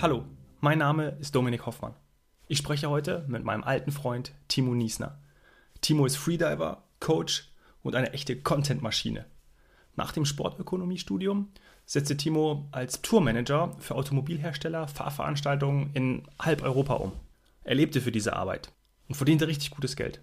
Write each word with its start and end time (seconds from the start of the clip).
Hallo, 0.00 0.24
mein 0.60 0.78
Name 0.78 1.16
ist 1.18 1.34
Dominik 1.34 1.66
Hoffmann. 1.66 1.92
Ich 2.46 2.58
spreche 2.58 2.88
heute 2.88 3.24
mit 3.26 3.42
meinem 3.42 3.64
alten 3.64 3.90
Freund 3.90 4.32
Timo 4.46 4.72
Niesner. 4.72 5.18
Timo 5.80 6.06
ist 6.06 6.14
Freediver, 6.14 6.84
Coach 7.00 7.50
und 7.82 7.96
eine 7.96 8.12
echte 8.12 8.40
Content-Maschine. 8.40 9.26
Nach 9.96 10.12
dem 10.12 10.24
Sportökonomiestudium 10.24 11.48
setzte 11.84 12.16
Timo 12.16 12.68
als 12.70 13.02
Tourmanager 13.02 13.74
für 13.80 13.96
Automobilhersteller 13.96 14.86
Fahrveranstaltungen 14.86 15.90
in 15.94 16.22
halb 16.38 16.62
Europa 16.62 16.94
um. 16.94 17.10
Er 17.64 17.74
lebte 17.74 18.00
für 18.00 18.12
diese 18.12 18.36
Arbeit 18.36 18.72
und 19.08 19.16
verdiente 19.16 19.48
richtig 19.48 19.72
gutes 19.72 19.96
Geld. 19.96 20.20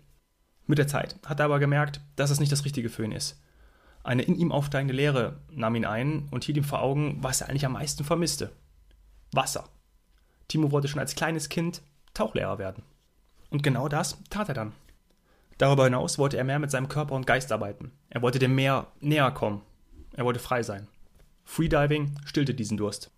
Mit 0.67 0.77
der 0.77 0.87
Zeit 0.87 1.17
hat 1.25 1.41
er 1.41 1.47
aber 1.47 1.59
gemerkt, 1.59 1.99
dass 2.15 2.29
es 2.29 2.39
nicht 2.39 2.53
das 2.53 2.63
Richtige 2.63 2.87
für 2.87 3.03
ihn 3.03 3.11
ist. 3.11 3.43
Eine 4.05 4.21
in 4.21 4.35
ihm 4.35 4.53
aufsteigende 4.53 4.93
Leere 4.93 5.41
nahm 5.51 5.75
ihn 5.75 5.83
ein 5.83 6.29
und 6.31 6.45
hielt 6.45 6.55
ihm 6.55 6.63
vor 6.63 6.81
Augen, 6.81 7.17
was 7.19 7.41
er 7.41 7.49
eigentlich 7.49 7.65
am 7.65 7.73
meisten 7.73 8.05
vermisste. 8.05 8.53
Wasser. 9.35 9.65
Timo 10.47 10.71
wollte 10.71 10.87
schon 10.87 10.99
als 10.99 11.15
kleines 11.15 11.49
Kind 11.49 11.81
Tauchlehrer 12.13 12.57
werden. 12.57 12.83
Und 13.49 13.63
genau 13.63 13.87
das 13.87 14.17
tat 14.29 14.49
er 14.49 14.55
dann. 14.55 14.73
Darüber 15.57 15.85
hinaus 15.85 16.17
wollte 16.17 16.37
er 16.37 16.43
mehr 16.43 16.59
mit 16.59 16.71
seinem 16.71 16.89
Körper 16.89 17.15
und 17.15 17.27
Geist 17.27 17.51
arbeiten. 17.51 17.91
Er 18.09 18.21
wollte 18.21 18.39
dem 18.39 18.55
Meer 18.55 18.87
näher 18.99 19.31
kommen. 19.31 19.61
Er 20.13 20.25
wollte 20.25 20.39
frei 20.39 20.63
sein. 20.63 20.87
Freediving 21.43 22.15
stillte 22.25 22.53
diesen 22.53 22.77
Durst. 22.77 23.11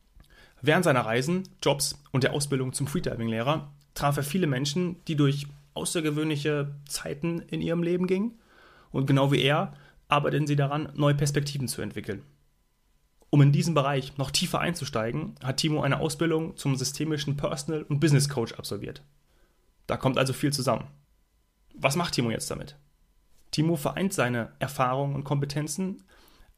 Während 0.62 0.84
seiner 0.84 1.06
Reisen, 1.06 1.44
Jobs 1.64 2.00
und 2.12 2.24
der 2.24 2.34
Ausbildung 2.34 2.74
zum 2.74 2.88
Freediving-Lehrer 2.88 3.72
traf 3.94 4.18
er 4.18 4.24
viele 4.24 4.48
Menschen, 4.48 5.04
die 5.06 5.16
durch 5.16 5.48
außergewöhnliche 5.74 6.76
Zeiten 6.88 7.40
in 7.40 7.62
ihrem 7.62 7.84
Leben 7.84 8.08
gingen. 8.08 8.40
Und 8.92 9.06
genau 9.06 9.32
wie 9.32 9.42
er 9.42 9.74
arbeiteten 10.08 10.48
sie 10.48 10.56
daran, 10.56 10.90
neue 10.96 11.16
Perspektiven 11.16 11.68
zu 11.68 11.82
entwickeln. 11.82 12.24
Um 13.30 13.42
in 13.42 13.52
diesen 13.52 13.74
Bereich 13.74 14.18
noch 14.18 14.32
tiefer 14.32 14.60
einzusteigen, 14.60 15.36
hat 15.44 15.58
Timo 15.58 15.82
eine 15.82 16.00
Ausbildung 16.00 16.56
zum 16.56 16.76
systemischen 16.76 17.36
Personal- 17.36 17.84
und 17.84 18.00
Business 18.00 18.30
Coach 18.30 18.54
absolviert. 18.54 19.04
Da 19.86 19.98
kommt 19.98 20.18
also 20.18 20.34
viel 20.34 20.54
zusammen. 20.54 20.88
Was 21.74 21.96
macht 21.96 22.14
Timo 22.14 22.32
jetzt 22.32 22.50
damit? 22.50 22.78
Timo 23.52 23.76
vereint 23.76 24.14
seine 24.14 24.54
Erfahrungen 24.60 25.16
und 25.16 25.24
Kompetenzen, 25.24 26.04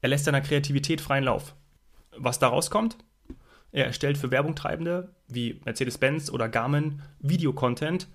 er 0.01 0.09
lässt 0.09 0.25
seiner 0.25 0.41
Kreativität 0.41 1.01
freien 1.01 1.25
Lauf. 1.25 1.55
Was 2.15 2.39
daraus 2.39 2.71
kommt? 2.71 2.97
Er 3.71 3.85
erstellt 3.85 4.17
für 4.17 4.31
Werbungtreibende 4.31 5.13
wie 5.27 5.59
Mercedes-Benz 5.65 6.31
oder 6.31 6.49
Garmin 6.49 7.01
Videocontent, 7.19 8.07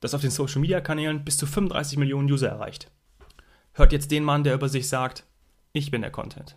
das 0.00 0.14
auf 0.14 0.20
den 0.20 0.30
Social-Media-Kanälen 0.30 1.24
bis 1.24 1.36
zu 1.36 1.46
35 1.46 1.98
Millionen 1.98 2.30
User 2.30 2.48
erreicht. 2.48 2.90
Hört 3.72 3.92
jetzt 3.92 4.10
den 4.10 4.24
Mann, 4.24 4.44
der 4.44 4.54
über 4.54 4.68
sich 4.68 4.88
sagt, 4.88 5.24
ich 5.72 5.90
bin 5.90 6.00
der 6.00 6.10
Content. 6.10 6.56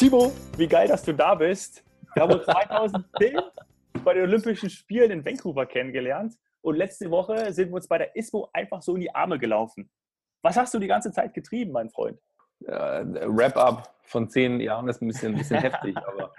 Timo, 0.00 0.32
wie 0.56 0.66
geil, 0.66 0.88
dass 0.88 1.02
du 1.02 1.12
da 1.12 1.34
bist. 1.34 1.84
Wir 2.14 2.22
haben 2.22 2.32
uns 2.32 2.44
2010 2.46 3.38
bei 4.02 4.14
den 4.14 4.22
Olympischen 4.22 4.70
Spielen 4.70 5.10
in 5.10 5.22
Vancouver 5.22 5.66
kennengelernt 5.66 6.38
und 6.62 6.76
letzte 6.76 7.10
Woche 7.10 7.52
sind 7.52 7.68
wir 7.68 7.74
uns 7.74 7.86
bei 7.86 7.98
der 7.98 8.16
ISPO 8.16 8.48
einfach 8.54 8.80
so 8.80 8.94
in 8.94 9.02
die 9.02 9.14
Arme 9.14 9.38
gelaufen. 9.38 9.90
Was 10.40 10.56
hast 10.56 10.72
du 10.72 10.78
die 10.78 10.86
ganze 10.86 11.12
Zeit 11.12 11.34
getrieben, 11.34 11.72
mein 11.72 11.90
Freund? 11.90 12.18
Ja, 12.60 13.02
Wrap-up 13.04 13.94
von 14.04 14.30
zehn 14.30 14.58
Jahren 14.60 14.88
ist 14.88 15.02
ein 15.02 15.08
bisschen, 15.08 15.34
ein 15.34 15.38
bisschen 15.38 15.58
heftig, 15.60 15.94
aber 15.98 16.32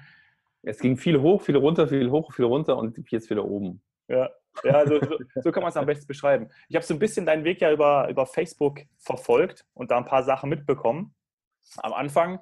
es 0.64 0.80
ging 0.80 0.98
viel 0.98 1.22
hoch, 1.22 1.44
viel 1.44 1.58
runter, 1.58 1.88
viel 1.88 2.10
hoch, 2.10 2.34
viel 2.34 2.46
runter 2.46 2.76
und 2.76 2.98
jetzt 3.12 3.30
wieder 3.30 3.46
oben. 3.46 3.84
Ja, 4.08 4.28
ja 4.64 4.88
so, 4.88 5.00
so, 5.00 5.20
so 5.36 5.52
kann 5.52 5.62
man 5.62 5.70
es 5.70 5.78
am 5.78 5.86
besten 5.86 6.08
beschreiben. 6.08 6.50
Ich 6.68 6.76
habe 6.76 6.84
so 6.84 6.96
ein 6.96 7.00
bisschen 7.00 7.28
deinen 7.28 7.44
Weg 7.44 7.62
ja 7.62 7.72
über, 7.72 8.10
über 8.10 8.26
Facebook 8.26 8.80
verfolgt 8.98 9.68
und 9.76 9.92
da 9.92 9.98
ein 9.98 10.06
paar 10.06 10.24
Sachen 10.24 10.50
mitbekommen. 10.50 11.14
Am 11.78 11.94
Anfang 11.94 12.40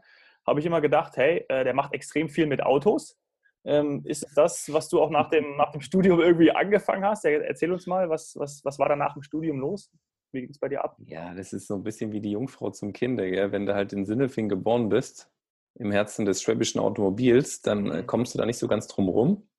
habe 0.49 0.59
ich 0.59 0.65
immer 0.65 0.81
gedacht, 0.81 1.17
hey, 1.17 1.45
äh, 1.49 1.63
der 1.63 1.73
macht 1.73 1.93
extrem 1.93 2.29
viel 2.29 2.47
mit 2.47 2.61
Autos. 2.61 3.17
Ähm, 3.65 4.01
ist 4.05 4.25
das, 4.35 4.71
was 4.71 4.89
du 4.89 5.01
auch 5.01 5.09
nach 5.09 5.29
dem, 5.29 5.57
nach 5.57 5.71
dem 5.71 5.81
Studium 5.81 6.19
irgendwie 6.19 6.51
angefangen 6.51 7.05
hast? 7.05 7.25
Erzähl 7.25 7.71
uns 7.71 7.87
mal, 7.87 8.09
was, 8.09 8.35
was, 8.37 8.63
was 8.63 8.79
war 8.79 8.89
da 8.89 8.95
nach 8.95 9.13
dem 9.13 9.21
Studium 9.21 9.59
los? 9.59 9.91
Wie 10.31 10.41
ging 10.41 10.49
es 10.49 10.59
bei 10.59 10.69
dir 10.69 10.83
ab? 10.83 10.97
Ja, 11.05 11.33
das 11.33 11.53
ist 11.53 11.67
so 11.67 11.75
ein 11.75 11.83
bisschen 11.83 12.11
wie 12.11 12.21
die 12.21 12.31
Jungfrau 12.31 12.69
zum 12.69 12.93
Kinder. 12.93 13.29
Gell? 13.29 13.51
Wenn 13.51 13.65
du 13.65 13.75
halt 13.75 13.93
in 13.93 14.05
Sindelfing 14.05 14.47
geboren 14.47 14.89
bist, 14.89 15.29
im 15.75 15.91
Herzen 15.91 16.25
des 16.25 16.41
schwäbischen 16.41 16.79
Automobils, 16.79 17.61
dann 17.61 17.87
äh, 17.87 18.01
mhm. 18.01 18.07
kommst 18.07 18.33
du 18.33 18.37
da 18.37 18.45
nicht 18.45 18.57
so 18.57 18.67
ganz 18.67 18.87
drum 18.87 19.09
rum. 19.09 19.49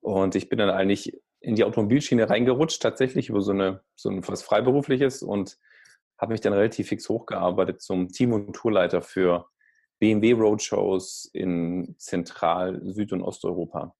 Und 0.00 0.34
ich 0.34 0.48
bin 0.48 0.58
dann 0.58 0.70
eigentlich 0.70 1.20
in 1.40 1.54
die 1.54 1.64
Automobilschiene 1.64 2.28
reingerutscht, 2.28 2.82
tatsächlich 2.82 3.28
über 3.28 3.40
so, 3.40 3.52
eine, 3.52 3.82
so 3.96 4.10
ein 4.10 4.26
was 4.26 4.42
Freiberufliches 4.42 5.22
und 5.22 5.58
habe 6.18 6.32
mich 6.32 6.40
dann 6.42 6.52
relativ 6.52 6.88
fix 6.88 7.08
hochgearbeitet 7.08 7.80
zum 7.80 8.08
Team- 8.08 8.32
und 8.32 8.52
Tourleiter 8.52 9.00
für 9.00 9.48
BMW 10.00 10.32
Roadshows 10.32 11.30
in 11.32 11.94
Zentral-, 11.98 12.80
Süd- 12.82 13.12
und 13.12 13.22
Osteuropa. 13.22 13.94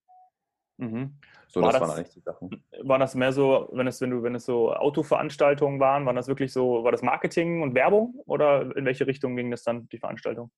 Mhm. 0.79 1.15
So, 1.49 1.63
war 1.63 1.73
das, 1.73 1.81
waren 1.81 1.91
eigentlich 1.91 2.15
die 2.15 2.21
Sachen. 2.21 2.65
War 2.83 2.99
das 2.99 3.15
mehr 3.15 3.33
so, 3.33 3.69
wenn 3.73 3.87
es, 3.87 4.01
wenn 4.01 4.11
du, 4.11 4.23
wenn 4.23 4.35
es 4.35 4.45
so 4.45 4.73
Autoveranstaltungen 4.73 5.79
waren, 5.81 6.07
waren 6.07 6.17
das 6.17 6.29
wirklich 6.29 6.53
so, 6.53 6.85
war 6.85 6.93
das 6.93 7.03
Marketing 7.03 7.63
und 7.63 7.75
Werbung 7.75 8.15
oder 8.27 8.75
in 8.77 8.85
welche 8.85 9.07
Richtung 9.07 9.37
ging 9.37 9.51
das 9.51 9.63
dann, 9.63 9.89
die 9.89 9.99
Veranstaltung? 9.99 10.51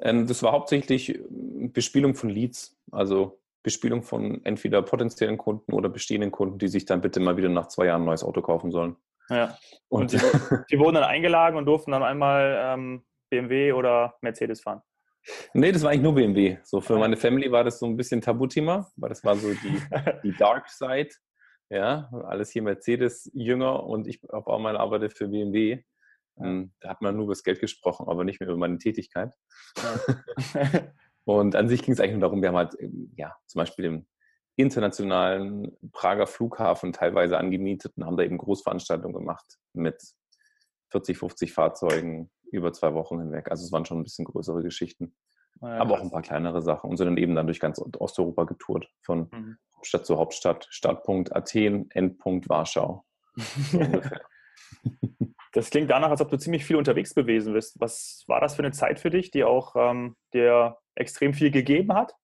Ähm, 0.00 0.26
das 0.26 0.42
war 0.42 0.52
hauptsächlich 0.52 1.18
Bespielung 1.28 2.14
von 2.14 2.30
Leads, 2.30 2.76
also 2.90 3.40
Bespielung 3.62 4.02
von 4.02 4.44
entweder 4.44 4.82
potenziellen 4.82 5.38
Kunden 5.38 5.72
oder 5.72 5.88
bestehenden 5.88 6.32
Kunden, 6.32 6.58
die 6.58 6.68
sich 6.68 6.84
dann 6.84 7.00
bitte 7.00 7.20
mal 7.20 7.36
wieder 7.36 7.48
nach 7.48 7.68
zwei 7.68 7.86
Jahren 7.86 8.02
ein 8.02 8.06
neues 8.06 8.24
Auto 8.24 8.42
kaufen 8.42 8.72
sollen. 8.72 8.96
Ja. 9.30 9.56
Und, 9.88 10.02
und 10.02 10.12
die, 10.12 10.18
die, 10.70 10.78
wurden 10.80 10.96
dann 10.96 11.04
eingeladen 11.04 11.56
und 11.56 11.66
durften 11.66 11.92
dann 11.92 12.02
einmal 12.02 12.58
ähm, 12.60 13.04
BMW 13.32 13.72
oder 13.72 14.14
Mercedes 14.20 14.60
fahren? 14.60 14.82
Nee, 15.54 15.72
das 15.72 15.82
war 15.82 15.90
eigentlich 15.90 16.02
nur 16.02 16.14
BMW. 16.14 16.58
So 16.64 16.82
für 16.82 16.98
meine 16.98 17.16
Family 17.16 17.50
war 17.50 17.64
das 17.64 17.78
so 17.78 17.86
ein 17.86 17.96
bisschen 17.96 18.20
Tabuthema, 18.20 18.90
weil 18.96 19.08
das 19.08 19.24
war 19.24 19.36
so 19.36 19.48
die, 19.54 19.80
die 20.22 20.36
Dark 20.36 20.68
Side. 20.68 21.10
Ja, 21.70 22.10
alles 22.26 22.50
hier 22.50 22.62
Mercedes-Jünger 22.62 23.84
und 23.84 24.06
ich 24.06 24.20
habe 24.30 24.46
auch 24.48 24.58
mal 24.58 24.76
arbeitet 24.76 25.16
für 25.16 25.28
BMW. 25.28 25.82
Ähm, 26.38 26.72
da 26.80 26.90
hat 26.90 27.00
man 27.00 27.14
nur 27.14 27.24
über 27.24 27.32
das 27.32 27.42
Geld 27.42 27.60
gesprochen, 27.60 28.06
aber 28.08 28.24
nicht 28.24 28.40
mehr 28.40 28.48
über 28.50 28.58
meine 28.58 28.76
Tätigkeit. 28.76 29.34
und 31.24 31.56
an 31.56 31.68
sich 31.68 31.82
ging 31.82 31.94
es 31.94 32.00
eigentlich 32.00 32.12
nur 32.12 32.20
darum, 32.20 32.42
wir 32.42 32.48
haben 32.50 32.56
halt, 32.56 32.76
ähm, 32.78 33.14
ja, 33.16 33.34
zum 33.46 33.60
Beispiel 33.60 33.84
den 33.84 34.08
internationalen 34.56 35.74
Prager 35.92 36.26
Flughafen 36.26 36.92
teilweise 36.92 37.38
angemietet 37.38 37.94
und 37.96 38.04
haben 38.04 38.18
da 38.18 38.24
eben 38.24 38.36
Großveranstaltungen 38.36 39.14
gemacht 39.14 39.56
mit 39.72 40.02
40, 40.90 41.16
50 41.16 41.52
Fahrzeugen, 41.54 42.30
über 42.56 42.72
zwei 42.72 42.94
Wochen 42.94 43.18
hinweg. 43.18 43.50
Also 43.50 43.64
es 43.64 43.72
waren 43.72 43.84
schon 43.84 43.98
ein 44.00 44.04
bisschen 44.04 44.24
größere 44.24 44.62
Geschichten. 44.62 45.14
Ja, 45.60 45.78
aber 45.78 45.94
auch 45.94 46.00
ein 46.00 46.10
paar 46.10 46.22
kleinere 46.22 46.62
Sachen 46.62 46.90
und 46.90 46.96
sind 46.96 47.06
dann 47.06 47.16
eben 47.16 47.34
dann 47.34 47.46
durch 47.46 47.60
ganz 47.60 47.80
Osteuropa 47.80 48.44
getourt. 48.44 48.88
Von 49.02 49.28
mhm. 49.32 49.56
Hauptstadt 49.76 50.06
zu 50.06 50.18
Hauptstadt. 50.18 50.66
Startpunkt 50.70 51.34
Athen, 51.36 51.90
Endpunkt 51.90 52.48
Warschau. 52.48 53.04
das 55.52 55.70
klingt 55.70 55.90
danach, 55.90 56.10
als 56.10 56.20
ob 56.20 56.30
du 56.30 56.38
ziemlich 56.38 56.64
viel 56.64 56.76
unterwegs 56.76 57.14
gewesen 57.14 57.52
bist. 57.52 57.78
Was 57.80 58.24
war 58.26 58.40
das 58.40 58.54
für 58.56 58.62
eine 58.62 58.72
Zeit 58.72 58.98
für 58.98 59.10
dich, 59.10 59.30
die 59.30 59.44
auch 59.44 59.76
ähm, 59.76 60.16
dir 60.32 60.78
extrem 60.94 61.34
viel 61.34 61.50
gegeben 61.50 61.94
hat? 61.94 62.14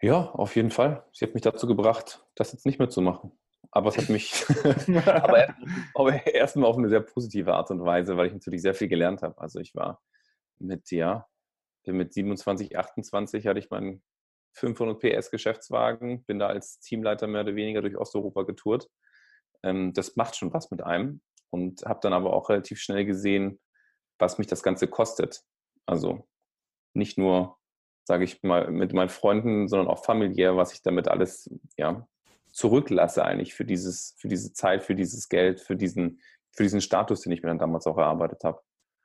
Ja, 0.00 0.30
auf 0.32 0.56
jeden 0.56 0.70
Fall. 0.70 1.04
Sie 1.12 1.24
hat 1.24 1.34
mich 1.34 1.42
dazu 1.42 1.66
gebracht, 1.66 2.26
das 2.34 2.52
jetzt 2.52 2.66
nicht 2.66 2.78
mehr 2.78 2.88
zu 2.88 3.00
machen 3.00 3.32
aber 3.72 3.88
es 3.88 3.98
hat 3.98 4.08
mich 4.08 4.44
aber, 5.06 5.54
aber 5.94 6.26
erstmal 6.26 6.70
auf 6.70 6.78
eine 6.78 6.88
sehr 6.88 7.00
positive 7.00 7.52
Art 7.54 7.70
und 7.70 7.84
Weise, 7.84 8.16
weil 8.16 8.28
ich 8.28 8.32
natürlich 8.32 8.62
sehr 8.62 8.74
viel 8.74 8.88
gelernt 8.88 9.22
habe. 9.22 9.38
Also 9.38 9.58
ich 9.58 9.74
war 9.74 10.00
mit, 10.58 10.90
ja, 10.90 11.26
mit 11.86 12.12
27, 12.12 12.78
28 12.78 13.46
hatte 13.46 13.58
ich 13.58 13.70
meinen 13.70 14.02
500 14.54 15.00
PS 15.00 15.30
Geschäftswagen, 15.30 16.24
bin 16.24 16.38
da 16.38 16.48
als 16.48 16.78
Teamleiter 16.78 17.26
mehr 17.26 17.40
oder 17.40 17.56
weniger 17.56 17.80
durch 17.80 17.96
Osteuropa 17.96 18.42
getourt. 18.42 18.88
Ähm, 19.62 19.92
das 19.94 20.16
macht 20.16 20.36
schon 20.36 20.52
was 20.52 20.70
mit 20.70 20.82
einem 20.82 21.22
und 21.50 21.84
habe 21.84 22.00
dann 22.02 22.12
aber 22.12 22.34
auch 22.34 22.50
relativ 22.50 22.78
schnell 22.78 23.06
gesehen, 23.06 23.58
was 24.18 24.38
mich 24.38 24.46
das 24.46 24.62
Ganze 24.62 24.86
kostet. 24.86 25.42
Also 25.86 26.28
nicht 26.94 27.16
nur, 27.16 27.58
sage 28.04 28.24
ich 28.24 28.42
mal, 28.42 28.70
mit 28.70 28.92
meinen 28.92 29.08
Freunden, 29.08 29.68
sondern 29.68 29.88
auch 29.88 30.04
familiär, 30.04 30.56
was 30.56 30.74
ich 30.74 30.82
damit 30.82 31.08
alles 31.08 31.50
ja, 31.78 32.06
zurücklasse 32.52 33.24
eigentlich 33.24 33.54
für 33.54 33.64
dieses, 33.64 34.14
für 34.18 34.28
diese 34.28 34.52
Zeit, 34.52 34.82
für 34.82 34.94
dieses 34.94 35.28
Geld, 35.28 35.60
für 35.60 35.76
diesen, 35.76 36.20
für 36.52 36.62
diesen 36.62 36.80
Status, 36.80 37.22
den 37.22 37.32
ich 37.32 37.42
mir 37.42 37.48
dann 37.48 37.58
damals 37.58 37.86
auch 37.86 37.98
erarbeitet 37.98 38.44
habe. 38.44 38.60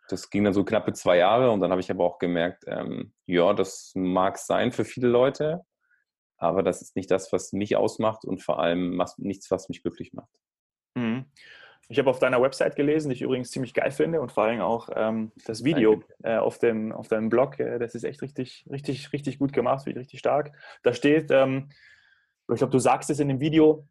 das 0.09 0.29
ging 0.29 0.43
dann 0.43 0.53
so 0.53 0.63
knappe 0.63 0.93
zwei 0.93 1.17
Jahre 1.17 1.51
und 1.51 1.61
dann 1.61 1.71
habe 1.71 1.81
ich 1.81 1.91
aber 1.91 2.03
auch 2.03 2.19
gemerkt, 2.19 2.63
ähm, 2.67 3.13
ja, 3.25 3.53
das 3.53 3.91
mag 3.95 4.37
sein 4.37 4.71
für 4.71 4.85
viele 4.85 5.07
Leute, 5.07 5.63
aber 6.37 6.61
das 6.61 6.81
ist 6.81 6.95
nicht 6.95 7.09
das, 7.09 7.31
was 7.33 7.53
mich 7.53 7.75
ausmacht 7.75 8.25
und 8.25 8.41
vor 8.41 8.59
allem 8.59 9.01
nichts, 9.17 9.49
was 9.49 9.69
mich 9.69 9.81
glücklich 9.81 10.13
macht. 10.13 10.29
Mhm. 10.95 11.25
Ich 11.89 11.99
habe 11.99 12.09
auf 12.09 12.19
deiner 12.19 12.41
Website 12.41 12.75
gelesen, 12.75 13.09
die 13.09 13.15
ich 13.15 13.21
übrigens 13.21 13.49
ziemlich 13.49 13.73
geil 13.73 13.91
finde 13.91 14.19
und 14.19 14.31
vor 14.31 14.43
allem 14.43 14.59
auch 14.59 14.89
ähm, 14.93 15.31
das 15.45 15.63
Video 15.63 16.03
äh, 16.21 16.35
auf, 16.35 16.59
dem, 16.59 16.91
auf 16.91 17.07
deinem 17.07 17.29
Blog, 17.29 17.59
äh, 17.59 17.79
das 17.79 17.95
ist 17.95 18.03
echt 18.03 18.21
richtig, 18.21 18.65
richtig, 18.69 19.13
richtig 19.13 19.39
gut 19.39 19.53
gemacht, 19.53 19.85
richtig 19.87 20.19
stark. 20.19 20.51
Da 20.83 20.93
steht, 20.93 21.31
ähm, 21.31 21.69
ich 22.53 22.57
glaube, 22.57 22.71
du 22.71 22.79
sagst 22.79 23.09
es 23.09 23.19
in 23.19 23.27
dem 23.27 23.39
Video, 23.39 23.87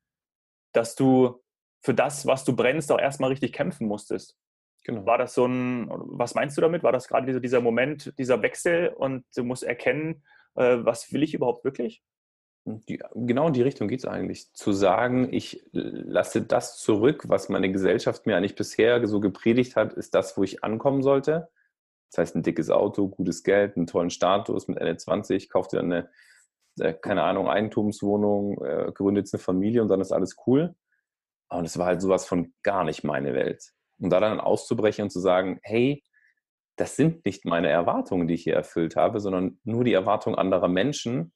dass 0.72 0.94
du 0.94 1.42
für 1.82 1.94
das, 1.94 2.26
was 2.26 2.44
du 2.44 2.54
brennst, 2.54 2.90
auch 2.90 2.98
erstmal 2.98 3.30
richtig 3.30 3.52
kämpfen 3.52 3.86
musstest. 3.86 4.36
Genau. 4.84 5.04
War 5.04 5.18
das 5.18 5.34
so 5.34 5.46
ein, 5.46 5.88
was 5.90 6.34
meinst 6.34 6.56
du 6.56 6.60
damit? 6.60 6.82
War 6.82 6.92
das 6.92 7.08
gerade 7.08 7.26
dieser, 7.26 7.40
dieser 7.40 7.60
Moment, 7.60 8.12
dieser 8.18 8.40
Wechsel 8.42 8.88
und 8.88 9.24
du 9.34 9.42
musst 9.42 9.64
erkennen, 9.64 10.22
äh, 10.54 10.78
was 10.80 11.12
will 11.12 11.22
ich 11.22 11.34
überhaupt 11.34 11.64
wirklich? 11.64 12.02
Die, 12.64 13.00
genau 13.14 13.48
in 13.48 13.52
die 13.52 13.62
Richtung 13.62 13.88
geht 13.88 14.00
es 14.00 14.06
eigentlich. 14.06 14.52
Zu 14.52 14.72
sagen, 14.72 15.32
ich 15.32 15.64
lasse 15.72 16.42
das 16.42 16.78
zurück, 16.78 17.24
was 17.28 17.48
meine 17.48 17.70
Gesellschaft 17.70 18.26
mir 18.26 18.36
eigentlich 18.36 18.56
bisher 18.56 19.06
so 19.06 19.20
gepredigt 19.20 19.76
hat, 19.76 19.92
ist 19.92 20.14
das, 20.14 20.36
wo 20.36 20.42
ich 20.42 20.64
ankommen 20.64 21.02
sollte. 21.02 21.48
Das 22.10 22.18
heißt, 22.18 22.36
ein 22.36 22.42
dickes 22.42 22.70
Auto, 22.70 23.08
gutes 23.08 23.44
Geld, 23.44 23.76
einen 23.76 23.86
tollen 23.86 24.10
Status 24.10 24.68
mit 24.68 24.78
Ende 24.78 24.96
20, 24.96 25.48
kauft 25.48 25.72
dir 25.72 25.80
eine, 25.80 26.08
äh, 26.80 26.94
keine 26.94 27.22
Ahnung, 27.22 27.48
Eigentumswohnung, 27.48 28.62
äh, 28.64 28.92
gründet 28.92 29.28
eine 29.32 29.40
Familie 29.40 29.82
und 29.82 29.88
dann 29.88 30.00
ist 30.00 30.12
alles 30.12 30.36
cool. 30.46 30.74
Und 31.48 31.64
es 31.64 31.78
war 31.78 31.86
halt 31.86 32.00
sowas 32.00 32.26
von 32.26 32.54
gar 32.62 32.84
nicht 32.84 33.04
meine 33.04 33.34
Welt. 33.34 33.72
Und 33.98 34.10
da 34.10 34.20
dann 34.20 34.40
auszubrechen 34.40 35.04
und 35.04 35.10
zu 35.10 35.20
sagen, 35.20 35.58
hey, 35.62 36.02
das 36.76 36.96
sind 36.96 37.24
nicht 37.24 37.44
meine 37.44 37.68
Erwartungen, 37.68 38.26
die 38.26 38.34
ich 38.34 38.42
hier 38.42 38.54
erfüllt 38.54 38.96
habe, 38.96 39.20
sondern 39.20 39.58
nur 39.64 39.84
die 39.84 39.94
Erwartungen 39.94 40.36
anderer 40.36 40.68
Menschen 40.68 41.32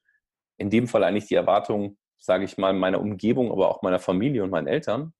in 0.58 0.68
dem 0.68 0.86
Fall 0.86 1.02
eigentlich 1.04 1.26
die 1.26 1.34
Erwartung, 1.34 1.96
sage 2.18 2.44
ich 2.44 2.58
mal, 2.58 2.74
meiner 2.74 3.00
Umgebung, 3.00 3.50
aber 3.50 3.70
auch 3.70 3.80
meiner 3.80 3.98
Familie 3.98 4.44
und 4.44 4.50
meinen 4.50 4.66
Eltern, 4.66 5.14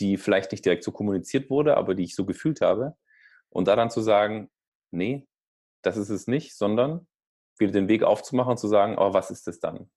die 0.00 0.16
vielleicht 0.16 0.52
nicht 0.52 0.64
direkt 0.64 0.82
so 0.82 0.92
kommuniziert 0.92 1.50
wurde, 1.50 1.76
aber 1.76 1.94
die 1.94 2.04
ich 2.04 2.14
so 2.14 2.24
gefühlt 2.24 2.62
habe. 2.62 2.96
Und 3.50 3.68
da 3.68 3.76
dann 3.76 3.90
zu 3.90 4.00
sagen, 4.00 4.50
nee, 4.90 5.26
das 5.82 5.98
ist 5.98 6.08
es 6.08 6.26
nicht, 6.26 6.56
sondern 6.56 7.06
wieder 7.58 7.72
den 7.72 7.88
Weg 7.88 8.02
aufzumachen 8.02 8.52
und 8.52 8.58
zu 8.58 8.68
sagen, 8.68 8.96
aber 8.96 9.14
was 9.14 9.30
ist 9.30 9.48
es 9.48 9.60
dann? 9.60 9.90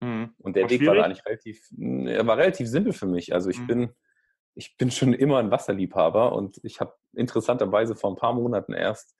Mhm. 0.00 0.34
Und 0.38 0.56
der 0.56 0.64
war 0.64 0.70
Weg 0.70 0.78
schwierig? 0.78 0.98
war 0.98 1.04
eigentlich 1.04 1.26
relativ, 1.26 1.70
er 1.78 2.26
war 2.26 2.36
relativ 2.38 2.68
simpel 2.68 2.92
für 2.92 3.06
mich. 3.06 3.34
Also 3.34 3.50
ich 3.50 3.58
mhm. 3.60 3.66
bin, 3.66 3.90
ich 4.54 4.76
bin 4.76 4.90
schon 4.90 5.12
immer 5.12 5.38
ein 5.38 5.50
Wasserliebhaber 5.50 6.32
und 6.32 6.60
ich 6.62 6.80
habe 6.80 6.94
interessanterweise 7.14 7.94
vor 7.94 8.10
ein 8.10 8.16
paar 8.16 8.34
Monaten 8.34 8.72
erst 8.72 9.16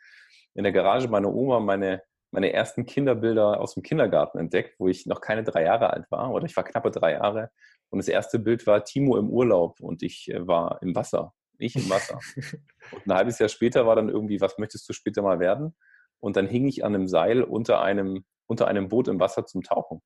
in 0.54 0.64
der 0.64 0.72
Garage 0.72 1.08
meiner 1.08 1.32
Oma 1.32 1.60
meine 1.60 2.02
meine 2.32 2.52
ersten 2.52 2.86
Kinderbilder 2.86 3.60
aus 3.60 3.74
dem 3.74 3.82
Kindergarten 3.82 4.38
entdeckt, 4.38 4.80
wo 4.80 4.88
ich 4.88 5.06
noch 5.06 5.20
keine 5.20 5.44
drei 5.44 5.64
Jahre 5.64 5.92
alt 5.92 6.10
war 6.10 6.32
oder 6.32 6.46
ich 6.46 6.56
war 6.56 6.64
knappe 6.64 6.90
drei 6.90 7.12
Jahre. 7.12 7.50
Und 7.90 7.98
das 7.98 8.08
erste 8.08 8.38
Bild 8.38 8.66
war 8.66 8.84
Timo 8.84 9.18
im 9.18 9.28
Urlaub 9.28 9.80
und 9.80 10.02
ich 10.02 10.30
äh, 10.32 10.46
war 10.46 10.80
im 10.80 10.94
Wasser. 10.96 11.34
Ich 11.58 11.76
im 11.76 11.88
Wasser. 11.90 12.18
und 12.92 13.06
ein 13.06 13.14
halbes 13.14 13.38
Jahr 13.38 13.50
später 13.50 13.86
war 13.86 13.96
dann 13.96 14.08
irgendwie, 14.08 14.40
was 14.40 14.56
möchtest 14.56 14.88
du 14.88 14.94
später 14.94 15.20
mal 15.20 15.40
werden? 15.40 15.76
Und 16.22 16.36
dann 16.36 16.46
hing 16.46 16.66
ich 16.69 16.84
an 16.84 16.94
einem 16.94 17.08
Seil 17.08 17.42
unter 17.42 17.82
einem, 17.82 18.24
unter 18.46 18.69
einem 18.69 18.88
Boot 18.88 19.08
im 19.08 19.19
Wasser 19.19 19.44
zum 19.44 19.62
Tauchen. 19.62 20.00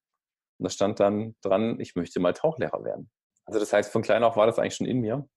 Und 0.58 0.64
da 0.64 0.70
stand 0.70 0.98
dann 0.98 1.36
dran, 1.42 1.78
ich 1.78 1.94
möchte 1.94 2.20
mal 2.20 2.32
Tauchlehrer 2.32 2.84
werden. 2.84 3.10
Also 3.44 3.60
das 3.60 3.72
heißt, 3.72 3.92
von 3.92 4.02
klein 4.02 4.24
auf 4.24 4.36
war 4.36 4.46
das 4.46 4.58
eigentlich 4.58 4.76
schon 4.76 4.86
in 4.86 5.00
mir. 5.00 5.28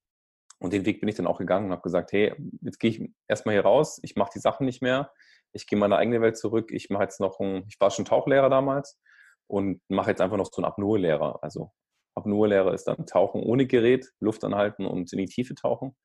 Und 0.59 0.73
den 0.73 0.85
Weg 0.85 0.99
bin 0.99 1.09
ich 1.09 1.15
dann 1.15 1.27
auch 1.27 1.37
gegangen 1.37 1.67
und 1.67 1.71
habe 1.71 1.81
gesagt, 1.81 2.11
hey, 2.11 2.33
jetzt 2.61 2.79
gehe 2.79 2.91
ich 2.91 3.11
erstmal 3.27 3.55
hier 3.55 3.63
raus, 3.63 3.99
ich 4.03 4.15
mache 4.15 4.31
die 4.33 4.39
Sachen 4.39 4.65
nicht 4.65 4.81
mehr, 4.81 5.11
ich 5.53 5.67
gehe 5.67 5.77
in 5.77 5.81
meine 5.81 5.97
eigene 5.97 6.21
Welt 6.21 6.37
zurück. 6.37 6.71
Ich 6.71 6.89
mache 6.89 7.03
jetzt 7.03 7.19
noch 7.19 7.39
ein, 7.39 7.65
ich 7.67 7.79
war 7.79 7.91
schon 7.91 8.05
Tauchlehrer 8.05 8.49
damals 8.49 8.99
und 9.47 9.81
mache 9.89 10.11
jetzt 10.11 10.21
einfach 10.21 10.37
noch 10.37 10.49
so 10.51 10.61
einen 10.61 10.71
Apnoe-Lehrer. 10.71 11.39
Also 11.41 11.71
Apnoe-Lehrer 12.15 12.73
ist 12.73 12.85
dann 12.85 13.05
Tauchen 13.05 13.41
ohne 13.41 13.67
Gerät, 13.67 14.11
Luft 14.19 14.43
anhalten 14.43 14.85
und 14.85 15.11
in 15.11 15.19
die 15.19 15.25
Tiefe 15.25 15.55
tauchen. 15.55 15.95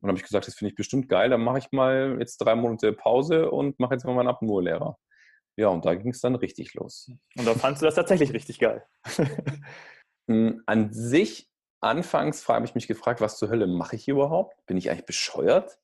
Und 0.00 0.08
habe 0.08 0.18
ich 0.18 0.24
gesagt, 0.24 0.46
das 0.46 0.54
finde 0.54 0.70
ich 0.70 0.76
bestimmt 0.76 1.08
geil, 1.08 1.30
dann 1.30 1.42
mache 1.42 1.58
ich 1.58 1.72
mal 1.72 2.16
jetzt 2.20 2.38
drei 2.38 2.54
Monate 2.54 2.92
Pause 2.92 3.50
und 3.50 3.78
mache 3.80 3.94
jetzt 3.94 4.04
mal 4.04 4.14
meinen 4.14 4.28
Apnoe-Lehrer. 4.28 4.96
Ja, 5.56 5.68
und 5.68 5.84
da 5.84 5.94
ging 5.94 6.12
es 6.12 6.20
dann 6.20 6.36
richtig 6.36 6.74
los. 6.74 7.10
Und 7.36 7.46
da 7.46 7.54
fandst 7.54 7.82
du 7.82 7.86
das 7.86 7.96
tatsächlich 7.96 8.32
richtig 8.32 8.58
geil. 8.58 8.84
Hm, 10.30 10.62
an 10.66 10.92
sich, 10.92 11.48
anfangs 11.80 12.46
habe 12.46 12.66
ich 12.66 12.74
mich 12.74 12.86
gefragt, 12.86 13.22
was 13.22 13.38
zur 13.38 13.48
Hölle 13.48 13.66
mache 13.66 13.96
ich 13.96 14.04
hier 14.04 14.12
überhaupt? 14.12 14.54
Bin 14.66 14.76
ich 14.76 14.90
eigentlich 14.90 15.06
bescheuert? 15.06 15.78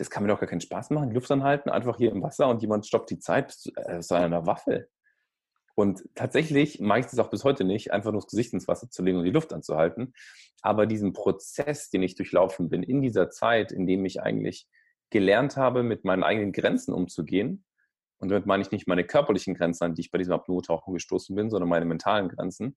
das 0.00 0.08
kann 0.08 0.22
mir 0.22 0.30
doch 0.30 0.40
gar 0.40 0.48
keinen 0.48 0.62
Spaß 0.62 0.90
machen, 0.90 1.10
Luft 1.10 1.30
anhalten, 1.30 1.68
einfach 1.68 1.98
hier 1.98 2.10
im 2.10 2.22
Wasser 2.22 2.48
und 2.48 2.62
jemand 2.62 2.86
stoppt 2.86 3.10
die 3.10 3.18
Zeit, 3.18 3.48
bis 3.48 3.58
zu 4.06 4.14
äh, 4.14 4.18
einer 4.18 4.46
Waffe. 4.46 4.88
Und 5.80 6.04
tatsächlich 6.14 6.78
mache 6.78 7.00
ich 7.00 7.06
das 7.06 7.18
auch 7.18 7.30
bis 7.30 7.42
heute 7.42 7.64
nicht, 7.64 7.90
einfach 7.90 8.12
nur 8.12 8.20
das 8.20 8.30
Gesicht 8.30 8.52
ins 8.52 8.68
Wasser 8.68 8.90
zu 8.90 9.02
legen 9.02 9.16
und 9.16 9.24
die 9.24 9.30
Luft 9.30 9.54
anzuhalten. 9.54 10.12
Aber 10.60 10.84
diesen 10.84 11.14
Prozess, 11.14 11.88
den 11.88 12.02
ich 12.02 12.16
durchlaufen 12.16 12.68
bin, 12.68 12.82
in 12.82 13.00
dieser 13.00 13.30
Zeit, 13.30 13.72
in 13.72 13.86
dem 13.86 14.04
ich 14.04 14.20
eigentlich 14.20 14.68
gelernt 15.08 15.56
habe, 15.56 15.82
mit 15.82 16.04
meinen 16.04 16.22
eigenen 16.22 16.52
Grenzen 16.52 16.92
umzugehen, 16.92 17.64
und 18.18 18.28
damit 18.28 18.44
meine 18.44 18.62
ich 18.62 18.70
nicht 18.70 18.88
meine 18.88 19.06
körperlichen 19.06 19.54
Grenzen, 19.54 19.84
an 19.84 19.94
die 19.94 20.02
ich 20.02 20.10
bei 20.10 20.18
diesem 20.18 20.34
Apnoe-Tauchen 20.34 20.92
gestoßen 20.92 21.34
bin, 21.34 21.48
sondern 21.48 21.70
meine 21.70 21.86
mentalen 21.86 22.28
Grenzen. 22.28 22.76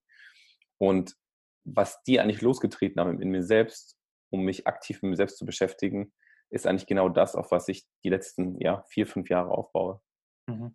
Und 0.77 1.17
was 1.65 2.01
die 2.03 2.21
eigentlich 2.21 2.41
losgetreten 2.41 3.01
haben 3.01 3.21
in 3.21 3.31
mir 3.31 3.43
selbst, 3.43 3.97
um 4.29 4.45
mich 4.45 4.65
aktiv 4.65 5.01
mit 5.01 5.09
mir 5.09 5.17
selbst 5.17 5.37
zu 5.39 5.45
beschäftigen, 5.45 6.13
ist 6.49 6.65
eigentlich 6.65 6.87
genau 6.87 7.09
das, 7.09 7.35
auf 7.35 7.51
was 7.51 7.67
ich 7.67 7.85
die 8.05 8.09
letzten 8.09 8.57
ja, 8.61 8.85
vier, 8.87 9.05
fünf 9.07 9.29
Jahre 9.29 9.51
aufbaue. 9.51 9.99
Mhm. 10.47 10.73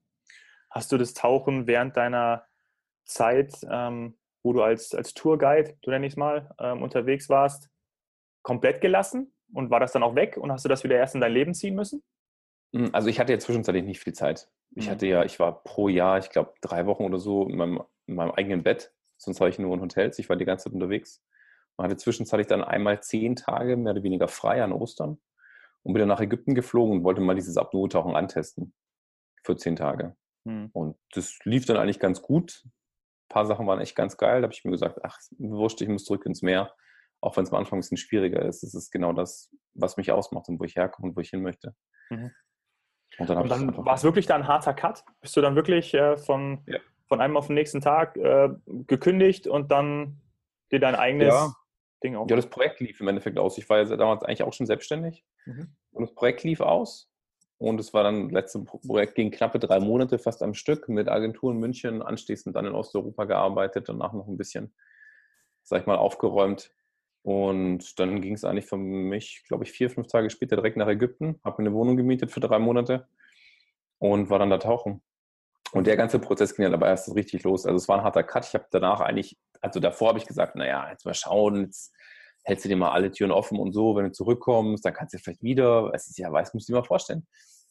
Hast 0.70 0.92
du 0.92 0.98
das 0.98 1.14
Tauchen 1.14 1.66
während 1.66 1.96
deiner 1.96 2.44
Zeit, 3.04 3.54
ähm, 3.70 4.18
wo 4.42 4.52
du 4.52 4.62
als, 4.62 4.94
als 4.94 5.14
Tourguide, 5.14 5.76
du 5.82 5.90
nenne 5.90 6.06
ich 6.06 6.12
es 6.12 6.16
mal, 6.16 6.54
ähm, 6.58 6.82
unterwegs 6.82 7.28
warst, 7.28 7.70
komplett 8.42 8.80
gelassen? 8.80 9.32
Und 9.52 9.70
war 9.70 9.80
das 9.80 9.92
dann 9.92 10.02
auch 10.02 10.14
weg? 10.14 10.36
Und 10.36 10.52
hast 10.52 10.64
du 10.64 10.68
das 10.68 10.84
wieder 10.84 10.96
erst 10.96 11.14
in 11.14 11.22
dein 11.22 11.32
Leben 11.32 11.54
ziehen 11.54 11.74
müssen? 11.74 12.02
Hm, 12.74 12.90
also 12.92 13.08
ich 13.08 13.18
hatte 13.18 13.32
ja 13.32 13.38
zwischenzeitlich 13.38 13.84
nicht 13.84 14.00
viel 14.00 14.12
Zeit. 14.12 14.50
Ich 14.72 14.86
mhm. 14.86 14.90
hatte 14.90 15.06
ja, 15.06 15.24
ich 15.24 15.40
war 15.40 15.62
pro 15.62 15.88
Jahr, 15.88 16.18
ich 16.18 16.30
glaube, 16.30 16.52
drei 16.60 16.86
Wochen 16.86 17.04
oder 17.04 17.18
so 17.18 17.48
in 17.48 17.56
meinem, 17.56 17.82
in 18.06 18.14
meinem 18.14 18.32
eigenen 18.32 18.62
Bett. 18.62 18.92
Sonst 19.16 19.40
war 19.40 19.48
ich 19.48 19.58
nur 19.58 19.74
in 19.74 19.80
Hotels. 19.80 20.18
Ich 20.18 20.28
war 20.28 20.36
die 20.36 20.44
ganze 20.44 20.64
Zeit 20.64 20.74
unterwegs. 20.74 21.22
Man 21.76 21.86
hatte 21.86 21.96
zwischenzeitlich 21.96 22.46
dann 22.46 22.62
einmal 22.62 23.02
zehn 23.02 23.36
Tage 23.36 23.76
mehr 23.76 23.92
oder 23.92 24.02
weniger 24.02 24.28
frei 24.28 24.62
an 24.62 24.72
Ostern 24.72 25.18
und 25.82 25.92
bin 25.92 26.00
dann 26.00 26.08
nach 26.08 26.20
Ägypten 26.20 26.54
geflogen 26.54 26.98
und 26.98 27.04
wollte 27.04 27.20
mal 27.20 27.34
dieses 27.34 27.56
Apnoe-Tauchen 27.56 28.16
antesten 28.16 28.74
für 29.44 29.56
zehn 29.56 29.76
Tage. 29.76 30.16
Hm. 30.48 30.70
Und 30.72 30.96
das 31.12 31.38
lief 31.44 31.66
dann 31.66 31.76
eigentlich 31.76 32.00
ganz 32.00 32.22
gut. 32.22 32.62
Ein 32.64 32.72
paar 33.28 33.46
Sachen 33.46 33.66
waren 33.66 33.80
echt 33.80 33.94
ganz 33.94 34.16
geil. 34.16 34.40
Da 34.40 34.44
habe 34.44 34.54
ich 34.54 34.64
mir 34.64 34.70
gesagt, 34.70 35.00
ach, 35.02 35.18
wurscht, 35.38 35.80
ich 35.82 35.88
muss 35.88 36.04
zurück 36.04 36.24
ins 36.24 36.40
Meer. 36.40 36.74
Auch 37.20 37.36
wenn 37.36 37.44
es 37.44 37.52
am 37.52 37.58
Anfang 37.58 37.76
ein 37.78 37.80
bisschen 37.80 37.98
schwieriger 37.98 38.42
ist. 38.42 38.62
Es 38.62 38.74
ist 38.74 38.90
genau 38.90 39.12
das, 39.12 39.54
was 39.74 39.98
mich 39.98 40.10
ausmacht 40.10 40.48
und 40.48 40.58
wo 40.58 40.64
ich 40.64 40.76
herkomme 40.76 41.08
und 41.08 41.16
wo 41.16 41.20
ich 41.20 41.30
hin 41.30 41.42
möchte. 41.42 41.74
Mhm. 42.08 42.30
Und 43.18 43.28
dann, 43.28 43.48
dann 43.48 43.76
war 43.84 43.94
es 43.94 44.04
wirklich 44.04 44.26
da 44.26 44.36
ein 44.36 44.46
harter 44.46 44.72
Cut? 44.72 45.04
Bist 45.20 45.36
du 45.36 45.40
dann 45.40 45.56
wirklich 45.56 45.92
äh, 45.92 46.16
von, 46.16 46.62
ja. 46.66 46.78
von 47.08 47.20
einem 47.20 47.36
auf 47.36 47.48
den 47.48 47.54
nächsten 47.54 47.80
Tag 47.80 48.16
äh, 48.16 48.48
gekündigt 48.86 49.46
und 49.46 49.70
dann 49.70 50.20
dir 50.70 50.78
dein 50.78 50.94
eigenes 50.94 51.28
ja. 51.28 51.52
Ding 52.02 52.16
auf? 52.16 52.30
Ja, 52.30 52.36
das 52.36 52.48
Projekt 52.48 52.80
lief 52.80 53.00
im 53.00 53.08
Endeffekt 53.08 53.38
aus. 53.38 53.58
Ich 53.58 53.68
war 53.68 53.78
ja 53.78 53.96
damals 53.96 54.22
eigentlich 54.22 54.44
auch 54.44 54.52
schon 54.52 54.66
selbstständig. 54.66 55.24
Mhm. 55.46 55.74
Und 55.90 56.06
das 56.06 56.14
Projekt 56.14 56.44
lief 56.44 56.60
aus. 56.60 57.10
Und 57.58 57.80
es 57.80 57.92
war 57.92 58.04
dann, 58.04 58.28
das 58.28 58.32
letzte 58.32 58.60
Projekt 58.60 59.16
ging 59.16 59.32
knappe 59.32 59.58
drei 59.58 59.80
Monate 59.80 60.18
fast 60.18 60.42
am 60.42 60.54
Stück 60.54 60.88
mit 60.88 61.08
Agentur 61.08 61.52
in 61.52 61.58
München, 61.58 62.02
anschließend 62.02 62.54
dann 62.54 62.66
in 62.66 62.72
Osteuropa 62.72 63.24
gearbeitet, 63.24 63.88
danach 63.88 64.12
noch 64.12 64.28
ein 64.28 64.36
bisschen, 64.36 64.72
sag 65.64 65.80
ich 65.80 65.86
mal, 65.86 65.96
aufgeräumt. 65.96 66.72
Und 67.22 67.98
dann 67.98 68.20
ging 68.20 68.34
es 68.34 68.44
eigentlich 68.44 68.66
für 68.66 68.76
mich, 68.76 69.42
glaube 69.48 69.64
ich, 69.64 69.72
vier, 69.72 69.90
fünf 69.90 70.06
Tage 70.06 70.30
später 70.30 70.54
direkt 70.54 70.76
nach 70.76 70.86
Ägypten, 70.86 71.40
habe 71.44 71.60
mir 71.60 71.68
eine 71.68 71.76
Wohnung 71.76 71.96
gemietet 71.96 72.30
für 72.30 72.40
drei 72.40 72.60
Monate 72.60 73.08
und 73.98 74.30
war 74.30 74.38
dann 74.38 74.50
da 74.50 74.58
tauchen. 74.58 75.02
Und 75.72 75.86
der 75.86 75.96
ganze 75.96 76.20
Prozess 76.20 76.54
ging 76.54 76.62
dann 76.62 76.74
aber 76.74 76.86
erst 76.86 77.14
richtig 77.14 77.42
los. 77.42 77.66
Also 77.66 77.76
es 77.76 77.88
war 77.88 77.98
ein 77.98 78.04
harter 78.04 78.22
Cut. 78.22 78.46
Ich 78.46 78.54
habe 78.54 78.66
danach 78.70 79.00
eigentlich, 79.00 79.36
also 79.60 79.80
davor 79.80 80.08
habe 80.08 80.18
ich 80.18 80.26
gesagt, 80.26 80.54
naja, 80.54 80.88
jetzt 80.90 81.04
mal 81.04 81.12
schauen, 81.12 81.64
jetzt 81.64 81.92
hältst 82.48 82.64
du 82.64 82.70
dir 82.70 82.76
mal 82.76 82.92
alle 82.92 83.10
Türen 83.12 83.30
offen 83.30 83.58
und 83.58 83.72
so, 83.72 83.94
wenn 83.94 84.06
du 84.06 84.12
zurückkommst, 84.12 84.82
dann 84.84 84.94
kannst 84.94 85.12
du 85.12 85.18
vielleicht 85.18 85.42
wieder, 85.42 85.90
es 85.94 86.08
ist 86.08 86.18
ja 86.18 86.32
weiß, 86.32 86.54
musst 86.54 86.68
du 86.68 86.72
dir 86.72 86.78
mal 86.78 86.84
vorstellen. 86.84 87.26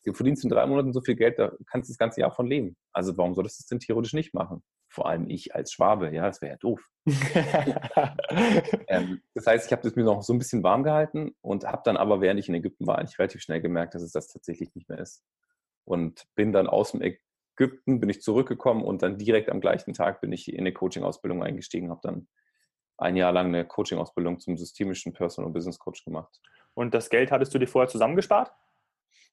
Du 0.05 0.13
verdienst 0.13 0.43
in 0.43 0.51
drei 0.51 0.65
Monaten 0.67 0.93
so 0.93 1.01
viel 1.01 1.15
Geld, 1.15 1.39
da 1.39 1.51
kannst 1.65 1.89
du 1.89 1.93
das 1.93 1.97
ganze 1.97 2.21
Jahr 2.21 2.31
von 2.31 2.45
leben. 2.45 2.77
Also 2.93 3.17
warum 3.17 3.33
solltest 3.33 3.59
du 3.59 3.63
es 3.63 3.67
denn 3.67 3.79
theoretisch 3.79 4.13
nicht 4.13 4.35
machen? 4.35 4.61
Vor 4.87 5.09
allem 5.09 5.29
ich 5.29 5.53
als 5.55 5.73
Schwabe, 5.73 6.13
ja, 6.13 6.27
das 6.27 6.41
wäre 6.41 6.53
ja 6.53 6.57
doof. 6.57 6.79
ähm, 8.87 9.21
das 9.33 9.47
heißt, 9.47 9.65
ich 9.65 9.71
habe 9.71 9.81
das 9.81 9.95
mir 9.95 10.03
noch 10.03 10.21
so 10.21 10.31
ein 10.31 10.37
bisschen 10.37 10.63
warm 10.63 10.83
gehalten 10.83 11.35
und 11.41 11.65
habe 11.65 11.81
dann 11.83 11.97
aber, 11.97 12.21
während 12.21 12.39
ich 12.39 12.47
in 12.47 12.55
Ägypten 12.55 12.85
war, 12.85 12.99
eigentlich 12.99 13.17
relativ 13.17 13.41
schnell 13.41 13.61
gemerkt, 13.61 13.95
dass 13.95 14.03
es 14.03 14.11
das 14.11 14.27
tatsächlich 14.27 14.73
nicht 14.75 14.87
mehr 14.87 14.99
ist. 14.99 15.23
Und 15.85 16.27
bin 16.35 16.53
dann 16.53 16.67
aus 16.67 16.91
dem 16.91 17.01
Ägypten, 17.01 17.99
bin 17.99 18.09
ich 18.09 18.21
zurückgekommen 18.21 18.83
und 18.83 19.01
dann 19.01 19.17
direkt 19.17 19.49
am 19.49 19.59
gleichen 19.59 19.93
Tag 19.93 20.21
bin 20.21 20.31
ich 20.31 20.53
in 20.53 20.59
eine 20.59 20.71
Coaching-Ausbildung 20.71 21.43
eingestiegen, 21.43 21.89
habe 21.89 22.01
dann 22.03 22.27
ein 22.97 23.15
Jahr 23.15 23.31
lang 23.31 23.47
eine 23.47 23.65
Coaching-Ausbildung 23.65 24.39
zum 24.39 24.57
systemischen 24.57 25.13
Personal 25.13 25.51
Business 25.51 25.79
Coach 25.79 26.03
gemacht. 26.03 26.39
Und 26.73 26.93
das 26.93 27.09
Geld 27.09 27.31
hattest 27.31 27.53
du 27.53 27.59
dir 27.59 27.67
vorher 27.67 27.89
zusammengespart? 27.89 28.51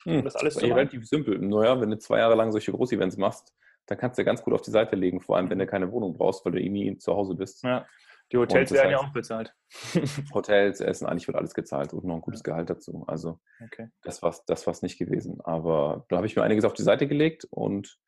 Hm, 0.05 0.23
das 0.25 0.37
alles 0.37 0.55
das 0.55 0.63
relativ 0.63 1.07
simpel. 1.07 1.39
Naja, 1.39 1.81
wenn 1.81 1.91
du 1.91 1.99
zwei 1.99 2.19
Jahre 2.19 2.35
lang 2.35 2.53
solche 2.53 2.73
Groß-Events 2.73 3.17
machst, 3.17 3.55
dann 3.87 3.99
kannst 3.99 4.19
du 4.19 4.25
ganz 4.25 4.43
gut 4.43 4.55
auf 4.55 4.63
die 4.63 4.71
Seite 4.71 4.97
legen, 4.97 5.21
vor 5.21 5.37
allem 5.37 5.51
wenn 5.51 5.59
du 5.59 5.67
keine 5.67 5.91
Wohnung 5.93 6.15
brauchst, 6.15 6.45
weil 6.45 6.53
du 6.53 6.61
eh 6.61 6.69
nie 6.69 6.97
zu 6.99 7.15
Hause 7.15 7.35
bist. 7.35 7.63
Ja. 7.65 7.87
Die 8.33 8.39
Hotels 8.39 8.73
werden 8.73 8.91
ja 8.91 8.99
auch 8.99 9.13
bezahlt. 9.13 9.55
Hotels, 10.35 10.81
Essen, 10.81 11.07
eigentlich 11.07 11.27
wird 11.27 11.37
alles 11.37 11.55
gezahlt 11.55 11.93
und 11.93 12.05
noch 12.05 12.15
ein 12.15 12.21
gutes 12.21 12.43
Gehalt 12.43 12.71
dazu. 12.71 13.05
Also 13.07 13.39
okay. 13.63 13.89
das 14.03 14.23
war 14.23 14.31
es 14.31 14.45
das 14.47 14.83
nicht 14.83 14.99
gewesen. 14.99 15.41
Aber 15.43 16.07
da 16.09 16.17
habe 16.17 16.27
ich 16.27 16.35
mir 16.35 16.43
einiges 16.43 16.65
auf 16.65 16.73
die 16.73 16.83
Seite 16.83 17.07
gelegt 17.07 17.47
und 17.51 17.99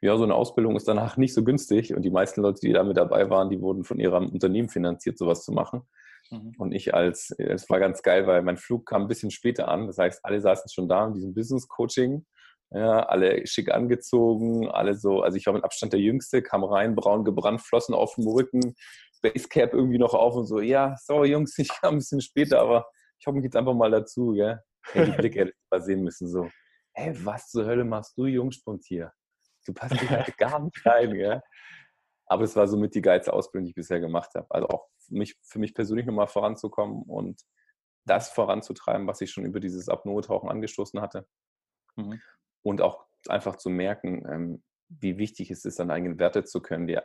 ja, 0.00 0.16
so 0.16 0.24
eine 0.24 0.34
Ausbildung 0.34 0.76
ist 0.76 0.88
danach 0.88 1.16
nicht 1.16 1.34
so 1.34 1.44
günstig 1.44 1.94
und 1.94 2.02
die 2.02 2.10
meisten 2.10 2.40
Leute, 2.40 2.60
die 2.60 2.72
da 2.72 2.82
mit 2.84 2.96
dabei 2.96 3.28
waren, 3.30 3.50
die 3.50 3.60
wurden 3.60 3.84
von 3.84 3.98
ihrem 3.98 4.30
Unternehmen 4.30 4.68
finanziert, 4.68 5.18
sowas 5.18 5.44
zu 5.44 5.52
machen. 5.52 5.82
Mhm. 6.30 6.54
Und 6.58 6.72
ich 6.72 6.94
als, 6.94 7.30
es 7.38 7.68
war 7.68 7.80
ganz 7.80 8.02
geil, 8.02 8.26
weil 8.26 8.42
mein 8.42 8.56
Flug 8.56 8.86
kam 8.86 9.02
ein 9.02 9.08
bisschen 9.08 9.30
später 9.30 9.68
an. 9.68 9.86
Das 9.86 9.98
heißt, 9.98 10.24
alle 10.24 10.40
saßen 10.40 10.70
schon 10.70 10.88
da 10.88 11.06
in 11.06 11.14
diesem 11.14 11.34
Business 11.34 11.68
Coaching 11.68 12.24
ja, 12.72 13.00
alle 13.00 13.46
schick 13.46 13.72
angezogen, 13.72 14.68
alle 14.68 14.94
so, 14.94 15.22
also 15.22 15.36
ich 15.36 15.46
war 15.46 15.54
mit 15.54 15.64
Abstand 15.64 15.92
der 15.92 16.00
Jüngste, 16.00 16.42
kam 16.42 16.62
rein, 16.64 16.94
braun 16.94 17.24
gebrannt, 17.24 17.60
Flossen 17.62 17.94
auf 17.94 18.14
dem 18.14 18.28
Rücken, 18.28 18.74
Basecap 19.22 19.74
irgendwie 19.74 19.98
noch 19.98 20.14
auf 20.14 20.36
und 20.36 20.46
so, 20.46 20.60
ja, 20.60 20.94
sorry 21.02 21.32
Jungs, 21.32 21.54
ich 21.58 21.68
kam 21.68 21.94
ein 21.94 21.98
bisschen 21.98 22.20
später, 22.20 22.60
aber 22.60 22.86
ich 23.18 23.26
hoffe 23.26 23.36
mich 23.36 23.44
jetzt 23.44 23.56
einfach 23.56 23.74
mal 23.74 23.90
dazu, 23.90 24.32
gell. 24.32 24.60
Hey, 24.92 25.04
die 25.04 25.12
Blicke 25.12 25.40
hätte 25.40 25.50
ich 25.50 25.70
mal 25.70 25.82
sehen 25.82 26.02
müssen, 26.02 26.28
so, 26.28 26.48
hey, 26.94 27.12
was 27.24 27.48
zur 27.48 27.66
Hölle 27.66 27.84
machst 27.84 28.16
du 28.16 28.26
Jungspund 28.26 28.84
hier? 28.86 29.12
Du 29.70 29.80
passt 29.80 29.98
hier 30.00 30.10
halt 30.10 30.36
gar 30.38 30.58
nicht 30.60 30.84
rein, 30.84 31.12
gell. 31.12 31.42
Aber 32.26 32.44
es 32.44 32.54
war 32.54 32.68
somit 32.68 32.94
die 32.94 33.02
geilste 33.02 33.32
Ausbildung, 33.32 33.66
die 33.66 33.70
ich 33.70 33.76
bisher 33.76 34.00
gemacht 34.00 34.34
habe. 34.34 34.46
Also 34.50 34.68
auch 34.68 34.86
für 34.98 35.14
mich, 35.14 35.36
für 35.42 35.58
mich 35.58 35.74
persönlich 35.74 36.06
nochmal 36.06 36.28
voranzukommen 36.28 37.02
und 37.02 37.42
das 38.06 38.30
voranzutreiben, 38.30 39.06
was 39.06 39.20
ich 39.20 39.30
schon 39.30 39.44
über 39.44 39.60
dieses 39.60 39.88
Apnoe-Tauchen 39.88 40.48
angestoßen 40.48 41.00
hatte. 41.00 41.26
Mhm 41.96 42.20
und 42.62 42.80
auch 42.80 43.06
einfach 43.28 43.56
zu 43.56 43.70
merken, 43.70 44.24
ähm, 44.28 44.62
wie 44.88 45.18
wichtig 45.18 45.50
es 45.50 45.64
ist, 45.64 45.76
seine 45.76 45.92
eigenen 45.92 46.18
Werte 46.18 46.44
zu 46.44 46.60
können, 46.60 46.86
die, 46.86 46.98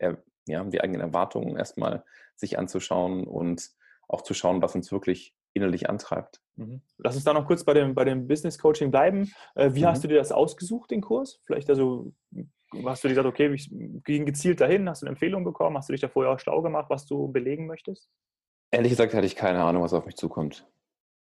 ja, 0.00 0.64
die 0.64 0.80
eigenen 0.80 1.00
Erwartungen 1.00 1.56
erstmal 1.56 2.04
sich 2.34 2.58
anzuschauen 2.58 3.26
und 3.26 3.70
auch 4.08 4.22
zu 4.22 4.34
schauen, 4.34 4.62
was 4.62 4.74
uns 4.74 4.92
wirklich 4.92 5.34
innerlich 5.52 5.90
antreibt. 5.90 6.40
Mhm. 6.56 6.80
Lass 6.98 7.14
uns 7.14 7.24
da 7.24 7.32
noch 7.32 7.46
kurz 7.46 7.64
bei 7.64 7.74
dem, 7.74 7.94
bei 7.94 8.04
dem 8.04 8.26
Business 8.26 8.58
Coaching 8.58 8.90
bleiben. 8.90 9.30
Äh, 9.54 9.70
wie 9.74 9.82
mhm. 9.82 9.86
hast 9.86 10.04
du 10.04 10.08
dir 10.08 10.18
das 10.18 10.32
ausgesucht, 10.32 10.90
den 10.90 11.00
Kurs? 11.00 11.40
Vielleicht 11.44 11.68
also, 11.70 12.12
hast 12.84 13.04
du 13.04 13.08
dir 13.08 13.14
gesagt, 13.14 13.28
okay, 13.28 13.52
ich 13.52 13.70
ging 13.70 14.26
gezielt 14.26 14.60
dahin, 14.60 14.88
hast 14.88 15.02
du 15.02 15.06
eine 15.06 15.12
Empfehlung 15.12 15.44
bekommen, 15.44 15.76
hast 15.76 15.88
du 15.88 15.92
dich 15.92 16.00
da 16.00 16.08
vorher 16.08 16.32
auch 16.32 16.40
schlau 16.40 16.62
gemacht, 16.62 16.86
was 16.88 17.06
du 17.06 17.30
belegen 17.30 17.66
möchtest? 17.66 18.10
Ehrlich 18.70 18.90
gesagt 18.90 19.14
hatte 19.14 19.26
ich 19.26 19.36
keine 19.36 19.62
Ahnung, 19.62 19.82
was 19.82 19.94
auf 19.94 20.06
mich 20.06 20.16
zukommt. 20.16 20.66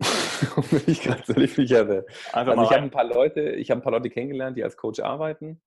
wenn 0.71 0.83
ich 0.87 1.03
ganz 1.03 1.29
ehrlich 1.29 1.57
mich 1.59 1.73
hatte. 1.73 2.07
Also 2.33 2.53
ich 2.53 2.71
habe 2.71 2.83
ein 2.83 2.91
paar 2.91 3.05
Leute, 3.05 3.51
ich 3.51 3.71
habe 3.71 3.81
ein 3.81 3.83
paar 3.83 3.93
Leute 3.93 4.11
kennengelernt, 4.11 4.57
die 4.57 4.65
als 4.65 4.77
Coach 4.77 5.01
arbeiten. 5.01 5.61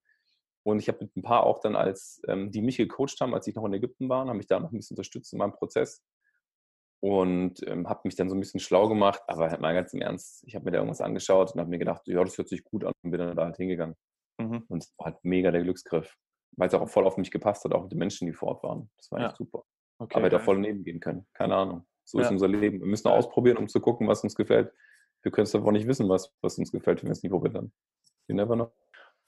Und 0.63 0.79
ich 0.79 0.87
habe 0.87 0.99
mit 1.01 1.15
ein 1.17 1.21
paar 1.21 1.43
auch 1.43 1.59
dann 1.59 1.75
als, 1.75 2.21
ähm, 2.27 2.49
die 2.51 2.61
mich 2.61 2.77
gecoacht 2.77 3.19
haben, 3.19 3.33
als 3.33 3.47
ich 3.47 3.55
noch 3.55 3.65
in 3.65 3.73
Ägypten 3.73 4.07
war, 4.07 4.25
habe 4.25 4.37
mich 4.37 4.47
da 4.47 4.59
noch 4.59 4.71
ein 4.71 4.77
bisschen 4.77 4.95
unterstützt 4.95 5.33
in 5.33 5.39
meinem 5.39 5.51
Prozess. 5.51 6.01
Und 7.03 7.55
ähm, 7.67 7.89
habe 7.89 7.99
mich 8.05 8.15
dann 8.15 8.29
so 8.29 8.35
ein 8.35 8.39
bisschen 8.39 8.61
schlau 8.61 8.87
gemacht, 8.87 9.21
aber 9.27 9.49
halt 9.49 9.59
mal 9.59 9.73
ganz 9.73 9.93
im 9.93 9.99
Ernst, 9.99 10.41
ich 10.47 10.55
habe 10.55 10.63
mir 10.63 10.71
da 10.71 10.77
irgendwas 10.77 11.01
angeschaut 11.01 11.51
und 11.53 11.59
habe 11.59 11.69
mir 11.69 11.77
gedacht, 11.77 12.03
ja, 12.05 12.23
das 12.23 12.37
hört 12.37 12.47
sich 12.47 12.63
gut 12.63 12.85
an 12.85 12.93
und 13.03 13.11
bin 13.11 13.19
dann 13.19 13.35
da 13.35 13.43
halt 13.43 13.57
hingegangen. 13.57 13.97
Mhm. 14.37 14.63
Und 14.69 14.83
es 14.83 14.93
war 14.97 15.07
halt 15.07 15.17
mega 15.21 15.51
der 15.51 15.63
Glücksgriff, 15.63 16.15
weil 16.55 16.69
es 16.69 16.73
auch 16.73 16.87
voll 16.87 17.05
auf 17.05 17.17
mich 17.17 17.29
gepasst 17.29 17.65
hat, 17.65 17.73
auch 17.73 17.83
mit 17.83 17.91
den 17.91 17.99
Menschen, 17.99 18.25
die 18.25 18.31
vor 18.31 18.47
Ort 18.47 18.63
waren. 18.63 18.89
Das 18.95 19.11
war 19.11 19.19
ja. 19.19 19.27
echt 19.27 19.35
super. 19.35 19.65
Okay, 19.99 20.15
aber 20.15 20.27
hätte 20.27 20.37
auch 20.37 20.43
voll 20.43 20.55
daneben 20.55 20.85
gehen 20.85 21.01
können, 21.01 21.27
keine 21.33 21.57
Ahnung. 21.57 21.85
So 22.05 22.19
ja. 22.19 22.23
ist 22.23 22.31
unser 22.31 22.47
Leben. 22.47 22.79
Wir 22.79 22.87
müssen 22.87 23.09
ausprobieren, 23.09 23.57
um 23.57 23.67
zu 23.67 23.81
gucken, 23.81 24.07
was 24.07 24.23
uns 24.23 24.33
gefällt. 24.33 24.71
Wir 25.23 25.31
können 25.33 25.43
es 25.43 25.53
aber 25.53 25.73
nicht 25.73 25.87
wissen, 25.87 26.07
was, 26.07 26.33
was 26.39 26.57
uns 26.57 26.71
gefällt, 26.71 27.03
wenn 27.03 27.09
wir 27.09 27.11
es 27.13 27.21
nicht 27.21 27.33
probieren 27.33 27.53
dann. 27.53 27.71
You 28.29 28.35
never 28.35 28.55
know. 28.55 28.71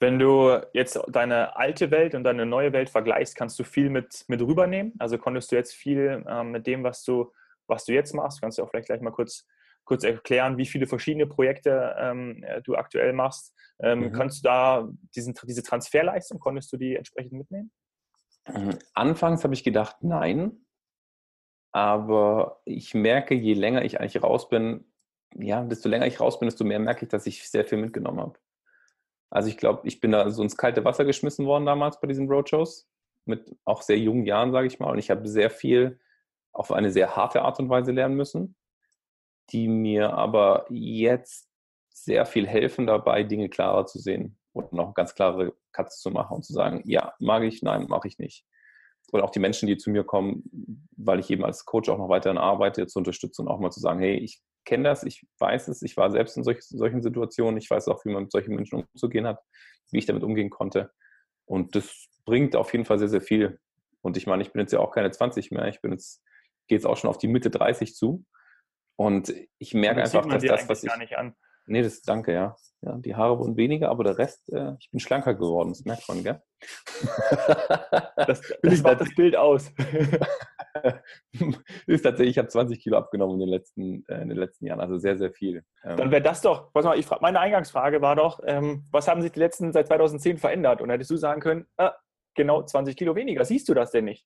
Wenn 0.00 0.18
du 0.18 0.62
jetzt 0.72 0.98
deine 1.08 1.54
alte 1.56 1.90
Welt 1.90 2.14
und 2.14 2.24
deine 2.24 2.46
neue 2.46 2.72
Welt 2.72 2.88
vergleichst, 2.88 3.36
kannst 3.36 3.58
du 3.58 3.64
viel 3.64 3.90
mit, 3.90 4.24
mit 4.28 4.40
rübernehmen? 4.40 4.94
Also 4.98 5.18
konntest 5.18 5.52
du 5.52 5.56
jetzt 5.56 5.74
viel 5.74 6.24
ähm, 6.26 6.52
mit 6.52 6.66
dem, 6.66 6.82
was 6.84 7.04
du, 7.04 7.32
was 7.68 7.84
du 7.84 7.92
jetzt 7.92 8.14
machst, 8.14 8.40
kannst 8.40 8.58
du 8.58 8.62
auch 8.62 8.70
vielleicht 8.70 8.88
gleich 8.88 9.00
mal 9.00 9.10
kurz, 9.10 9.46
kurz 9.84 10.04
erklären, 10.04 10.58
wie 10.58 10.66
viele 10.66 10.86
verschiedene 10.86 11.26
Projekte 11.26 11.94
ähm, 11.98 12.44
du 12.64 12.74
aktuell 12.76 13.12
machst. 13.12 13.54
Ähm, 13.80 14.00
mhm. 14.00 14.12
Kannst 14.12 14.38
du 14.38 14.48
da 14.48 14.88
diesen, 15.14 15.34
diese 15.44 15.62
Transferleistung, 15.62 16.38
konntest 16.38 16.72
du 16.72 16.76
die 16.76 16.96
entsprechend 16.96 17.32
mitnehmen? 17.32 17.70
Mhm. 18.48 18.78
Anfangs 18.94 19.44
habe 19.44 19.54
ich 19.54 19.64
gedacht, 19.64 19.96
nein. 20.00 20.66
Aber 21.72 22.62
ich 22.64 22.94
merke, 22.94 23.34
je 23.34 23.54
länger 23.54 23.84
ich 23.84 24.00
eigentlich 24.00 24.22
raus 24.22 24.48
bin, 24.48 24.90
ja, 25.34 25.62
desto 25.62 25.88
länger 25.88 26.06
ich 26.06 26.20
raus 26.20 26.38
bin, 26.38 26.46
desto 26.46 26.64
mehr 26.64 26.78
merke 26.78 27.04
ich, 27.04 27.10
dass 27.10 27.26
ich 27.26 27.48
sehr 27.50 27.64
viel 27.64 27.78
mitgenommen 27.78 28.20
habe. 28.20 28.38
Also 29.30 29.48
ich 29.48 29.56
glaube, 29.56 29.86
ich 29.86 30.00
bin 30.00 30.12
da 30.12 30.30
so 30.30 30.42
ins 30.42 30.56
kalte 30.56 30.84
Wasser 30.84 31.04
geschmissen 31.04 31.46
worden 31.46 31.66
damals 31.66 32.00
bei 32.00 32.06
diesen 32.06 32.28
Roadshows, 32.28 32.88
mit 33.24 33.54
auch 33.64 33.82
sehr 33.82 33.98
jungen 33.98 34.24
Jahren, 34.24 34.52
sage 34.52 34.68
ich 34.68 34.78
mal. 34.78 34.90
Und 34.90 34.98
ich 34.98 35.10
habe 35.10 35.28
sehr 35.28 35.50
viel 35.50 35.98
auf 36.56 36.72
eine 36.72 36.90
sehr 36.90 37.16
harte 37.16 37.42
Art 37.42 37.58
und 37.58 37.68
Weise 37.68 37.92
lernen 37.92 38.16
müssen, 38.16 38.56
die 39.50 39.68
mir 39.68 40.14
aber 40.14 40.66
jetzt 40.70 41.48
sehr 41.88 42.26
viel 42.26 42.46
helfen 42.46 42.86
dabei, 42.86 43.22
Dinge 43.22 43.48
klarer 43.48 43.86
zu 43.86 43.98
sehen 43.98 44.38
und 44.52 44.72
noch 44.72 44.94
ganz 44.94 45.14
klare 45.14 45.54
Cuts 45.72 46.00
zu 46.00 46.10
machen 46.10 46.36
und 46.36 46.44
zu 46.44 46.52
sagen, 46.52 46.82
ja, 46.84 47.14
mag 47.18 47.42
ich, 47.42 47.62
nein, 47.62 47.86
mache 47.88 48.08
ich 48.08 48.18
nicht 48.18 48.44
oder 49.12 49.24
auch 49.24 49.30
die 49.30 49.38
Menschen, 49.38 49.66
die 49.66 49.76
zu 49.76 49.90
mir 49.90 50.04
kommen, 50.04 50.88
weil 50.96 51.20
ich 51.20 51.30
eben 51.30 51.44
als 51.44 51.64
Coach 51.64 51.88
auch 51.88 51.98
noch 51.98 52.08
weiterhin 52.08 52.38
arbeite, 52.38 52.86
zu 52.86 52.98
unterstützen 52.98 53.42
und 53.42 53.48
auch 53.48 53.60
mal 53.60 53.70
zu 53.70 53.80
sagen, 53.80 54.00
hey, 54.00 54.16
ich 54.16 54.42
kenne 54.64 54.84
das, 54.84 55.04
ich 55.04 55.26
weiß 55.38 55.68
es, 55.68 55.82
ich 55.82 55.96
war 55.96 56.10
selbst 56.10 56.36
in 56.36 56.42
solch, 56.42 56.62
solchen 56.62 57.02
Situationen, 57.02 57.58
ich 57.58 57.70
weiß 57.70 57.88
auch, 57.88 58.04
wie 58.04 58.10
man 58.10 58.24
mit 58.24 58.32
solchen 58.32 58.54
Menschen 58.54 58.84
umzugehen 58.92 59.26
hat, 59.26 59.40
wie 59.90 59.98
ich 59.98 60.06
damit 60.06 60.24
umgehen 60.24 60.50
konnte. 60.50 60.90
Und 61.44 61.76
das 61.76 62.08
bringt 62.24 62.56
auf 62.56 62.72
jeden 62.72 62.84
Fall 62.84 62.98
sehr, 62.98 63.08
sehr 63.08 63.20
viel. 63.20 63.60
Und 64.00 64.16
ich 64.16 64.26
meine, 64.26 64.42
ich 64.42 64.52
bin 64.52 64.60
jetzt 64.60 64.72
ja 64.72 64.80
auch 64.80 64.90
keine 64.90 65.10
20 65.10 65.52
mehr, 65.52 65.68
ich 65.68 65.80
bin 65.80 65.92
jetzt, 65.92 66.22
gehe 66.66 66.76
jetzt 66.76 66.86
auch 66.86 66.96
schon 66.96 67.10
auf 67.10 67.18
die 67.18 67.28
Mitte 67.28 67.50
30 67.50 67.94
zu. 67.94 68.24
Und 68.96 69.32
ich 69.58 69.74
merke 69.74 70.00
das 70.00 70.14
einfach, 70.14 70.30
dass 70.30 70.42
das, 70.42 70.68
was 70.68 70.82
ich. 70.82 70.88
Gar 70.88 70.98
nicht 70.98 71.16
an. 71.16 71.34
Nee, 71.68 71.82
das 71.82 72.02
danke, 72.02 72.32
ja. 72.32 72.56
ja. 72.82 72.96
Die 72.98 73.16
Haare 73.16 73.38
wurden 73.38 73.56
weniger, 73.56 73.90
aber 73.90 74.04
der 74.04 74.18
Rest, 74.18 74.52
äh, 74.52 74.74
ich 74.78 74.90
bin 74.90 75.00
schlanker 75.00 75.34
geworden, 75.34 75.70
das 75.70 75.84
merkt 75.84 76.08
man, 76.08 76.22
gell? 76.22 76.40
das, 78.16 78.40
das 78.62 78.82
macht 78.82 79.00
das 79.00 79.14
Bild 79.14 79.34
aus. 79.34 79.72
ist 81.86 82.02
tatsächlich, 82.02 82.36
ich 82.36 82.38
habe 82.38 82.48
20 82.48 82.80
Kilo 82.80 82.96
abgenommen 82.96 83.34
in 83.34 83.40
den 83.40 83.48
letzten, 83.48 84.04
äh, 84.06 84.22
in 84.22 84.28
den 84.28 84.38
letzten 84.38 84.66
Jahren, 84.66 84.80
also 84.80 84.98
sehr, 84.98 85.18
sehr 85.18 85.32
viel. 85.32 85.64
Ähm, 85.82 85.96
Dann 85.96 86.10
wäre 86.12 86.22
das 86.22 86.40
doch, 86.40 86.70
was 86.72 86.84
mal, 86.84 86.98
ich 86.98 87.06
frage, 87.06 87.22
meine 87.22 87.40
Eingangsfrage 87.40 88.00
war 88.00 88.14
doch, 88.14 88.40
ähm, 88.46 88.86
was 88.92 89.08
haben 89.08 89.20
sich 89.20 89.32
die 89.32 89.40
letzten 89.40 89.72
seit 89.72 89.88
2010 89.88 90.38
verändert? 90.38 90.80
Und 90.80 90.90
hättest 90.90 91.10
du 91.10 91.16
sagen 91.16 91.40
können, 91.40 91.66
äh, 91.78 91.90
genau 92.34 92.62
20 92.62 92.96
Kilo 92.96 93.16
weniger, 93.16 93.44
siehst 93.44 93.68
du 93.68 93.74
das 93.74 93.90
denn 93.90 94.04
nicht? 94.04 94.24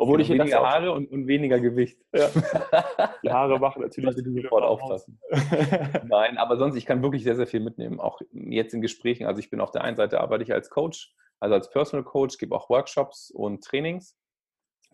Obwohl 0.00 0.18
genau, 0.18 0.32
ich 0.32 0.38
weniger 0.38 0.62
Haare 0.62 0.92
und, 0.92 1.10
und, 1.10 1.26
weniger 1.26 1.58
Gewicht. 1.58 2.00
Ja. 2.14 2.28
Die 3.24 3.30
Haare 3.30 3.58
machen 3.58 3.82
natürlich 3.82 4.14
die 4.14 4.42
sofort 4.42 4.62
aufpassen. 4.62 5.20
Nein, 6.08 6.38
aber 6.38 6.56
sonst, 6.56 6.76
ich 6.76 6.86
kann 6.86 7.02
wirklich 7.02 7.24
sehr, 7.24 7.34
sehr 7.34 7.48
viel 7.48 7.58
mitnehmen. 7.58 7.98
Auch 7.98 8.20
jetzt 8.30 8.72
in 8.74 8.80
Gesprächen. 8.80 9.26
Also 9.26 9.40
ich 9.40 9.50
bin 9.50 9.60
auf 9.60 9.72
der 9.72 9.82
einen 9.82 9.96
Seite 9.96 10.20
arbeite 10.20 10.44
ich 10.44 10.52
als 10.52 10.70
Coach, 10.70 11.12
also 11.40 11.56
als 11.56 11.68
Personal 11.70 12.04
Coach, 12.04 12.38
gebe 12.38 12.54
auch 12.54 12.70
Workshops 12.70 13.32
und 13.32 13.64
Trainings, 13.64 14.16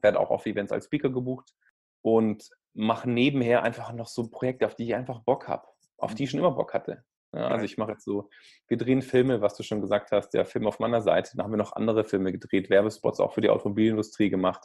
werde 0.01 0.19
auch 0.19 0.31
auf 0.31 0.47
Events 0.47 0.73
als 0.73 0.87
Speaker 0.87 1.11
gebucht 1.11 1.53
und 2.01 2.49
mache 2.73 3.09
nebenher 3.09 3.63
einfach 3.63 3.93
noch 3.93 4.09
so 4.09 4.31
Projekte, 4.31 4.65
auf 4.65 4.75
die 4.75 4.85
ich 4.85 4.95
einfach 4.95 5.21
Bock 5.21 5.49
habe, 5.49 5.67
auf 5.99 6.15
die 6.15 6.25
ich 6.25 6.31
schon 6.31 6.41
immer 6.41 6.53
Bock 6.53 6.73
hatte. 6.73 7.05
Ja, 7.35 7.49
also 7.49 7.65
ich 7.65 7.77
mache 7.79 7.93
jetzt 7.93 8.05
so, 8.05 8.31
wir 8.69 8.77
drehen 8.77 9.03
Filme, 9.03 9.41
was 9.41 9.57
du 9.57 9.65
schon 9.65 9.81
gesagt 9.81 10.13
hast, 10.13 10.31
der 10.31 10.45
Film 10.45 10.67
auf 10.69 10.79
meiner 10.79 11.03
Seite. 11.03 11.33
Dann 11.37 11.45
haben 11.45 11.53
wir 11.53 11.59
noch 11.59 11.73
andere 11.73 12.05
Filme 12.05 12.31
gedreht, 12.31 12.71
Werbespots 12.71 13.19
auch 13.19 13.33
für 13.33 13.41
die 13.41 13.51
Automobilindustrie 13.51 14.31
gemacht. 14.31 14.65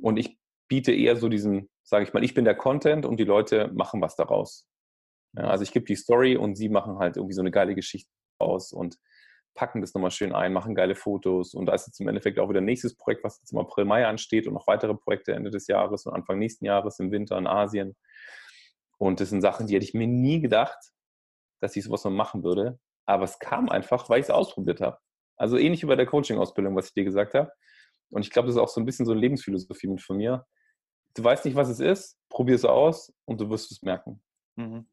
Und 0.00 0.16
ich 0.16 0.36
biete 0.68 0.92
eher 0.92 1.16
so 1.16 1.28
diesen, 1.28 1.70
sage 1.84 2.04
ich 2.04 2.12
mal, 2.12 2.24
ich 2.24 2.34
bin 2.34 2.44
der 2.44 2.56
Content 2.56 3.06
und 3.06 3.18
die 3.18 3.24
Leute 3.24 3.70
machen 3.74 4.00
was 4.00 4.16
daraus. 4.16 4.68
Ja, 5.36 5.44
also 5.44 5.62
ich 5.62 5.72
gebe 5.72 5.84
die 5.84 5.94
Story 5.94 6.36
und 6.36 6.56
sie 6.56 6.68
machen 6.68 6.98
halt 6.98 7.16
irgendwie 7.16 7.34
so 7.34 7.42
eine 7.42 7.52
geile 7.52 7.76
Geschichte 7.76 8.10
aus 8.38 8.72
und 8.72 8.98
packen 9.54 9.80
das 9.80 9.94
nochmal 9.94 10.10
schön 10.10 10.32
ein, 10.32 10.52
machen 10.52 10.74
geile 10.74 10.96
Fotos. 10.96 11.54
Und 11.54 11.66
da 11.66 11.74
ist 11.74 11.86
jetzt 11.86 12.00
im 12.00 12.08
Endeffekt 12.08 12.40
auch 12.40 12.48
wieder 12.48 12.60
ein 12.60 12.64
nächstes 12.64 12.96
Projekt, 12.96 13.22
was 13.22 13.38
jetzt 13.38 13.52
im 13.52 13.58
April, 13.58 13.84
Mai 13.84 14.04
ansteht 14.04 14.48
und 14.48 14.54
noch 14.54 14.66
weitere 14.66 14.94
Projekte 14.94 15.32
Ende 15.32 15.50
des 15.50 15.68
Jahres 15.68 16.06
und 16.06 16.14
Anfang 16.14 16.38
nächsten 16.38 16.64
Jahres 16.64 16.98
im 16.98 17.12
Winter 17.12 17.38
in 17.38 17.46
Asien. 17.46 17.94
Und 18.98 19.20
das 19.20 19.30
sind 19.30 19.42
Sachen, 19.42 19.68
die 19.68 19.74
hätte 19.74 19.84
ich 19.84 19.94
mir 19.94 20.08
nie 20.08 20.40
gedacht, 20.40 20.78
dass 21.64 21.74
ich 21.76 21.84
sowas 21.84 22.04
noch 22.04 22.10
machen 22.10 22.44
würde. 22.44 22.78
Aber 23.06 23.24
es 23.24 23.38
kam 23.38 23.68
einfach, 23.68 24.08
weil 24.08 24.20
ich 24.20 24.26
es 24.26 24.30
ausprobiert 24.30 24.80
habe. 24.80 24.98
Also 25.36 25.56
ähnlich 25.56 25.82
wie 25.82 25.86
bei 25.86 25.96
der 25.96 26.06
Coaching-Ausbildung, 26.06 26.76
was 26.76 26.88
ich 26.88 26.94
dir 26.94 27.04
gesagt 27.04 27.34
habe. 27.34 27.50
Und 28.10 28.22
ich 28.22 28.30
glaube, 28.30 28.46
das 28.46 28.56
ist 28.56 28.60
auch 28.62 28.68
so 28.68 28.80
ein 28.80 28.84
bisschen 28.84 29.06
so 29.06 29.12
eine 29.12 29.20
Lebensphilosophie 29.20 29.88
mit 29.88 30.00
von 30.00 30.18
mir. 30.18 30.46
Du 31.14 31.24
weißt 31.24 31.44
nicht, 31.44 31.56
was 31.56 31.68
es 31.68 31.80
ist, 31.80 32.18
probier 32.28 32.54
es 32.54 32.64
aus 32.64 33.12
und 33.24 33.40
du 33.40 33.48
wirst 33.50 33.72
es 33.72 33.82
merken. 33.82 34.22
Mhm. 34.56 34.86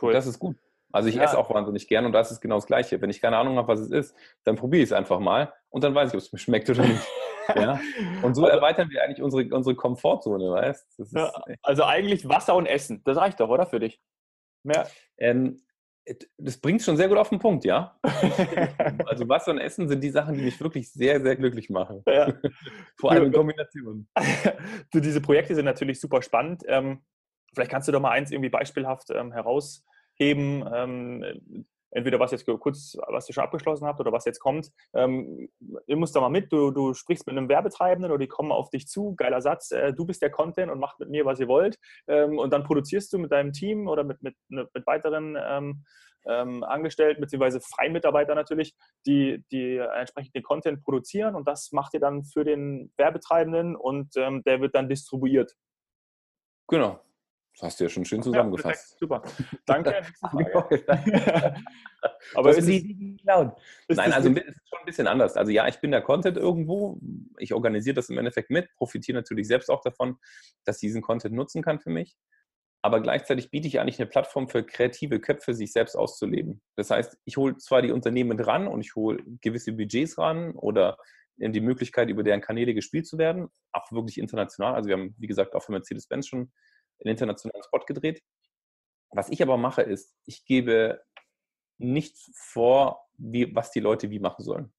Cool. 0.00 0.08
Und 0.08 0.14
das 0.14 0.26
ist 0.26 0.38
gut. 0.38 0.56
Also 0.92 1.08
ich 1.08 1.14
ja. 1.14 1.22
esse 1.22 1.38
auch 1.38 1.48
wahnsinnig 1.50 1.86
gern 1.86 2.04
und 2.04 2.12
das 2.12 2.32
ist 2.32 2.40
genau 2.40 2.56
das 2.56 2.66
Gleiche. 2.66 3.00
Wenn 3.00 3.10
ich 3.10 3.20
keine 3.20 3.36
Ahnung 3.36 3.56
habe, 3.56 3.68
was 3.68 3.80
es 3.80 3.90
ist, 3.90 4.16
dann 4.44 4.56
probiere 4.56 4.82
ich 4.82 4.88
es 4.88 4.92
einfach 4.92 5.20
mal 5.20 5.52
und 5.68 5.84
dann 5.84 5.94
weiß 5.94 6.10
ich, 6.10 6.14
ob 6.14 6.20
es 6.20 6.32
mir 6.32 6.38
schmeckt 6.38 6.68
oder 6.68 6.84
nicht. 6.84 7.06
ja? 7.54 7.80
Und 8.22 8.34
so 8.34 8.44
also 8.44 8.46
erweitern 8.46 8.90
wir 8.90 9.02
eigentlich 9.02 9.22
unsere, 9.22 9.54
unsere 9.54 9.76
Komfortzone, 9.76 10.50
weißt 10.50 11.02
ja, 11.12 11.32
Also 11.62 11.84
eigentlich 11.84 12.28
Wasser 12.28 12.56
und 12.56 12.66
Essen, 12.66 13.02
das 13.04 13.16
reicht 13.16 13.38
doch, 13.38 13.48
oder 13.48 13.66
für 13.66 13.78
dich? 13.78 14.00
Mehr? 14.62 14.88
Ähm, 15.18 15.60
das 16.38 16.58
bringt 16.58 16.82
schon 16.82 16.96
sehr 16.96 17.08
gut 17.08 17.18
auf 17.18 17.28
den 17.28 17.38
Punkt, 17.38 17.64
ja. 17.64 17.98
also 19.06 19.28
Wasser 19.28 19.52
und 19.52 19.58
Essen 19.58 19.88
sind 19.88 20.02
die 20.02 20.10
Sachen, 20.10 20.34
die 20.34 20.42
mich 20.42 20.60
wirklich 20.60 20.90
sehr, 20.92 21.20
sehr 21.20 21.36
glücklich 21.36 21.70
machen. 21.70 22.02
Ja. 22.06 22.32
Vor 22.98 23.12
allem 23.12 23.26
in 23.26 23.32
Kombination. 23.32 24.08
du, 24.92 25.00
diese 25.00 25.20
Projekte 25.20 25.54
sind 25.54 25.66
natürlich 25.66 26.00
super 26.00 26.22
spannend. 26.22 26.62
Ähm, 26.66 27.04
vielleicht 27.54 27.70
kannst 27.70 27.88
du 27.88 27.92
doch 27.92 28.00
mal 28.00 28.10
eins 28.10 28.30
irgendwie 28.30 28.50
beispielhaft 28.50 29.10
ähm, 29.10 29.32
herausheben. 29.32 30.64
Entweder 31.90 32.20
was 32.20 32.30
jetzt 32.30 32.46
kurz, 32.46 32.96
was 33.08 33.28
ihr 33.28 33.34
schon 33.34 33.44
abgeschlossen 33.44 33.86
habt 33.86 34.00
oder 34.00 34.12
was 34.12 34.24
jetzt 34.24 34.40
kommt. 34.40 34.70
Ähm, 34.94 35.48
ihr 35.86 35.96
musst 35.96 36.14
da 36.14 36.20
mal 36.20 36.28
mit, 36.28 36.52
du, 36.52 36.70
du 36.70 36.94
sprichst 36.94 37.26
mit 37.26 37.36
einem 37.36 37.48
Werbetreibenden 37.48 38.10
oder 38.10 38.20
die 38.20 38.28
kommen 38.28 38.52
auf 38.52 38.70
dich 38.70 38.86
zu, 38.86 39.14
geiler 39.16 39.40
Satz, 39.40 39.70
äh, 39.72 39.92
du 39.92 40.04
bist 40.04 40.22
der 40.22 40.30
Content 40.30 40.70
und 40.70 40.78
macht 40.78 41.00
mit 41.00 41.10
mir, 41.10 41.24
was 41.24 41.40
ihr 41.40 41.48
wollt. 41.48 41.78
Ähm, 42.06 42.38
und 42.38 42.52
dann 42.52 42.64
produzierst 42.64 43.12
du 43.12 43.18
mit 43.18 43.32
deinem 43.32 43.52
Team 43.52 43.88
oder 43.88 44.04
mit, 44.04 44.22
mit, 44.22 44.36
mit 44.48 44.86
weiteren 44.86 45.36
ähm, 45.40 45.84
ähm, 46.26 46.62
Angestellten 46.64 47.20
beziehungsweise 47.20 47.60
Freimitarbeiter 47.60 48.34
natürlich, 48.34 48.74
die, 49.06 49.44
die 49.50 49.76
entsprechend 49.76 50.34
den 50.34 50.42
Content 50.42 50.82
produzieren 50.82 51.34
und 51.34 51.48
das 51.48 51.72
macht 51.72 51.94
ihr 51.94 52.00
dann 52.00 52.24
für 52.24 52.44
den 52.44 52.92
Werbetreibenden 52.96 53.76
und 53.76 54.16
ähm, 54.16 54.42
der 54.44 54.60
wird 54.60 54.74
dann 54.74 54.88
distribuiert. 54.88 55.54
Genau, 56.68 57.00
hast 57.62 57.80
du 57.80 57.84
ja 57.84 57.90
schon 57.90 58.04
schön 58.04 58.22
zusammengefasst. 58.22 58.92
Ja, 58.92 58.98
super. 58.98 59.22
Danke. 59.66 60.02
Aber 62.34 62.50
ist 62.56 62.66
die. 62.66 63.18
Nein, 63.24 63.52
also 64.12 64.30
es 64.30 64.36
ist 64.36 64.68
schon 64.68 64.78
ein 64.78 64.86
bisschen 64.86 65.06
anders. 65.06 65.36
Also 65.36 65.52
ja, 65.52 65.68
ich 65.68 65.80
bin 65.80 65.90
der 65.90 66.02
Content 66.02 66.36
irgendwo. 66.36 66.98
Ich 67.38 67.54
organisiere 67.54 67.94
das 67.94 68.08
im 68.08 68.18
Endeffekt 68.18 68.50
mit, 68.50 68.68
profitiere 68.76 69.16
natürlich 69.16 69.48
selbst 69.48 69.70
auch 69.70 69.82
davon, 69.82 70.16
dass 70.64 70.76
ich 70.76 70.88
diesen 70.88 71.02
Content 71.02 71.34
nutzen 71.34 71.62
kann 71.62 71.80
für 71.80 71.90
mich. 71.90 72.16
Aber 72.82 73.00
gleichzeitig 73.00 73.50
biete 73.50 73.68
ich 73.68 73.78
eigentlich 73.78 74.00
eine 74.00 74.08
Plattform 74.08 74.48
für 74.48 74.64
kreative 74.64 75.20
Köpfe, 75.20 75.52
sich 75.52 75.72
selbst 75.72 75.96
auszuleben. 75.96 76.62
Das 76.76 76.90
heißt, 76.90 77.18
ich 77.26 77.36
hole 77.36 77.56
zwar 77.58 77.82
die 77.82 77.92
Unternehmen 77.92 78.36
mit 78.36 78.46
ran 78.46 78.66
und 78.66 78.80
ich 78.80 78.94
hole 78.94 79.22
gewisse 79.42 79.72
Budgets 79.72 80.16
ran 80.16 80.52
oder 80.52 80.96
die 81.36 81.60
Möglichkeit, 81.60 82.08
über 82.08 82.22
deren 82.22 82.40
Kanäle 82.40 82.74
gespielt 82.74 83.06
zu 83.06 83.18
werden, 83.18 83.48
auch 83.72 83.90
wirklich 83.92 84.18
international. 84.18 84.74
Also 84.74 84.88
wir 84.88 84.96
haben, 84.96 85.14
wie 85.18 85.26
gesagt, 85.26 85.54
auch 85.54 85.62
für 85.62 85.72
Mercedes-Benz 85.72 86.26
schon 86.26 86.52
einen 87.04 87.12
internationalen 87.12 87.62
Spot 87.62 87.80
gedreht. 87.86 88.22
Was 89.10 89.28
ich 89.28 89.42
aber 89.42 89.56
mache, 89.56 89.82
ist, 89.82 90.14
ich 90.26 90.44
gebe 90.44 91.02
nicht 91.78 92.16
vor, 92.34 93.06
wie, 93.16 93.54
was 93.54 93.70
die 93.70 93.80
Leute 93.80 94.10
wie 94.10 94.18
machen 94.18 94.44
sollen. 94.44 94.72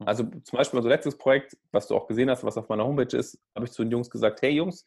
Hm. 0.00 0.08
Also 0.08 0.24
zum 0.24 0.58
Beispiel 0.58 0.78
unser 0.78 0.90
letztes 0.90 1.16
Projekt, 1.18 1.56
was 1.72 1.88
du 1.88 1.96
auch 1.96 2.06
gesehen 2.06 2.30
hast, 2.30 2.44
was 2.44 2.56
auf 2.56 2.68
meiner 2.68 2.84
Homepage 2.84 3.16
ist, 3.16 3.40
habe 3.54 3.66
ich 3.66 3.72
zu 3.72 3.82
den 3.82 3.90
Jungs 3.90 4.10
gesagt, 4.10 4.42
hey 4.42 4.50
Jungs, 4.50 4.84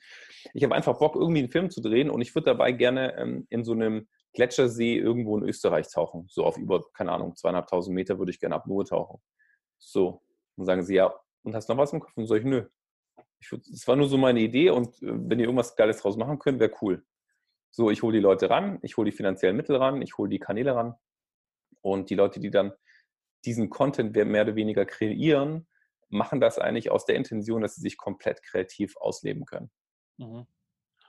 ich 0.54 0.64
habe 0.64 0.76
einfach 0.76 0.98
Bock, 0.98 1.16
irgendwie 1.16 1.40
einen 1.40 1.52
Film 1.52 1.70
zu 1.70 1.82
drehen 1.82 2.10
und 2.10 2.22
ich 2.22 2.34
würde 2.36 2.46
dabei 2.46 2.72
gerne 2.72 3.18
ähm, 3.18 3.48
in 3.50 3.64
so 3.64 3.74
einem 3.74 4.08
Gletschersee 4.34 4.98
irgendwo 4.98 5.38
in 5.38 5.44
Österreich 5.44 5.90
tauchen. 5.90 6.28
So 6.30 6.46
auf 6.46 6.58
über, 6.58 6.84
keine 6.94 7.12
Ahnung, 7.12 7.36
zweieinhalbtausend 7.36 7.96
Meter 7.96 8.20
würde 8.20 8.32
ich 8.32 8.40
gerne 8.40 8.56
ab 8.56 8.68
Nur 8.68 8.86
tauchen. 8.86 9.20
So. 9.80 10.22
Und 10.56 10.66
sagen 10.66 10.84
sie, 10.84 10.96
ja, 10.96 11.14
und 11.44 11.56
hast 11.56 11.70
noch 11.70 11.78
was 11.78 11.94
im 11.94 12.00
Kopf? 12.00 12.16
Und 12.16 12.28
sage 12.28 12.42
ich, 12.42 12.46
nö. 12.46 12.66
Ich 13.40 13.52
würd, 13.52 13.66
das 13.72 13.88
war 13.88 13.96
nur 13.96 14.08
so 14.08 14.18
meine 14.18 14.40
Idee 14.40 14.70
und 14.70 15.02
äh, 15.02 15.08
wenn 15.12 15.40
ihr 15.40 15.46
irgendwas 15.46 15.76
Geiles 15.76 16.02
draus 16.02 16.18
machen 16.18 16.40
könnt, 16.40 16.60
wäre 16.60 16.72
cool. 16.82 17.06
So, 17.72 17.92
ich 17.92 18.02
hole 18.02 18.14
die 18.14 18.24
Leute 18.24 18.50
ran, 18.50 18.80
ich 18.82 18.98
hole 18.98 19.10
die 19.10 19.16
finanziellen 19.16 19.56
Mittel 19.56 19.76
ran, 19.76 20.02
ich 20.02 20.18
hole 20.18 20.30
die 20.30 20.40
Kanäle 20.40 20.76
ran 20.76 20.96
und 21.82 22.10
die 22.10 22.16
Leute, 22.16 22.40
die 22.40 22.50
dann 22.50 22.74
diesen 23.46 23.70
Content 23.70 24.14
mehr 24.14 24.44
oder 24.44 24.56
weniger 24.56 24.86
kreieren, 24.86 25.68
machen 26.10 26.42
das 26.42 26.58
eigentlich 26.58 26.92
aus 26.92 27.06
der 27.06 27.16
Intention, 27.16 27.62
dass 27.62 27.76
sie 27.76 27.82
sich 27.82 27.98
komplett 27.98 28.42
kreativ 28.44 28.98
ausleben 28.98 29.46
können. 29.46 29.70
Mhm. 30.18 30.48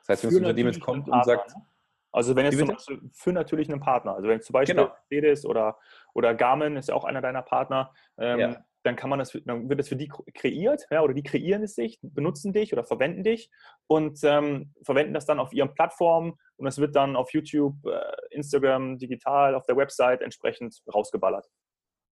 Das 0.00 0.08
heißt, 0.08 0.24
wenn 0.24 0.30
das 0.30 0.38
Unternehmen 0.38 0.72
jetzt 0.72 0.82
kommt 0.82 1.08
und 1.08 1.24
sagt, 1.24 1.56
ne? 1.56 1.66
also 2.12 2.36
wenn 2.36 2.44
jetzt 2.44 2.58
zum 2.58 2.68
Beispiel 2.68 3.10
für 3.12 3.32
natürlich 3.32 3.70
einen 3.70 3.80
Partner, 3.80 4.14
also 4.14 4.28
wenn 4.28 4.42
zum 4.42 4.52
Beispiel 4.52 4.76
genau. 4.76 4.88
Mercedes 4.88 5.46
oder, 5.46 5.78
oder 6.14 6.34
Garmin 6.34 6.76
ist 6.76 6.88
ja 6.88 6.94
auch 6.94 7.04
einer 7.04 7.22
deiner 7.22 7.42
Partner, 7.42 7.92
ähm, 8.18 8.38
ja 8.38 8.64
dann 8.82 8.96
kann 8.96 9.10
man 9.10 9.18
das, 9.18 9.36
dann 9.44 9.68
wird 9.68 9.78
das 9.78 9.88
für 9.88 9.96
die 9.96 10.08
kreiert, 10.08 10.86
ja, 10.90 11.02
oder 11.02 11.14
die 11.14 11.22
kreieren 11.22 11.62
es 11.62 11.74
sich, 11.74 11.98
benutzen 12.02 12.52
dich 12.52 12.72
oder 12.72 12.84
verwenden 12.84 13.24
dich 13.24 13.50
und 13.86 14.18
ähm, 14.24 14.74
verwenden 14.82 15.14
das 15.14 15.26
dann 15.26 15.38
auf 15.38 15.52
ihren 15.52 15.74
Plattformen 15.74 16.34
und 16.56 16.66
es 16.66 16.78
wird 16.78 16.96
dann 16.96 17.16
auf 17.16 17.32
YouTube, 17.32 17.74
äh, 17.86 18.00
Instagram, 18.30 18.98
digital, 18.98 19.54
auf 19.54 19.66
der 19.66 19.76
Website 19.76 20.22
entsprechend 20.22 20.80
rausgeballert. 20.92 21.46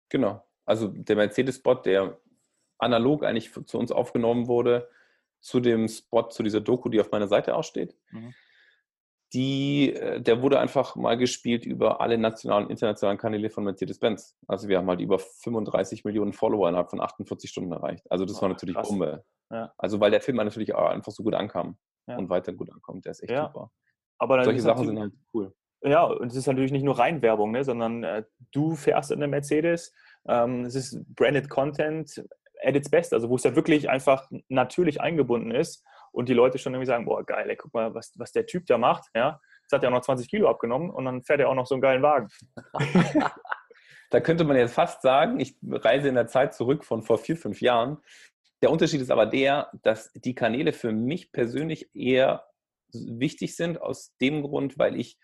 Genau. 0.10 0.44
Also 0.66 0.88
der 0.88 1.16
Mercedes-Spot, 1.16 1.76
der 1.76 2.18
analog 2.78 3.24
eigentlich 3.24 3.52
zu 3.66 3.78
uns 3.78 3.92
aufgenommen 3.92 4.48
wurde, 4.48 4.90
zu 5.42 5.60
dem 5.60 5.88
Spot, 5.88 6.30
zu 6.30 6.44
dieser 6.44 6.62
Doku, 6.62 6.88
die 6.90 7.02
auf 7.02 7.12
meiner 7.12 7.28
Seite 7.28 7.56
aussteht. 7.56 7.98
Mhm 8.12 8.34
die, 9.34 9.94
äh, 9.94 10.22
der 10.22 10.42
wurde 10.42 10.60
einfach 10.60 10.96
mal 10.96 11.18
gespielt 11.18 11.66
über 11.66 12.02
alle 12.02 12.18
nationalen 12.18 12.66
und 12.66 12.72
internationalen 12.72 13.18
Kanäle 13.18 13.50
von 13.50 13.64
Mercedes-Benz. 13.64 14.38
Also 14.48 14.68
wir 14.68 14.78
haben 14.78 14.88
halt 14.88 15.02
über 15.02 15.20
35 15.20 16.06
Millionen 16.06 16.34
Follower 16.34 16.70
innerhalb 16.70 16.90
von 16.90 17.02
48 17.02 17.50
Stunden 17.50 17.72
erreicht. 17.72 18.06
Also 18.12 18.26
das 18.26 18.38
oh, 18.38 18.42
war 18.44 18.50
natürlich 18.50 18.76
krass. 18.76 18.88
Bombe. 18.88 19.24
Ja. 19.52 19.74
Also 19.78 20.00
weil 20.00 20.12
der 20.12 20.22
Film 20.22 20.38
natürlich 20.38 20.76
auch 20.76 20.90
einfach 20.90 21.12
so 21.12 21.24
gut 21.24 21.34
ankam 21.34 21.78
ja. 22.08 22.18
und 22.18 22.30
weiter 22.30 22.54
gut 22.54 22.72
ankommt. 22.72 23.06
Der 23.06 23.12
ist 23.12 23.24
echt 23.24 23.32
ja. 23.32 23.48
super. 23.48 23.72
Aber 24.20 24.44
Solche 24.44 24.62
Sachen 24.62 24.86
sind 24.86 25.00
halt 25.00 25.14
cool. 25.34 25.54
Ja, 25.82 26.04
und 26.04 26.32
es 26.32 26.38
ist 26.38 26.48
natürlich 26.48 26.72
nicht 26.72 26.84
nur 26.84 26.98
Reinwerbung, 26.98 27.52
ne, 27.52 27.64
sondern 27.64 28.04
äh, 28.04 28.24
du 28.54 28.76
fährst 28.76 29.12
in 29.12 29.20
der 29.20 29.28
Mercedes, 29.28 29.94
ähm, 30.30 30.64
es 30.64 30.76
ist 30.76 31.04
branded 31.14 31.50
Content 31.50 32.24
at 32.64 32.76
its 32.76 32.90
best, 32.90 33.14
also 33.14 33.30
wo 33.30 33.36
es 33.36 33.44
ja 33.44 33.54
wirklich 33.56 33.90
einfach 33.90 34.30
natürlich 34.48 35.02
eingebunden 35.02 35.52
ist 35.52 35.84
und 36.14 36.30
die 36.30 36.34
Leute 36.34 36.58
schon 36.60 36.74
irgendwie 36.74 36.88
sagen, 36.88 37.06
boah, 37.06 37.26
geil, 37.26 37.50
ey, 37.50 37.56
guck 37.56 37.74
mal, 37.74 37.94
was, 37.94 38.14
was 38.18 38.32
der 38.32 38.46
Typ 38.46 38.66
da 38.68 38.78
macht. 38.78 39.10
Ja? 39.16 39.42
Jetzt 39.64 39.74
hat 39.74 39.84
er 39.84 39.90
auch 39.90 39.94
noch 39.94 40.02
20 40.02 40.30
Kilo 40.30 40.48
abgenommen 40.48 40.90
und 40.90 41.06
dann 41.06 41.24
fährt 41.24 41.40
er 41.40 41.50
auch 41.50 41.56
noch 41.56 41.66
so 41.66 41.76
einen 41.76 41.82
geilen 41.82 42.04
Wagen. 42.04 42.30
da 44.12 44.20
könnte 44.22 44.44
man 44.44 44.56
jetzt 44.56 44.76
fast 44.76 45.02
sagen, 45.02 45.40
ich 45.40 45.58
reise 45.64 46.08
in 46.08 46.16
der 46.16 46.28
Zeit 46.28 46.54
zurück 46.54 46.86
von 46.86 47.02
vor 47.02 47.18
vier, 47.18 47.36
fünf 47.36 47.62
Jahren. 47.62 47.98
Der 48.62 48.70
Unterschied 48.70 49.02
ist 49.02 49.12
aber 49.12 49.26
der, 49.26 49.72
dass 49.82 50.12
die 50.14 50.36
Kanäle 50.36 50.72
für 50.72 50.92
mich 50.92 51.32
persönlich 51.32 51.90
eher 51.96 52.46
wichtig 52.94 53.56
sind, 53.56 53.82
aus 53.82 54.16
dem 54.22 54.44
Grund, 54.44 54.78
weil 54.78 55.00
ich 55.00 55.18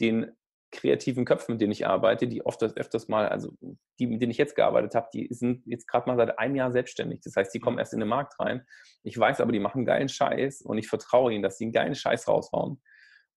den 0.00 0.30
kreativen 0.70 1.24
Köpfen, 1.24 1.52
mit 1.52 1.60
denen 1.60 1.72
ich 1.72 1.86
arbeite, 1.86 2.28
die 2.28 2.44
oft 2.44 2.62
öfters 2.62 3.08
mal, 3.08 3.28
also 3.28 3.52
die, 3.98 4.06
mit 4.06 4.20
denen 4.20 4.30
ich 4.30 4.38
jetzt 4.38 4.54
gearbeitet 4.54 4.94
habe, 4.94 5.08
die 5.12 5.28
sind 5.30 5.66
jetzt 5.66 5.86
gerade 5.86 6.08
mal 6.08 6.16
seit 6.16 6.38
einem 6.38 6.56
Jahr 6.56 6.72
selbstständig. 6.72 7.20
Das 7.22 7.36
heißt, 7.36 7.54
die 7.54 7.58
kommen 7.58 7.76
mhm. 7.76 7.80
erst 7.80 7.94
in 7.94 8.00
den 8.00 8.08
Markt 8.08 8.38
rein. 8.38 8.66
Ich 9.02 9.18
weiß 9.18 9.40
aber, 9.40 9.52
die 9.52 9.60
machen 9.60 9.86
geilen 9.86 10.08
Scheiß 10.08 10.62
und 10.62 10.78
ich 10.78 10.88
vertraue 10.88 11.32
ihnen, 11.32 11.42
dass 11.42 11.58
sie 11.58 11.64
einen 11.64 11.72
geilen 11.72 11.94
Scheiß 11.94 12.28
raushauen 12.28 12.80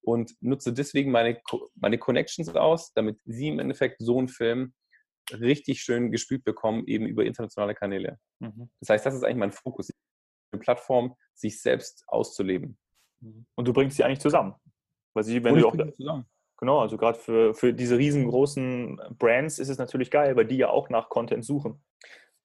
und 0.02 0.36
nutze 0.42 0.74
deswegen 0.74 1.12
meine, 1.12 1.40
meine 1.76 1.98
Connections 1.98 2.50
aus, 2.50 2.94
damit 2.94 3.20
sie 3.26 3.50
im 3.50 3.60
Endeffekt 3.60 3.98
so 4.02 4.18
einen 4.18 4.28
Film 4.28 4.74
richtig 5.32 5.82
schön 5.82 6.12
gespielt 6.12 6.44
bekommen, 6.44 6.86
eben 6.88 7.06
über 7.06 7.24
internationale 7.24 7.76
Kanäle. 7.76 8.20
Mhm. 8.40 8.70
Das 8.80 8.90
heißt, 8.90 9.06
das 9.06 9.16
ist 9.16 9.24
eigentlich 9.24 9.38
mein 9.38 9.52
Fokus, 9.52 9.90
eine 10.52 10.60
Plattform, 10.60 11.16
sich 11.34 11.62
selbst 11.62 12.04
auszuleben. 12.08 12.78
Mhm. 13.22 13.46
Und 13.56 13.68
du 13.68 13.74
bringst 13.74 13.98
sie 13.98 14.04
eigentlich 14.04 14.20
zusammen. 14.20 14.56
Weil 15.14 15.24
sie, 15.24 15.44
wenn 15.44 15.54
und 15.54 15.62
du 15.62 15.68
auch 15.68 15.94
zusammen. 15.94 16.26
Genau, 16.62 16.80
also 16.80 16.96
gerade 16.96 17.18
für, 17.18 17.56
für 17.56 17.74
diese 17.74 17.98
riesengroßen 17.98 19.02
Brands 19.18 19.58
ist 19.58 19.70
es 19.70 19.80
natürlich 19.80 20.12
geil, 20.12 20.36
weil 20.36 20.46
die 20.46 20.58
ja 20.58 20.70
auch 20.70 20.90
nach 20.90 21.10
Content 21.10 21.44
suchen. 21.44 21.84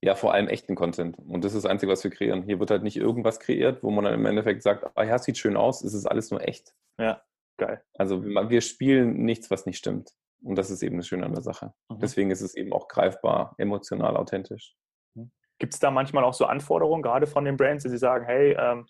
Ja, 0.00 0.14
vor 0.14 0.32
allem 0.32 0.48
echten 0.48 0.74
Content. 0.74 1.18
Und 1.18 1.44
das 1.44 1.54
ist 1.54 1.64
das 1.64 1.70
Einzige, 1.70 1.92
was 1.92 2.02
wir 2.02 2.10
kreieren. 2.10 2.42
Hier 2.42 2.58
wird 2.58 2.70
halt 2.70 2.82
nicht 2.82 2.96
irgendwas 2.96 3.40
kreiert, 3.40 3.82
wo 3.82 3.90
man 3.90 4.04
dann 4.04 4.14
im 4.14 4.24
Endeffekt 4.24 4.62
sagt, 4.62 4.86
ah 4.94 5.02
ja, 5.02 5.18
sieht 5.18 5.36
schön 5.36 5.56
aus, 5.56 5.84
es 5.84 5.92
ist 5.92 6.06
alles 6.06 6.30
nur 6.30 6.40
echt. 6.40 6.72
Ja, 6.98 7.22
geil. 7.58 7.82
Also 7.92 8.24
wir 8.24 8.60
spielen 8.62 9.22
nichts, 9.24 9.50
was 9.50 9.66
nicht 9.66 9.76
stimmt. 9.76 10.12
Und 10.42 10.56
das 10.56 10.70
ist 10.70 10.82
eben 10.82 10.96
das 10.96 11.06
Schöne 11.06 11.26
an 11.26 11.34
der 11.34 11.42
Sache. 11.42 11.74
Mhm. 11.90 11.98
Deswegen 12.00 12.30
ist 12.30 12.40
es 12.40 12.54
eben 12.54 12.72
auch 12.72 12.88
greifbar, 12.88 13.54
emotional, 13.58 14.16
authentisch. 14.16 14.76
Mhm. 15.14 15.30
Gibt 15.58 15.74
es 15.74 15.80
da 15.80 15.90
manchmal 15.90 16.24
auch 16.24 16.34
so 16.34 16.46
Anforderungen, 16.46 17.02
gerade 17.02 17.26
von 17.26 17.44
den 17.44 17.58
Brands, 17.58 17.82
die 17.82 17.90
sie 17.90 17.98
sagen, 17.98 18.24
hey, 18.24 18.56
ähm, 18.58 18.86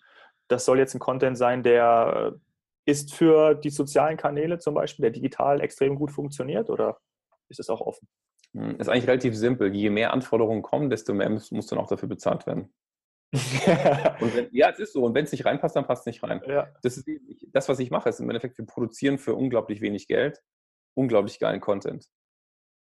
das 0.47 0.63
soll 0.63 0.79
jetzt 0.79 0.93
ein 0.93 0.99
Content 0.99 1.37
sein, 1.37 1.63
der 1.63 2.39
ist 2.87 3.13
für 3.13 3.53
die 3.53 3.69
sozialen 3.69 4.17
Kanäle 4.17 4.59
zum 4.59 4.73
Beispiel, 4.73 5.03
der 5.03 5.11
digital 5.11 5.61
extrem 5.61 5.95
gut 5.95 6.11
funktioniert 6.11 6.69
oder 6.69 6.97
ist 7.49 7.59
es 7.59 7.69
auch 7.69 7.81
offen? 7.81 8.07
Hm, 8.53 8.79
ist 8.79 8.89
eigentlich 8.89 9.07
relativ 9.07 9.35
simpel. 9.35 9.73
Je 9.75 9.89
mehr 9.89 10.13
Anforderungen 10.13 10.61
kommen, 10.61 10.89
desto 10.89 11.13
mehr 11.13 11.29
muss, 11.29 11.51
muss 11.51 11.67
dann 11.67 11.79
auch 11.79 11.87
dafür 11.87 12.09
bezahlt 12.09 12.47
werden. 12.47 12.73
wenn, 13.33 14.47
ja, 14.51 14.69
es 14.69 14.79
ist 14.79 14.93
so. 14.93 15.03
Und 15.03 15.13
wenn 15.13 15.25
es 15.25 15.31
nicht 15.33 15.45
reinpasst, 15.45 15.75
dann 15.75 15.85
passt 15.85 16.03
es 16.03 16.05
nicht 16.05 16.23
rein. 16.23 16.41
Ja. 16.47 16.69
Das, 16.81 16.97
ist, 16.97 17.07
das, 17.51 17.67
was 17.67 17.79
ich 17.79 17.91
mache, 17.91 18.09
ist 18.09 18.21
im 18.21 18.29
Endeffekt, 18.29 18.57
wir 18.57 18.65
produzieren 18.65 19.17
für 19.17 19.35
unglaublich 19.35 19.81
wenig 19.81 20.07
Geld 20.07 20.41
unglaublich 20.97 21.39
geilen 21.39 21.61
Content. 21.61 22.09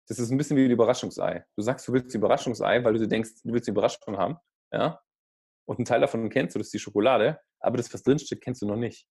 Das 0.08 0.20
ist 0.20 0.32
ein 0.32 0.38
bisschen 0.38 0.56
wie 0.58 0.66
ein 0.66 0.72
Überraschungsei. 0.72 1.46
Du 1.56 1.62
sagst, 1.62 1.88
du 1.88 1.94
willst 1.94 2.16
ein 2.16 2.20
Überraschungsei, 2.20 2.84
weil 2.84 2.94
du 2.94 3.08
denkst, 3.08 3.42
du 3.44 3.54
willst 3.54 3.68
eine 3.68 3.74
Überraschung 3.74 4.18
haben. 4.18 4.38
Ja? 4.72 5.02
Und 5.68 5.80
einen 5.80 5.86
Teil 5.86 6.00
davon 6.00 6.30
kennst 6.30 6.56
du, 6.56 6.60
das 6.60 6.68
ist 6.68 6.74
die 6.74 6.80
Schokolade, 6.80 7.40
aber 7.60 7.78
das, 7.78 7.94
was 7.94 8.04
drinsteht, 8.04 8.42
kennst 8.42 8.62
du 8.62 8.68
noch 8.68 8.78
nicht 8.78 9.08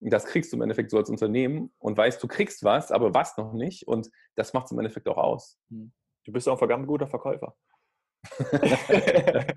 das 0.00 0.26
kriegst 0.26 0.52
du 0.52 0.56
im 0.56 0.62
Endeffekt 0.62 0.90
so 0.90 0.98
als 0.98 1.10
Unternehmen 1.10 1.72
und 1.78 1.96
weißt, 1.96 2.22
du 2.22 2.28
kriegst 2.28 2.64
was, 2.64 2.92
aber 2.92 3.14
was 3.14 3.36
noch 3.36 3.52
nicht. 3.52 3.86
Und 3.86 4.10
das 4.34 4.52
macht 4.52 4.66
es 4.66 4.72
im 4.72 4.78
Endeffekt 4.78 5.08
auch 5.08 5.16
aus. 5.16 5.58
Hm. 5.70 5.92
Du 6.24 6.32
bist 6.32 6.48
auch 6.48 6.52
ein 6.52 6.58
verdammt 6.58 6.86
guter 6.86 7.06
Verkäufer. 7.06 7.56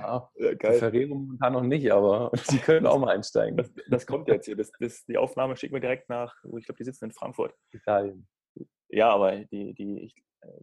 ja, 0.00 0.30
geil. 0.58 0.78
Ferrero 0.78 1.14
momentan 1.14 1.52
noch 1.52 1.62
nicht, 1.62 1.90
aber 1.92 2.30
die 2.50 2.58
können 2.58 2.86
auch 2.86 2.98
mal 2.98 3.14
einsteigen. 3.14 3.56
Das, 3.56 3.72
das 3.88 4.06
kommt 4.06 4.28
jetzt 4.28 4.46
hier. 4.46 4.56
Das, 4.56 4.70
das, 4.78 5.04
die 5.06 5.16
Aufnahme 5.16 5.56
schicken 5.56 5.74
wir 5.74 5.80
direkt 5.80 6.08
nach, 6.08 6.34
ich 6.56 6.64
glaube, 6.64 6.78
die 6.78 6.84
sitzen 6.84 7.06
in 7.06 7.12
Frankfurt. 7.12 7.54
Italien. 7.70 8.28
Ja, 8.88 9.10
aber 9.10 9.36
die, 9.36 9.74
die, 9.74 10.00
ich, 10.00 10.14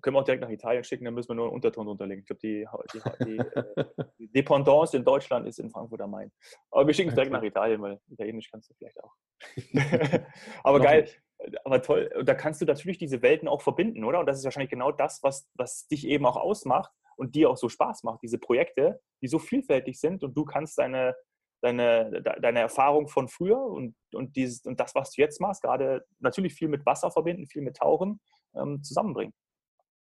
können 0.01 0.15
wir 0.15 0.21
auch 0.21 0.25
direkt 0.25 0.41
nach 0.41 0.49
Italien 0.49 0.83
schicken, 0.83 1.05
dann 1.05 1.13
müssen 1.13 1.29
wir 1.29 1.35
nur 1.35 1.45
einen 1.45 1.53
Unterton 1.53 1.87
unterlegen. 1.87 2.21
Ich 2.21 2.27
glaube, 2.27 2.39
die, 2.39 2.65
die, 2.93 3.25
die, 3.25 3.37
äh, 3.37 3.85
die, 4.19 4.31
Dependance 4.31 4.95
in 4.95 5.03
Deutschland 5.03 5.47
ist 5.47 5.59
in 5.59 5.69
Frankfurt 5.69 6.01
am 6.01 6.11
Main. 6.11 6.31
Aber 6.71 6.87
wir 6.87 6.93
schicken 6.93 7.09
es 7.09 7.15
direkt 7.15 7.31
nach 7.31 7.43
Italien, 7.43 7.81
weil 7.81 7.99
Italienisch 8.07 8.49
kannst 8.49 8.69
du 8.69 8.73
vielleicht 8.75 9.01
auch. 9.03 9.13
aber 10.63 10.79
geil, 10.79 11.01
nicht. 11.01 11.21
aber 11.63 11.81
toll. 11.81 12.09
Und 12.17 12.27
da 12.27 12.35
kannst 12.35 12.61
du 12.61 12.65
natürlich 12.65 12.97
diese 12.97 13.21
Welten 13.21 13.47
auch 13.47 13.61
verbinden, 13.61 14.03
oder? 14.03 14.19
Und 14.19 14.27
das 14.27 14.37
ist 14.37 14.45
wahrscheinlich 14.45 14.71
genau 14.71 14.91
das, 14.91 15.21
was, 15.23 15.49
was 15.55 15.87
dich 15.87 16.07
eben 16.07 16.25
auch 16.25 16.37
ausmacht 16.37 16.91
und 17.17 17.35
dir 17.35 17.49
auch 17.49 17.57
so 17.57 17.69
Spaß 17.69 18.03
macht, 18.03 18.21
diese 18.23 18.37
Projekte, 18.37 19.01
die 19.21 19.27
so 19.27 19.39
vielfältig 19.39 19.99
sind 19.99 20.23
und 20.23 20.35
du 20.35 20.45
kannst 20.45 20.77
deine, 20.77 21.15
deine, 21.61 22.21
deine 22.21 22.59
Erfahrung 22.59 23.07
von 23.07 23.27
früher 23.27 23.61
und, 23.61 23.95
und, 24.13 24.35
dieses, 24.35 24.65
und 24.65 24.79
das, 24.79 24.95
was 24.95 25.11
du 25.11 25.21
jetzt 25.21 25.39
machst, 25.39 25.61
gerade 25.61 26.05
natürlich 26.19 26.53
viel 26.53 26.67
mit 26.67 26.85
Wasser 26.85 27.11
verbinden, 27.11 27.47
viel 27.47 27.61
mit 27.61 27.77
Tauchen, 27.77 28.19
ähm, 28.55 28.83
zusammenbringen. 28.83 29.33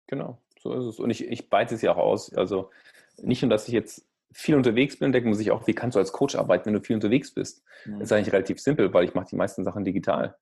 Genau, 0.07 0.39
so 0.61 0.75
ist 0.75 0.85
es. 0.85 0.99
Und 0.99 1.11
ich, 1.11 1.27
ich 1.27 1.49
beite 1.51 1.75
es 1.75 1.83
ja 1.83 1.93
auch 1.93 1.99
aus. 1.99 2.35
Also 2.35 2.71
nicht 3.19 3.43
nur, 3.43 3.51
dass 3.51 3.69
ich 3.69 3.75
jetzt 3.75 4.07
viel 4.33 4.55
unterwegs 4.55 4.99
bin, 4.99 5.13
denkt 5.13 5.27
man 5.27 5.35
sich 5.35 5.51
auch, 5.51 5.67
wie 5.67 5.75
kannst 5.75 5.95
du 5.95 5.99
als 5.99 6.13
Coach 6.13 6.37
arbeiten, 6.37 6.67
wenn 6.67 6.75
du 6.75 6.81
viel 6.81 6.97
unterwegs 6.97 7.33
bist? 7.33 7.65
Mhm. 7.85 7.99
Das 7.99 8.09
ist 8.09 8.13
eigentlich 8.13 8.33
relativ 8.33 8.61
simpel, 8.61 8.93
weil 8.93 9.05
ich 9.05 9.15
mache 9.15 9.27
die 9.31 9.37
meisten 9.37 9.65
Sachen 9.65 9.85
digital. 9.85 10.37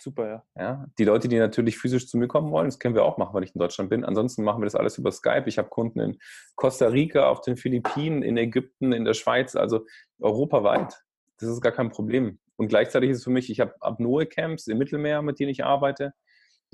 Super, 0.00 0.26
ja. 0.26 0.44
ja. 0.56 0.86
Die 0.98 1.04
Leute, 1.04 1.28
die 1.28 1.38
natürlich 1.38 1.78
physisch 1.78 2.08
zu 2.08 2.18
mir 2.18 2.26
kommen 2.26 2.50
wollen, 2.50 2.66
das 2.66 2.78
können 2.78 2.94
wir 2.94 3.04
auch 3.04 3.16
machen, 3.16 3.32
weil 3.34 3.44
ich 3.44 3.54
in 3.54 3.60
Deutschland 3.60 3.90
bin. 3.90 4.04
Ansonsten 4.04 4.42
machen 4.42 4.60
wir 4.60 4.66
das 4.66 4.74
alles 4.74 4.98
über 4.98 5.12
Skype. 5.12 5.44
Ich 5.46 5.58
habe 5.58 5.68
Kunden 5.68 6.00
in 6.00 6.18
Costa 6.56 6.86
Rica, 6.86 7.28
auf 7.28 7.42
den 7.42 7.56
Philippinen, 7.56 8.22
in 8.22 8.36
Ägypten, 8.36 8.92
in 8.92 9.04
der 9.04 9.14
Schweiz, 9.14 9.54
also 9.54 9.86
europaweit. 10.20 11.00
Das 11.38 11.48
ist 11.48 11.60
gar 11.60 11.72
kein 11.72 11.90
Problem. 11.90 12.38
Und 12.56 12.68
gleichzeitig 12.68 13.10
ist 13.10 13.18
es 13.18 13.24
für 13.24 13.30
mich, 13.30 13.50
ich 13.50 13.60
habe 13.60 13.74
Apnoe-Camps 13.80 14.66
im 14.66 14.78
Mittelmeer, 14.78 15.22
mit 15.22 15.38
denen 15.38 15.50
ich 15.50 15.64
arbeite, 15.64 16.12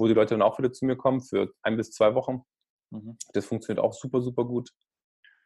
wo 0.00 0.08
die 0.08 0.14
Leute 0.14 0.34
dann 0.34 0.42
auch 0.42 0.58
wieder 0.58 0.72
zu 0.72 0.86
mir 0.86 0.96
kommen 0.96 1.20
für 1.20 1.52
ein 1.62 1.76
bis 1.76 1.92
zwei 1.92 2.14
Wochen. 2.14 2.42
Mhm. 2.90 3.16
Das 3.32 3.46
funktioniert 3.46 3.84
auch 3.84 3.92
super, 3.92 4.20
super 4.20 4.44
gut. 4.44 4.70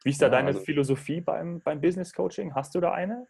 Wie 0.03 0.09
ist 0.11 0.21
da 0.21 0.27
ja, 0.27 0.31
deine 0.31 0.47
also, 0.47 0.61
Philosophie 0.61 1.21
beim, 1.21 1.61
beim 1.61 1.81
Business 1.81 2.13
Coaching? 2.13 2.55
Hast 2.55 2.73
du 2.73 2.79
da 2.79 2.91
eine? 2.91 3.27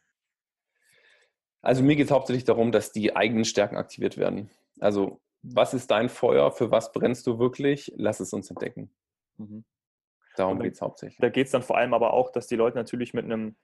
Also 1.61 1.81
mir 1.83 1.95
geht 1.95 2.05
es 2.05 2.11
hauptsächlich 2.11 2.43
darum, 2.43 2.71
dass 2.71 2.91
die 2.91 3.15
eigenen 3.15 3.43
Stärken 3.43 3.75
aktiviert 3.75 4.17
werden. 4.17 4.51
Also 4.79 5.19
was 5.41 5.73
ist 5.73 5.89
dein 5.89 6.09
Feuer? 6.09 6.51
Für 6.51 6.71
was 6.71 6.91
brennst 6.91 7.25
du 7.27 7.39
wirklich? 7.39 7.91
Lass 7.95 8.19
es 8.19 8.33
uns 8.33 8.49
entdecken. 8.49 8.91
Mhm. 9.37 9.65
Darum 10.35 10.59
geht 10.59 10.73
es 10.73 10.81
hauptsächlich. 10.81 11.19
Da 11.19 11.29
geht 11.29 11.45
es 11.45 11.51
dann 11.51 11.63
vor 11.63 11.77
allem 11.77 11.93
aber 11.93 12.13
auch, 12.13 12.31
dass 12.31 12.47
die 12.47 12.55
Leute 12.55 12.77
natürlich 12.77 13.13
mit 13.13 13.25
einem, 13.25 13.55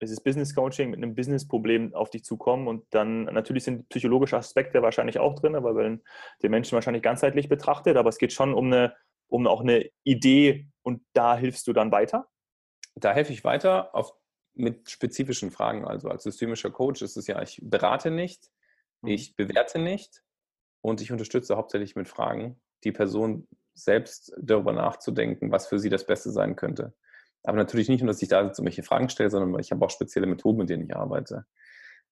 es 0.00 0.10
ist 0.10 0.22
Business 0.22 0.54
Coaching, 0.54 0.90
mit 0.90 0.98
einem 0.98 1.14
Business-Problem 1.14 1.94
auf 1.94 2.10
dich 2.10 2.24
zukommen 2.24 2.68
und 2.68 2.84
dann 2.90 3.24
natürlich 3.24 3.64
sind 3.64 3.88
psychologische 3.88 4.36
Aspekte 4.36 4.82
wahrscheinlich 4.82 5.18
auch 5.18 5.34
drin, 5.34 5.54
weil 5.54 5.74
man 5.74 6.02
den 6.42 6.50
Menschen 6.50 6.74
wahrscheinlich 6.74 7.02
ganzheitlich 7.02 7.48
betrachtet, 7.48 7.96
aber 7.96 8.08
es 8.08 8.18
geht 8.18 8.32
schon 8.32 8.54
um 8.54 8.66
eine, 8.66 8.94
um 9.28 9.46
auch 9.46 9.60
eine 9.60 9.90
Idee 10.04 10.68
und 10.82 11.02
da 11.12 11.36
hilfst 11.36 11.66
du 11.66 11.72
dann 11.72 11.92
weiter? 11.92 12.28
Da 12.94 13.12
helfe 13.12 13.32
ich 13.32 13.44
weiter 13.44 13.94
auf 13.94 14.14
mit 14.54 14.90
spezifischen 14.90 15.50
Fragen. 15.50 15.84
Also 15.86 16.08
als 16.08 16.24
systemischer 16.24 16.70
Coach 16.70 17.00
ist 17.00 17.16
es 17.16 17.26
ja, 17.26 17.40
ich 17.40 17.60
berate 17.62 18.10
nicht, 18.10 18.50
mhm. 19.02 19.10
ich 19.10 19.36
bewerte 19.36 19.78
nicht 19.78 20.22
und 20.80 21.00
ich 21.00 21.12
unterstütze 21.12 21.56
hauptsächlich 21.56 21.96
mit 21.96 22.08
Fragen, 22.08 22.60
die 22.84 22.92
Person 22.92 23.46
selbst 23.74 24.34
darüber 24.40 24.72
nachzudenken, 24.72 25.52
was 25.52 25.68
für 25.68 25.78
sie 25.78 25.88
das 25.88 26.04
Beste 26.04 26.30
sein 26.30 26.56
könnte. 26.56 26.94
Aber 27.44 27.56
natürlich 27.56 27.88
nicht 27.88 28.00
nur, 28.02 28.08
dass 28.08 28.22
ich 28.22 28.28
da 28.28 28.44
jetzt 28.44 28.58
irgendwelche 28.58 28.82
Fragen 28.82 29.08
stelle, 29.08 29.30
sondern 29.30 29.58
ich 29.60 29.70
habe 29.70 29.84
auch 29.84 29.90
spezielle 29.90 30.26
Methoden, 30.26 30.58
mit 30.58 30.70
denen 30.70 30.84
ich 30.84 30.96
arbeite. 30.96 31.46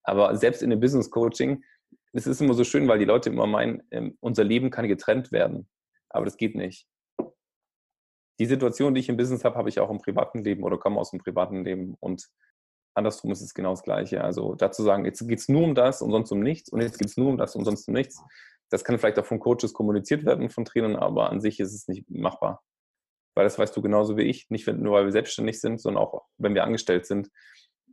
Aber 0.03 0.37
selbst 0.37 0.63
in 0.63 0.71
dem 0.71 0.81
Business 0.81 1.11
Coaching, 1.11 1.65
es 2.13 2.27
ist 2.27 2.41
immer 2.41 2.55
so 2.55 2.65
schön, 2.65 2.89
weil 2.89 2.99
die 2.99 3.05
Leute 3.05 3.31
immer 3.31 3.47
meinen, 3.47 3.83
ähm, 3.91 4.17
unser 4.21 4.45
Leben 4.45 4.71
kann 4.71 4.89
getrennt 4.89 5.33
werden. 5.33 5.69
Aber 6.09 6.25
das 6.25 6.37
geht 6.37 6.55
nicht 6.55 6.87
die 8.39 8.47
Situation, 8.47 8.95
die 8.95 9.01
ich 9.01 9.09
im 9.09 9.17
Business 9.17 9.45
habe, 9.45 9.57
habe 9.57 9.69
ich 9.69 9.81
auch 9.81 9.91
im 9.91 9.99
privaten 9.99 10.45
Leben 10.45 10.63
oder 10.63 10.79
komme 10.79 11.01
aus 11.01 11.11
dem 11.11 11.21
privaten 11.21 11.65
Leben. 11.65 11.97
Und 12.01 12.29
andersrum 12.95 13.31
ist 13.33 13.41
es 13.41 13.55
genau 13.55 13.71
das 13.71 13.83
Gleiche. 13.83 14.23
Also 14.23 14.55
dazu 14.55 14.83
sagen, 14.83 15.05
jetzt 15.05 15.27
geht 15.27 15.39
es 15.39 15.49
nur 15.49 15.65
um 15.65 15.75
das 15.75 16.03
und 16.03 16.11
sonst 16.11 16.31
um 16.33 16.41
nichts 16.41 16.71
und 16.71 16.81
jetzt 16.81 16.99
geht 16.99 17.09
es 17.09 17.17
nur 17.17 17.29
um 17.29 17.39
das 17.39 17.57
und 17.57 17.65
sonst 17.65 17.89
um 17.89 17.95
nichts. 17.95 18.23
Das 18.71 18.85
kann 18.85 18.99
vielleicht 18.99 19.19
auch 19.19 19.27
von 19.27 19.39
Coaches 19.39 19.73
kommuniziert 19.73 20.25
werden, 20.25 20.51
von 20.51 20.65
Trainern, 20.65 20.97
aber 20.97 21.31
an 21.31 21.41
sich 21.41 21.61
ist 21.61 21.73
es 21.73 21.89
nicht 21.89 22.11
machbar. 22.11 22.63
Weil 23.37 23.45
das 23.45 23.59
weißt 23.59 23.77
du 23.77 23.83
genauso 23.83 24.17
wie 24.17 24.23
ich, 24.23 24.51
nicht 24.51 24.67
nur 24.67 24.95
weil 24.95 25.05
wir 25.05 25.13
selbstständig 25.13 25.61
sind, 25.61 25.81
sondern 25.81 26.03
auch 26.03 26.25
wenn 26.39 26.55
wir 26.55 26.65
angestellt 26.65 27.07
sind, 27.07 27.31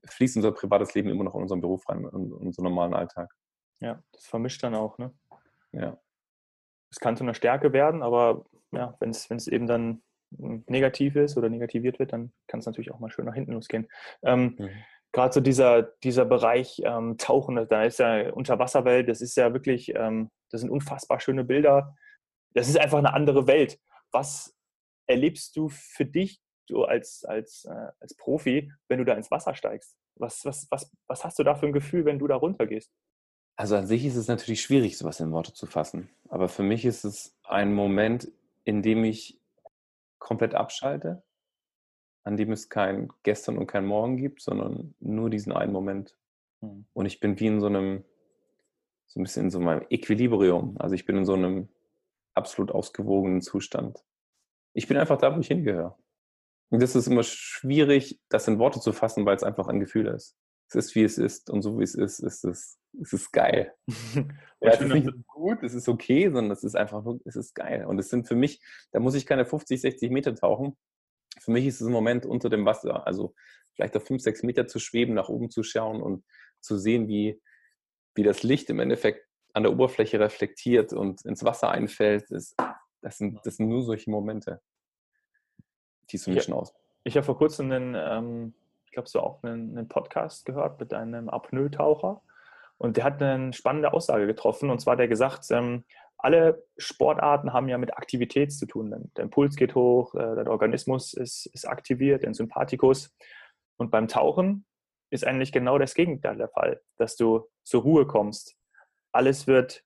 fließt 0.10 0.38
unser 0.38 0.54
privates 0.54 0.94
Leben 0.94 1.10
immer 1.10 1.26
noch 1.26 1.36
in 1.36 1.42
unseren 1.42 1.62
Beruf 1.62 1.88
rein, 1.90 2.00
in 2.00 2.32
unseren 2.34 2.64
normalen 2.64 2.94
Alltag. 2.94 3.32
Ja, 3.80 4.02
das 4.14 4.26
vermischt 4.26 4.64
dann 4.64 4.74
auch, 4.74 4.98
ne? 4.98 5.14
Ja. 5.74 5.98
Es 6.90 7.00
kann 7.00 7.18
zu 7.18 7.24
einer 7.24 7.34
Stärke 7.34 7.74
werden, 7.74 8.04
aber 8.04 8.46
ja, 8.72 8.96
wenn 9.00 9.10
es 9.10 9.48
eben 9.48 9.68
dann 9.68 10.02
negativ 10.30 11.16
ist 11.16 11.38
oder 11.38 11.50
negativiert 11.50 12.00
wird, 12.00 12.14
dann 12.14 12.32
kann 12.48 12.60
es 12.60 12.66
natürlich 12.66 12.92
auch 12.92 13.00
mal 13.00 13.12
schön 13.12 13.26
nach 13.26 13.36
hinten 13.36 13.54
losgehen. 13.54 13.88
Ähm, 14.24 14.56
mhm. 14.58 14.70
Gerade 15.12 15.34
so 15.34 15.42
dieser, 15.42 15.84
dieser 16.04 16.26
Bereich 16.26 16.82
ähm, 16.86 17.18
Tauchen, 17.18 17.68
da 17.68 17.84
ist 17.84 18.00
ja 18.00 18.32
Unterwasserwelt, 18.32 19.10
das 19.10 19.22
ist 19.22 19.36
ja 19.36 19.54
wirklich, 19.54 19.94
ähm, 19.96 20.32
das 20.50 20.62
sind 20.62 20.72
unfassbar 20.72 21.20
schöne 21.20 21.44
Bilder. 21.44 21.96
Das 22.54 22.68
ist 22.68 22.80
einfach 22.80 22.98
eine 22.98 23.14
andere 23.14 23.46
Welt. 23.46 23.80
Was 24.12 24.53
erlebst 25.08 25.56
du 25.56 25.70
für 25.70 26.06
dich 26.06 26.42
du 26.68 26.84
als, 26.84 27.24
als, 27.26 27.66
äh, 27.66 27.92
als 28.00 28.16
Profi, 28.16 28.72
wenn 28.88 29.00
du 29.00 29.06
da 29.06 29.14
ins 29.14 29.32
Wasser 29.32 29.56
steigst? 29.56 29.98
Was, 30.16 30.46
was, 30.46 30.68
was, 30.70 30.92
was 31.08 31.24
hast 31.24 31.40
du 31.40 31.44
da 31.44 31.56
für 31.56 31.66
ein 31.66 31.74
Gefühl, 31.74 32.06
wenn 32.06 32.20
du 32.20 32.28
da 32.28 32.36
runtergehst? 32.36 32.92
Also 33.56 33.76
an 33.76 33.86
sich 33.86 34.06
ist 34.06 34.16
es 34.16 34.28
natürlich 34.28 34.62
schwierig, 34.62 34.98
sowas 34.98 35.20
in 35.20 35.32
Worte 35.32 35.54
zu 35.54 35.66
fassen. 35.66 36.10
Aber 36.30 36.50
für 36.50 36.64
mich 36.64 36.86
ist 36.86 37.04
es 37.04 37.36
ein 37.44 37.74
Moment, 37.74 38.32
in 38.64 38.82
dem 38.82 39.04
ich 39.04 39.40
komplett 40.18 40.56
abschalte, 40.56 41.24
an 42.24 42.38
dem 42.38 42.52
es 42.52 42.70
kein 42.70 43.12
Gestern 43.24 43.58
und 43.58 43.68
kein 43.68 43.86
Morgen 43.86 44.18
gibt, 44.18 44.42
sondern 44.42 44.96
nur 45.00 45.30
diesen 45.30 45.52
einen 45.52 45.74
Moment. 45.74 46.18
Mhm. 46.62 46.86
Und 46.94 47.06
ich 47.06 47.20
bin 47.20 47.40
wie 47.40 47.48
in 47.48 47.60
so 47.60 47.68
einem, 47.68 48.06
so 49.08 49.20
ein 49.20 49.24
bisschen 49.24 49.46
in 49.46 49.52
so 49.52 49.60
meinem 49.60 49.86
Equilibrium. 49.90 50.78
Also 50.80 50.96
ich 50.96 51.06
bin 51.06 51.18
in 51.18 51.26
so 51.26 51.34
einem 51.34 51.70
absolut 52.34 52.72
ausgewogenen 52.72 53.42
Zustand. 53.42 54.04
Ich 54.74 54.88
bin 54.88 54.98
einfach 54.98 55.18
da, 55.18 55.36
wo 55.36 55.40
ich 55.40 55.48
hingehöre. 55.48 55.98
Und 56.70 56.82
das 56.82 56.96
ist 56.96 57.08
immer 57.08 57.24
schwierig, 57.24 58.20
das 58.30 58.48
in 58.48 58.58
Worte 58.58 58.80
zu 58.80 58.94
fassen, 58.94 59.26
weil 59.26 59.36
es 59.36 59.44
einfach 59.44 59.68
ein 59.68 59.80
Gefühl 59.80 60.08
ist. 60.08 60.36
Es 60.70 60.76
ist, 60.76 60.96
wie 60.96 61.04
es 61.04 61.20
ist 61.20 61.52
und 61.52 61.62
so 61.62 61.78
wie 61.78 61.84
es 61.84 61.94
ist, 61.94 62.20
ist 62.20 62.44
es, 62.44 62.80
ist 62.94 63.14
es 63.14 63.32
geil. 63.32 63.74
ja, 64.16 64.72
es 64.72 64.82
ist 64.82 64.94
nicht 64.94 65.28
gut, 65.28 65.62
es 65.62 65.76
ist 65.76 65.88
okay, 65.88 66.32
sondern 66.32 66.50
es 66.52 66.64
ist 66.64 66.76
einfach 66.76 67.04
nur, 67.04 67.20
es 67.26 67.36
ist 67.36 67.54
geil. 67.54 67.86
Und 67.86 68.00
es 68.00 68.10
sind 68.10 68.28
für 68.28 68.36
mich, 68.36 68.60
da 68.92 69.00
muss 69.00 69.14
ich 69.14 69.28
keine 69.28 69.46
50, 69.46 69.82
60 69.82 70.12
Meter 70.12 70.34
tauchen. 70.34 70.76
Für 71.40 71.52
mich 71.52 71.68
ist 71.68 71.80
es 71.80 71.88
ein 71.88 71.94
Moment 71.94 72.26
unter 72.26 72.50
dem 72.50 72.66
Wasser, 72.66 73.06
also 73.06 73.36
vielleicht 73.76 73.96
auf 73.96 74.06
5, 74.06 74.22
6 74.22 74.44
Meter 74.44 74.68
zu 74.68 74.80
schweben, 74.80 75.14
nach 75.14 75.30
oben 75.30 75.52
zu 75.52 75.62
schauen 75.62 76.02
und 76.02 76.26
zu 76.60 76.78
sehen, 76.78 77.08
wie, 77.08 77.40
wie 78.16 78.24
das 78.24 78.42
Licht 78.42 78.70
im 78.72 78.80
Endeffekt 78.80 79.28
an 79.54 79.64
der 79.64 79.72
Oberfläche 79.72 80.20
reflektiert 80.20 80.94
und 80.94 81.24
ins 81.26 81.44
Wasser 81.44 81.70
einfällt. 81.70 82.26
Das, 82.30 82.56
das, 83.04 83.18
sind, 83.18 83.40
das 83.46 83.58
sind 83.58 83.70
nur 83.70 83.84
solche 83.84 84.10
Momente, 84.10 84.62
die 86.10 86.18
es 86.18 86.24
für 86.24 86.32
mich 86.32 86.44
schon 86.44 86.56
aus. 86.56 86.74
Ich 87.04 87.16
habe 87.16 87.26
vor 87.26 87.38
kurzem 87.38 87.72
einen, 87.72 87.96
ähm, 87.96 88.54
ich 88.86 88.92
glaube, 88.92 89.10
so 89.10 89.20
auch 89.20 89.44
einen, 89.44 89.78
einen, 89.78 89.88
Podcast 89.88 90.46
gehört 90.46 90.80
mit 90.80 90.94
einem 90.94 91.30
Apnoe-Taucher. 91.30 92.22
Und 92.78 92.98
der 92.98 93.04
hat 93.04 93.22
eine 93.22 93.54
spannende 93.54 93.94
Aussage 93.94 94.26
getroffen. 94.26 94.70
Und 94.70 94.80
zwar 94.80 94.94
hat 94.94 95.00
er 95.00 95.08
gesagt, 95.08 95.46
ähm, 95.52 95.84
alle 96.18 96.64
Sportarten 96.78 97.52
haben 97.52 97.68
ja 97.68 97.78
mit 97.78 97.98
Aktivität 97.98 98.54
zu 98.54 98.66
tun. 98.66 99.12
Der 99.18 99.26
Impuls 99.26 99.56
geht 99.56 99.76
hoch, 99.76 100.16
äh, 100.16 100.36
der 100.36 100.48
Organismus 100.48 101.14
ist, 101.14 101.48
ist 101.48 101.68
aktiviert, 101.68 102.24
der 102.24 102.34
Sympathikus. 102.34 103.14
Und 103.78 103.92
beim 103.92 104.08
Tauchen 104.08 104.66
ist 105.10 105.26
eigentlich 105.26 105.52
genau 105.52 105.78
das 105.78 105.94
Gegenteil 105.94 106.38
der 106.38 106.48
Fall, 106.48 106.82
dass 106.98 107.18
du 107.18 107.50
zur 107.64 107.84
Ruhe 107.84 108.08
kommst. 108.08 108.56
Alles 109.12 109.48
wird 109.48 109.84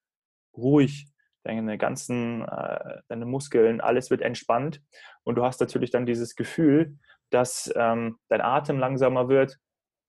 ruhig, 0.55 1.07
deine 1.47 1.77
ganzen, 1.77 2.43
äh, 2.45 3.01
deine 3.07 3.25
Muskeln, 3.25 3.81
alles 3.81 4.09
wird 4.09 4.21
entspannt. 4.21 4.81
Und 5.23 5.35
du 5.35 5.43
hast 5.43 5.59
natürlich 5.59 5.91
dann 5.91 6.05
dieses 6.05 6.35
Gefühl, 6.35 6.97
dass 7.29 7.71
ähm, 7.75 8.19
dein 8.29 8.41
Atem 8.41 8.79
langsamer 8.79 9.29
wird 9.29 9.57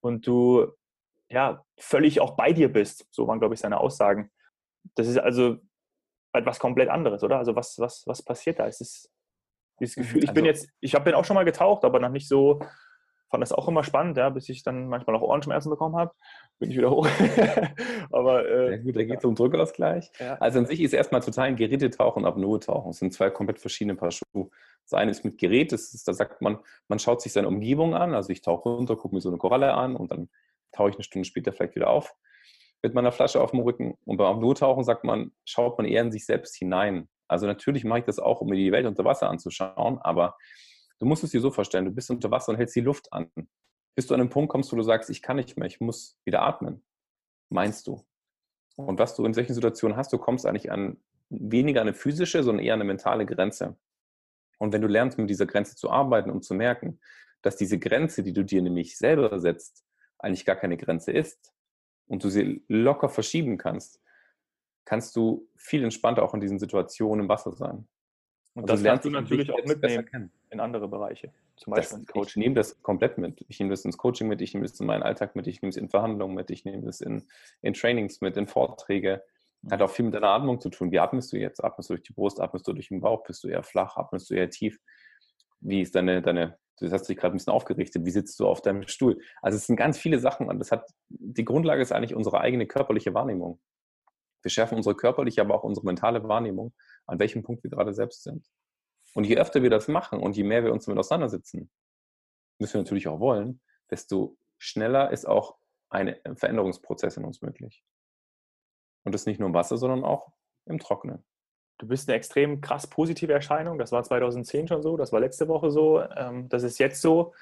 und 0.00 0.26
du 0.26 0.72
ja, 1.30 1.62
völlig 1.78 2.20
auch 2.20 2.36
bei 2.36 2.52
dir 2.52 2.72
bist. 2.72 3.06
So 3.10 3.26
waren, 3.26 3.38
glaube 3.38 3.54
ich, 3.54 3.60
seine 3.60 3.78
Aussagen. 3.78 4.30
Das 4.94 5.06
ist 5.06 5.18
also 5.18 5.58
etwas 6.32 6.58
komplett 6.58 6.88
anderes, 6.88 7.22
oder? 7.22 7.38
Also 7.38 7.54
was, 7.54 7.78
was, 7.78 8.06
was 8.06 8.22
passiert 8.22 8.58
da? 8.58 8.66
Es 8.66 8.80
ist 8.80 9.10
dieses 9.80 9.96
mhm, 9.96 10.02
Gefühl, 10.02 10.24
ich 10.24 10.32
bin 10.32 10.46
also 10.46 10.46
jetzt, 10.46 10.70
ich 10.80 10.94
habe 10.94 11.04
den 11.04 11.14
auch 11.14 11.24
schon 11.24 11.34
mal 11.34 11.44
getaucht, 11.44 11.84
aber 11.84 12.00
noch 12.00 12.10
nicht 12.10 12.28
so, 12.28 12.60
fand 13.30 13.42
das 13.42 13.52
auch 13.52 13.68
immer 13.68 13.84
spannend, 13.84 14.16
ja, 14.16 14.30
bis 14.30 14.48
ich 14.48 14.62
dann 14.62 14.88
manchmal 14.88 15.16
auch 15.16 15.22
Ohrenschmerzen 15.22 15.70
bekommen 15.70 15.96
habe, 15.96 16.12
bin 16.58 16.70
ich 16.70 16.76
wieder 16.76 16.90
hoch. 16.90 17.06
aber 18.12 18.48
äh, 18.48 18.70
ja, 18.72 18.76
gut, 18.78 18.96
da 18.96 19.04
geht 19.04 19.18
es 19.18 19.22
ja. 19.22 19.28
um 19.28 19.34
Druckausgleich. 19.34 20.10
Ja. 20.18 20.34
Also 20.34 20.58
an 20.58 20.66
sich 20.66 20.80
ist 20.80 20.92
erstmal 20.92 21.20
total 21.20 21.48
ein 21.48 21.56
Gerätetauchen 21.56 22.24
und 22.24 22.28
Apnoe-Tauchen. 22.28 22.90
Es 22.90 22.98
sind 22.98 23.12
zwei 23.12 23.30
komplett 23.30 23.58
verschiedene 23.58 23.96
Paar 23.96 24.10
Schuhe. 24.10 24.50
Das 24.84 24.94
eine 24.94 25.10
ist 25.10 25.24
mit 25.24 25.38
Gerät, 25.38 25.72
das 25.72 25.92
ist, 25.92 26.08
da 26.08 26.14
sagt 26.14 26.40
man, 26.40 26.58
man 26.88 26.98
schaut 26.98 27.20
sich 27.20 27.32
seine 27.32 27.48
Umgebung 27.48 27.94
an, 27.94 28.14
also 28.14 28.30
ich 28.30 28.40
tauche 28.40 28.70
runter, 28.70 28.96
gucke 28.96 29.14
mir 29.14 29.20
so 29.20 29.28
eine 29.28 29.38
Koralle 29.38 29.74
an 29.74 29.96
und 29.96 30.10
dann 30.10 30.30
tauche 30.72 30.90
ich 30.90 30.96
eine 30.96 31.04
Stunde 31.04 31.26
später 31.26 31.52
vielleicht 31.52 31.74
wieder 31.74 31.90
auf 31.90 32.14
mit 32.82 32.94
meiner 32.94 33.12
Flasche 33.12 33.40
auf 33.40 33.50
dem 33.50 33.60
Rücken. 33.60 33.94
Und 34.04 34.16
beim 34.16 34.36
Apnoe-Tauchen 34.36 34.84
sagt 34.84 35.04
man, 35.04 35.32
schaut 35.44 35.78
man 35.78 35.86
eher 35.86 36.02
in 36.02 36.12
sich 36.12 36.24
selbst 36.24 36.56
hinein. 36.56 37.08
Also 37.26 37.46
natürlich 37.46 37.84
mache 37.84 38.00
ich 38.00 38.04
das 38.04 38.18
auch, 38.18 38.40
um 38.40 38.48
mir 38.48 38.56
die 38.56 38.72
Welt 38.72 38.86
unter 38.86 39.04
Wasser 39.04 39.28
anzuschauen, 39.28 39.98
aber 39.98 40.36
du 40.98 41.06
musst 41.06 41.24
es 41.24 41.30
dir 41.30 41.40
so 41.40 41.50
vorstellen, 41.50 41.84
du 41.84 41.90
bist 41.90 42.10
unter 42.10 42.30
Wasser 42.30 42.50
und 42.50 42.56
hältst 42.56 42.76
die 42.76 42.80
Luft 42.80 43.12
an. 43.12 43.30
Bis 43.94 44.06
du 44.06 44.14
an 44.14 44.20
einen 44.20 44.30
Punkt 44.30 44.50
kommst, 44.50 44.72
wo 44.72 44.76
du 44.76 44.82
sagst, 44.82 45.10
ich 45.10 45.22
kann 45.22 45.36
nicht 45.36 45.56
mehr, 45.56 45.66
ich 45.66 45.80
muss 45.80 46.18
wieder 46.24 46.42
atmen. 46.42 46.84
Meinst 47.50 47.86
du? 47.86 48.04
Und 48.76 48.98
was 48.98 49.16
du 49.16 49.24
in 49.24 49.34
solchen 49.34 49.54
Situationen 49.54 49.96
hast, 49.96 50.12
du 50.12 50.18
kommst 50.18 50.46
eigentlich 50.46 50.70
an 50.70 50.98
weniger 51.30 51.80
eine 51.80 51.94
physische, 51.94 52.42
sondern 52.42 52.64
eher 52.64 52.74
eine 52.74 52.84
mentale 52.84 53.26
Grenze. 53.26 53.76
Und 54.58 54.72
wenn 54.72 54.82
du 54.82 54.88
lernst, 54.88 55.18
mit 55.18 55.30
dieser 55.30 55.46
Grenze 55.46 55.76
zu 55.76 55.90
arbeiten 55.90 56.30
und 56.30 56.44
zu 56.44 56.54
merken, 56.54 57.00
dass 57.42 57.56
diese 57.56 57.78
Grenze, 57.78 58.22
die 58.22 58.32
du 58.32 58.44
dir 58.44 58.62
nämlich 58.62 58.96
selber 58.96 59.38
setzt, 59.40 59.84
eigentlich 60.18 60.44
gar 60.44 60.56
keine 60.56 60.76
Grenze 60.76 61.12
ist 61.12 61.52
und 62.06 62.24
du 62.24 62.28
sie 62.28 62.64
locker 62.68 63.08
verschieben 63.08 63.56
kannst, 63.56 64.00
kannst 64.84 65.14
du 65.16 65.48
viel 65.56 65.84
entspannter 65.84 66.22
auch 66.22 66.34
in 66.34 66.40
diesen 66.40 66.58
Situationen 66.58 67.24
im 67.24 67.28
Wasser 67.28 67.52
sein. 67.52 67.86
Und 68.54 68.70
also 68.70 68.82
das 68.82 68.90
kannst 68.90 69.04
du 69.04 69.10
natürlich 69.10 69.50
auch 69.50 69.64
mitnehmen 69.64 70.32
in 70.50 70.60
andere 70.60 70.88
Bereiche, 70.88 71.32
zum 71.56 71.72
Beispiel 71.72 71.90
das, 71.90 72.00
ins 72.00 72.08
Coaching. 72.08 72.42
Ich 72.42 72.46
nehme 72.46 72.54
das 72.54 72.82
komplett 72.82 73.18
mit. 73.18 73.44
Ich 73.48 73.58
nehme 73.58 73.70
das 73.70 73.84
ins 73.84 73.98
Coaching 73.98 74.28
mit, 74.28 74.40
ich 74.40 74.54
nehme 74.54 74.66
das 74.66 74.78
in 74.80 74.86
meinen 74.86 75.02
Alltag 75.02 75.36
mit, 75.36 75.46
ich 75.46 75.62
nehme 75.62 75.70
es 75.70 75.76
in 75.76 75.88
Verhandlungen 75.88 76.34
mit, 76.34 76.50
ich 76.50 76.64
nehme 76.64 76.84
das 76.84 77.00
in, 77.00 77.26
in 77.62 77.74
Trainings 77.74 78.20
mit, 78.20 78.36
in 78.36 78.46
Vorträge. 78.46 79.22
Hat 79.70 79.82
auch 79.82 79.90
viel 79.90 80.04
mit 80.04 80.14
deiner 80.14 80.28
Atmung 80.28 80.60
zu 80.60 80.70
tun. 80.70 80.92
Wie 80.92 81.00
atmest 81.00 81.32
du 81.32 81.36
jetzt? 81.36 81.62
Atmest 81.62 81.90
du 81.90 81.94
durch 81.94 82.04
die 82.04 82.12
Brust? 82.12 82.40
Atmest 82.40 82.66
du 82.68 82.72
durch 82.72 82.88
den 82.88 83.00
Bauch? 83.00 83.24
Bist 83.24 83.42
du 83.42 83.48
eher 83.48 83.62
flach? 83.62 83.96
Atmest 83.96 84.30
du 84.30 84.34
eher 84.34 84.48
tief? 84.50 84.78
Wie 85.60 85.82
ist 85.82 85.94
deine, 85.96 86.22
deine, 86.22 86.58
du 86.78 86.90
hast 86.90 87.08
dich 87.08 87.16
gerade 87.16 87.34
ein 87.34 87.38
bisschen 87.38 87.52
aufgerichtet, 87.52 88.04
wie 88.04 88.10
sitzt 88.10 88.38
du 88.38 88.46
auf 88.46 88.62
deinem 88.62 88.86
Stuhl? 88.86 89.18
Also 89.42 89.56
es 89.56 89.66
sind 89.66 89.76
ganz 89.76 89.98
viele 89.98 90.20
Sachen 90.20 90.48
und 90.48 90.60
das 90.60 90.70
hat, 90.70 90.88
die 91.08 91.44
Grundlage 91.44 91.82
ist 91.82 91.92
eigentlich 91.92 92.14
unsere 92.14 92.40
eigene 92.40 92.66
körperliche 92.66 93.14
Wahrnehmung. 93.14 93.60
Wir 94.42 94.50
schärfen 94.50 94.76
unsere 94.76 94.94
körperliche, 94.94 95.40
aber 95.40 95.56
auch 95.56 95.64
unsere 95.64 95.84
mentale 95.84 96.26
Wahrnehmung, 96.28 96.72
an 97.06 97.18
welchem 97.18 97.42
Punkt 97.42 97.64
wir 97.64 97.70
gerade 97.70 97.92
selbst 97.92 98.22
sind. 98.22 98.46
Und 99.14 99.24
je 99.24 99.36
öfter 99.36 99.62
wir 99.62 99.70
das 99.70 99.88
machen 99.88 100.20
und 100.20 100.36
je 100.36 100.44
mehr 100.44 100.64
wir 100.64 100.72
uns 100.72 100.84
damit 100.84 100.98
auseinandersetzen, 100.98 101.70
müssen 102.58 102.74
wir 102.74 102.82
natürlich 102.82 103.08
auch 103.08 103.20
wollen, 103.20 103.60
desto 103.90 104.36
schneller 104.58 105.10
ist 105.10 105.26
auch 105.26 105.56
ein 105.90 106.16
Veränderungsprozess 106.34 107.16
in 107.16 107.24
uns 107.24 107.40
möglich. 107.40 107.84
Und 109.04 109.14
das 109.14 109.26
nicht 109.26 109.40
nur 109.40 109.48
im 109.48 109.54
Wasser, 109.54 109.78
sondern 109.78 110.04
auch 110.04 110.32
im 110.66 110.78
Trockenen. 110.78 111.24
Du 111.78 111.86
bist 111.86 112.08
eine 112.08 112.16
extrem 112.16 112.60
krass 112.60 112.86
positive 112.86 113.32
Erscheinung. 113.32 113.78
Das 113.78 113.92
war 113.92 114.02
2010 114.02 114.68
schon 114.68 114.82
so, 114.82 114.96
das 114.96 115.12
war 115.12 115.20
letzte 115.20 115.48
Woche 115.48 115.70
so, 115.70 116.02
ähm, 116.02 116.48
das 116.48 116.64
ist 116.64 116.78
jetzt 116.78 117.00
so. 117.00 117.32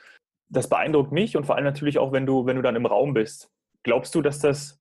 Das 0.49 0.69
beeindruckt 0.69 1.11
mich 1.11 1.37
und 1.37 1.45
vor 1.45 1.57
allem 1.57 1.65
natürlich 1.65 1.99
auch, 1.99 2.13
wenn 2.13 2.27
du, 2.27 2.47
wenn 2.47 2.57
du 2.57 2.63
dann 2.63 2.77
im 2.77 2.87
Raum 2.87 3.15
bist. 3.15 3.51
Glaubst 3.83 4.15
du, 4.15 4.23
dass 4.23 4.39
das 4.39 4.81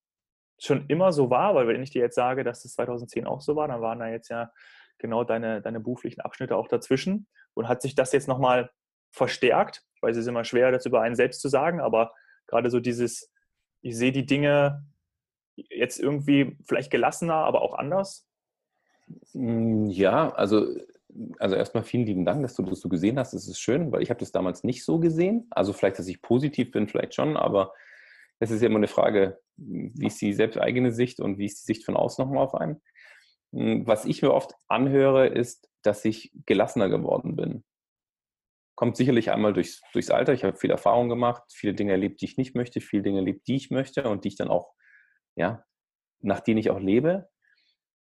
schon 0.59 0.85
immer 0.89 1.11
so 1.11 1.29
war? 1.29 1.55
Weil 1.55 1.67
wenn 1.67 1.81
ich 1.81 1.89
dir 1.89 2.01
jetzt 2.01 2.15
sage, 2.15 2.43
dass 2.43 2.63
das 2.63 2.73
2010 2.73 3.25
auch 3.25 3.41
so 3.41 3.55
war, 3.55 3.67
dann 3.67 3.81
waren 3.81 3.99
da 3.99 4.07
jetzt 4.07 4.29
ja 4.29 4.51
genau 4.97 5.23
deine, 5.23 5.61
deine 5.61 5.79
beruflichen 5.79 6.21
Abschnitte 6.21 6.55
auch 6.55 6.67
dazwischen. 6.67 7.27
Und 7.53 7.67
hat 7.67 7.81
sich 7.81 7.95
das 7.95 8.11
jetzt 8.11 8.27
nochmal 8.27 8.69
verstärkt? 9.11 9.83
Ich 9.95 10.01
weiß, 10.01 10.15
es 10.15 10.23
ist 10.23 10.27
immer 10.27 10.43
schwer, 10.43 10.71
das 10.71 10.85
über 10.85 11.01
einen 11.01 11.15
selbst 11.15 11.41
zu 11.41 11.47
sagen, 11.47 11.79
aber 11.79 12.13
gerade 12.47 12.69
so 12.69 12.79
dieses, 12.79 13.31
ich 13.81 13.97
sehe 13.97 14.11
die 14.11 14.25
Dinge 14.25 14.83
jetzt 15.55 15.99
irgendwie 15.99 16.57
vielleicht 16.65 16.91
gelassener, 16.91 17.35
aber 17.35 17.61
auch 17.61 17.75
anders? 17.75 18.27
Hm, 19.31 19.89
ja, 19.89 20.33
also, 20.33 20.67
also 21.39 21.55
erstmal 21.55 21.83
vielen 21.83 22.05
lieben 22.05 22.25
Dank, 22.25 22.41
dass 22.41 22.55
du 22.55 22.63
das 22.63 22.81
so 22.81 22.89
gesehen 22.89 23.17
hast. 23.17 23.33
Das 23.33 23.47
ist 23.47 23.59
schön, 23.59 23.91
weil 23.91 24.01
ich 24.01 24.09
habe 24.09 24.19
das 24.19 24.31
damals 24.31 24.63
nicht 24.63 24.83
so 24.83 24.99
gesehen. 24.99 25.47
Also 25.51 25.73
vielleicht, 25.73 25.99
dass 25.99 26.07
ich 26.07 26.21
positiv 26.21 26.71
bin, 26.71 26.87
vielleicht 26.87 27.15
schon, 27.15 27.37
aber 27.37 27.73
es 28.39 28.51
ist 28.51 28.61
ja 28.61 28.67
immer 28.67 28.77
eine 28.77 28.87
Frage, 28.87 29.39
wie 29.55 30.07
ist 30.07 30.21
die 30.21 30.33
selbst 30.33 30.59
eigene 30.59 30.91
Sicht 30.91 31.19
und 31.19 31.37
wie 31.37 31.45
ist 31.45 31.61
die 31.61 31.73
Sicht 31.73 31.85
von 31.85 31.95
außen 31.95 32.23
nochmal 32.23 32.43
auf 32.43 32.55
einen. 32.55 32.81
Hm, 33.55 33.87
was 33.87 34.05
ich 34.05 34.21
mir 34.21 34.33
oft 34.33 34.53
anhöre, 34.67 35.27
ist, 35.27 35.69
dass 35.81 36.03
ich 36.05 36.31
gelassener 36.45 36.89
geworden 36.89 37.35
bin. 37.35 37.63
Kommt 38.75 38.97
sicherlich 38.97 39.31
einmal 39.31 39.53
durchs, 39.53 39.81
durchs 39.93 40.11
Alter. 40.11 40.33
Ich 40.33 40.43
habe 40.43 40.57
viel 40.57 40.71
Erfahrung 40.71 41.07
gemacht, 41.07 41.43
viele 41.49 41.73
Dinge 41.73 41.93
erlebt, 41.93 42.21
die 42.21 42.25
ich 42.25 42.37
nicht 42.37 42.55
möchte, 42.55 42.81
viele 42.81 43.03
Dinge 43.03 43.19
erlebt, 43.19 43.47
die 43.47 43.55
ich 43.55 43.71
möchte 43.71 44.09
und 44.09 44.25
die 44.25 44.29
ich 44.29 44.35
dann 44.35 44.49
auch, 44.49 44.73
ja, 45.35 45.63
nach 46.19 46.41
denen 46.41 46.57
ich 46.57 46.69
auch 46.69 46.79
lebe. 46.79 47.29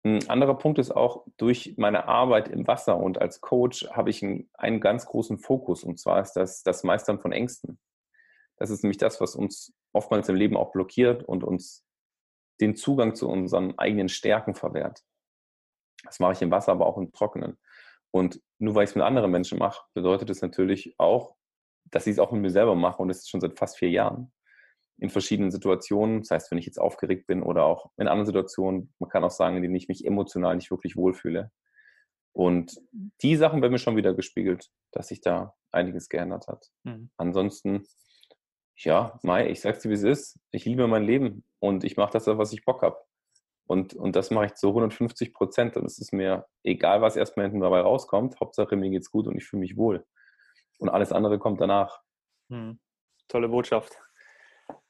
Ein 0.04 0.30
anderer 0.30 0.58
Punkt 0.58 0.80
ist 0.80 0.91
auch, 0.91 1.25
durch 1.38 1.75
meine 1.78 2.08
Arbeit 2.08 2.49
im 2.49 2.67
Wasser 2.67 2.97
und 2.97 3.21
als 3.21 3.39
Coach 3.39 3.88
habe 3.91 4.10
ich 4.10 4.23
einen, 4.23 4.49
einen 4.54 4.82
ganz 4.82 5.06
großen 5.06 5.39
Fokus 5.39 5.84
und 5.84 5.99
zwar 5.99 6.21
ist 6.21 6.34
das 6.34 6.63
das 6.63 6.84
Meistern 6.84 7.19
von 7.19 7.32
Ängsten. 7.32 7.80
Das 8.58 8.69
ist 8.69 8.84
nämlich 8.84 8.97
das, 8.97 9.21
was 9.21 9.36
uns 9.36 9.73
oftmals 9.93 10.28
im 10.28 10.36
Leben 10.36 10.58
auch 10.58 10.71
blockiert 10.71 11.23
und 11.23 11.43
uns 11.43 11.86
den 12.60 12.75
Zugang 12.75 13.15
zu 13.15 13.30
unseren 13.30 13.78
eigenen 13.78 14.10
Stärken 14.10 14.54
verwehrt. 14.54 15.04
Das 16.03 16.19
mache 16.19 16.33
ich 16.33 16.41
im 16.41 16.51
Wasser, 16.51 16.71
aber 16.71 16.85
auch 16.85 16.97
im 16.97 17.12
Trockenen. 17.12 17.57
Und 18.12 18.41
nur 18.57 18.75
weil 18.75 18.83
ich 18.83 18.91
es 18.91 18.95
mit 18.95 19.03
anderen 19.03 19.31
Menschen 19.31 19.59
mache, 19.59 19.83
bedeutet 19.93 20.29
es 20.29 20.41
natürlich 20.41 20.95
auch, 20.97 21.35
dass 21.85 22.07
ich 22.07 22.13
es 22.13 22.19
auch 22.19 22.31
mit 22.31 22.41
mir 22.41 22.49
selber 22.49 22.75
mache 22.75 23.01
und 23.01 23.07
das 23.07 23.19
ist 23.19 23.29
schon 23.29 23.41
seit 23.41 23.57
fast 23.57 23.77
vier 23.77 23.89
Jahren 23.89 24.31
in 24.97 25.09
verschiedenen 25.09 25.51
Situationen. 25.51 26.21
Das 26.21 26.31
heißt, 26.31 26.51
wenn 26.51 26.57
ich 26.57 26.65
jetzt 26.65 26.79
aufgeregt 26.79 27.27
bin 27.27 27.41
oder 27.41 27.63
auch 27.63 27.91
in 27.97 28.07
anderen 28.07 28.25
Situationen, 28.25 28.93
man 28.99 29.09
kann 29.09 29.23
auch 29.23 29.31
sagen, 29.31 29.55
in 29.55 29.62
denen 29.62 29.75
ich 29.75 29.88
mich 29.88 30.05
emotional 30.05 30.55
nicht 30.55 30.71
wirklich 30.71 30.95
wohlfühle. 30.95 31.51
Und 32.33 32.77
die 33.21 33.35
Sachen 33.35 33.62
werden 33.62 33.71
mir 33.71 33.79
schon 33.79 33.95
wieder 33.95 34.13
gespiegelt, 34.13 34.69
dass 34.91 35.07
sich 35.07 35.21
da 35.21 35.55
einiges 35.71 36.09
geändert 36.09 36.47
hat. 36.47 36.67
Mhm. 36.83 37.09
Ansonsten, 37.17 37.85
ja, 38.75 39.19
Mai, 39.23 39.49
ich 39.49 39.62
sag's 39.62 39.81
dir, 39.81 39.89
wie 39.89 39.95
es 39.95 40.03
ist. 40.03 40.39
Ich 40.51 40.65
liebe 40.65 40.88
mein 40.88 41.03
Leben 41.03 41.43
und 41.59 41.83
ich 41.83 41.97
mache 41.97 42.12
das, 42.13 42.27
was 42.27 42.53
ich 42.53 42.65
Bock 42.65 42.81
habe. 42.81 42.97
Und, 43.69 43.93
und 43.93 44.15
das 44.15 44.32
mache 44.32 44.47
ich 44.47 44.55
zu 44.55 44.69
150 44.69 45.32
Prozent. 45.32 45.77
Und 45.77 45.86
es 45.86 45.99
ist 45.99 46.12
mir 46.12 46.47
egal, 46.63 47.03
was 47.03 47.15
erstmal 47.15 47.45
hinten 47.45 47.62
dabei 47.62 47.82
rauskommt. 47.82 48.39
Hauptsache, 48.39 48.75
mir 48.75 48.89
geht's 48.89 49.12
gut 49.12 49.27
und 49.27 49.38
ich 49.38 49.45
fühle 49.45 49.60
mich 49.60 49.77
wohl. 49.77 50.08
Und 50.79 50.89
alles 50.89 51.12
andere 51.12 51.38
kommt 51.38 51.62
danach. 51.62 52.01
Hm. 52.49 52.79
Tolle 53.27 53.47
Botschaft. 53.47 54.01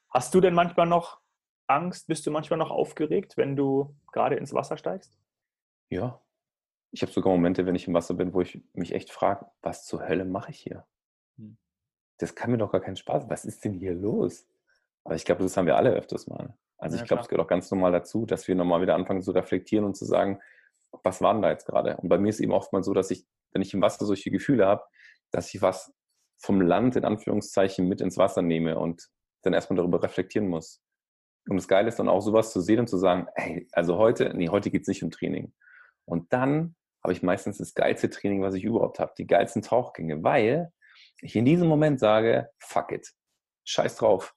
Hast 0.08 0.34
du 0.34 0.40
denn 0.40 0.54
manchmal 0.54 0.86
noch 0.86 1.20
Angst? 1.66 2.06
Bist 2.06 2.26
du 2.26 2.30
manchmal 2.30 2.58
noch 2.58 2.70
aufgeregt, 2.70 3.36
wenn 3.36 3.54
du 3.54 3.94
gerade 4.12 4.36
ins 4.36 4.54
Wasser 4.54 4.78
steigst? 4.78 5.14
Ja. 5.90 6.22
Ich 6.90 7.02
habe 7.02 7.12
sogar 7.12 7.34
Momente, 7.34 7.66
wenn 7.66 7.74
ich 7.74 7.86
im 7.86 7.92
Wasser 7.92 8.14
bin, 8.14 8.32
wo 8.32 8.40
ich 8.40 8.62
mich 8.72 8.94
echt 8.94 9.10
frage, 9.10 9.44
was 9.60 9.84
zur 9.84 10.08
Hölle 10.08 10.24
mache 10.24 10.52
ich 10.52 10.58
hier? 10.58 10.86
Hm. 11.36 11.58
Das 12.16 12.34
kann 12.34 12.50
mir 12.50 12.56
doch 12.56 12.72
gar 12.72 12.80
keinen 12.80 12.96
Spaß. 12.96 13.28
Was 13.28 13.44
ist 13.44 13.62
denn 13.62 13.74
hier 13.74 13.92
los? 13.92 14.48
Aber 15.04 15.16
ich 15.16 15.26
glaube, 15.26 15.42
das 15.42 15.58
haben 15.58 15.66
wir 15.66 15.76
alle 15.76 15.90
öfters 15.90 16.26
mal. 16.28 16.56
Also 16.80 16.96
ja, 16.96 17.02
ich 17.02 17.08
glaube, 17.08 17.22
es 17.22 17.28
gehört 17.28 17.44
auch 17.44 17.50
ganz 17.50 17.70
normal 17.70 17.92
dazu, 17.92 18.26
dass 18.26 18.48
wir 18.48 18.54
nochmal 18.54 18.80
wieder 18.80 18.94
anfangen 18.94 19.22
zu 19.22 19.32
reflektieren 19.32 19.84
und 19.84 19.96
zu 19.96 20.04
sagen, 20.04 20.40
was 21.02 21.20
war 21.20 21.34
denn 21.34 21.42
da 21.42 21.50
jetzt 21.50 21.66
gerade? 21.66 21.96
Und 21.98 22.08
bei 22.08 22.18
mir 22.18 22.30
ist 22.30 22.40
eben 22.40 22.52
oft 22.52 22.72
mal 22.72 22.82
so, 22.82 22.94
dass 22.94 23.10
ich, 23.10 23.26
wenn 23.52 23.62
ich 23.62 23.74
im 23.74 23.82
Wasser 23.82 24.04
solche 24.06 24.30
Gefühle 24.30 24.66
habe, 24.66 24.82
dass 25.30 25.54
ich 25.54 25.62
was 25.62 25.92
vom 26.38 26.60
Land 26.60 26.96
in 26.96 27.04
Anführungszeichen 27.04 27.86
mit 27.86 28.00
ins 28.00 28.16
Wasser 28.16 28.42
nehme 28.42 28.78
und 28.78 29.08
dann 29.42 29.52
erstmal 29.52 29.76
darüber 29.76 30.02
reflektieren 30.02 30.48
muss. 30.48 30.82
Und 31.48 31.56
das 31.56 31.68
Geile 31.68 31.88
ist 31.88 31.98
dann 31.98 32.08
auch 32.08 32.20
sowas 32.20 32.52
zu 32.52 32.60
sehen 32.60 32.80
und 32.80 32.88
zu 32.88 32.96
sagen, 32.98 33.26
hey, 33.34 33.68
also 33.72 33.98
heute, 33.98 34.32
nee, 34.34 34.48
heute 34.48 34.70
geht 34.70 34.82
es 34.82 34.88
nicht 34.88 35.02
um 35.02 35.10
Training. 35.10 35.52
Und 36.06 36.32
dann 36.32 36.74
habe 37.02 37.12
ich 37.12 37.22
meistens 37.22 37.58
das 37.58 37.74
geilste 37.74 38.10
Training, 38.10 38.42
was 38.42 38.54
ich 38.54 38.64
überhaupt 38.64 38.98
habe, 38.98 39.12
die 39.16 39.26
geilsten 39.26 39.62
Tauchgänge, 39.62 40.22
weil 40.22 40.72
ich 41.20 41.36
in 41.36 41.44
diesem 41.44 41.68
Moment 41.68 42.00
sage, 42.00 42.50
fuck 42.58 42.92
it, 42.92 43.12
scheiß 43.64 43.96
drauf. 43.96 44.34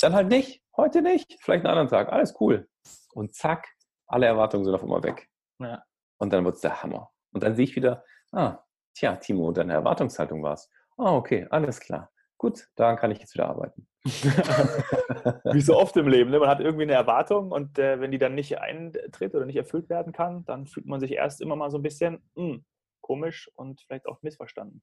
Dann 0.00 0.14
halt 0.14 0.28
nicht, 0.28 0.59
heute 0.76 1.02
nicht, 1.02 1.36
vielleicht 1.40 1.64
einen 1.64 1.78
anderen 1.78 1.88
Tag, 1.88 2.12
alles 2.12 2.34
cool. 2.40 2.68
Und 3.12 3.34
zack, 3.34 3.66
alle 4.06 4.26
Erwartungen 4.26 4.64
sind 4.64 4.74
auf 4.74 4.82
einmal 4.82 5.02
weg. 5.02 5.28
Ja. 5.58 5.82
Und 6.18 6.32
dann 6.32 6.44
wird 6.44 6.56
es 6.56 6.60
der 6.60 6.82
Hammer. 6.82 7.10
Und 7.32 7.42
dann 7.42 7.54
sehe 7.54 7.64
ich 7.64 7.76
wieder, 7.76 8.04
ah, 8.32 8.58
tja, 8.94 9.16
Timo, 9.16 9.52
deine 9.52 9.74
Erwartungshaltung 9.74 10.42
war 10.42 10.54
es. 10.54 10.70
Ah, 10.96 11.14
okay, 11.14 11.46
alles 11.50 11.80
klar. 11.80 12.10
Gut, 12.36 12.68
daran 12.74 12.96
kann 12.96 13.10
ich 13.10 13.18
jetzt 13.18 13.34
wieder 13.34 13.48
arbeiten. 13.48 13.86
Wie 14.04 15.60
so 15.60 15.76
oft 15.76 15.94
im 15.96 16.08
Leben. 16.08 16.30
Ne? 16.30 16.38
Man 16.38 16.48
hat 16.48 16.60
irgendwie 16.60 16.84
eine 16.84 16.94
Erwartung 16.94 17.52
und 17.52 17.78
äh, 17.78 18.00
wenn 18.00 18.10
die 18.10 18.18
dann 18.18 18.34
nicht 18.34 18.58
eintritt 18.58 19.34
oder 19.34 19.44
nicht 19.44 19.56
erfüllt 19.56 19.90
werden 19.90 20.14
kann, 20.14 20.44
dann 20.46 20.66
fühlt 20.66 20.86
man 20.86 21.00
sich 21.00 21.12
erst 21.12 21.42
immer 21.42 21.54
mal 21.54 21.70
so 21.70 21.76
ein 21.78 21.82
bisschen 21.82 22.22
mh, 22.34 22.44
hm, 22.44 22.64
komisch 23.02 23.50
und 23.56 23.82
vielleicht 23.82 24.06
auch 24.06 24.22
missverstanden. 24.22 24.82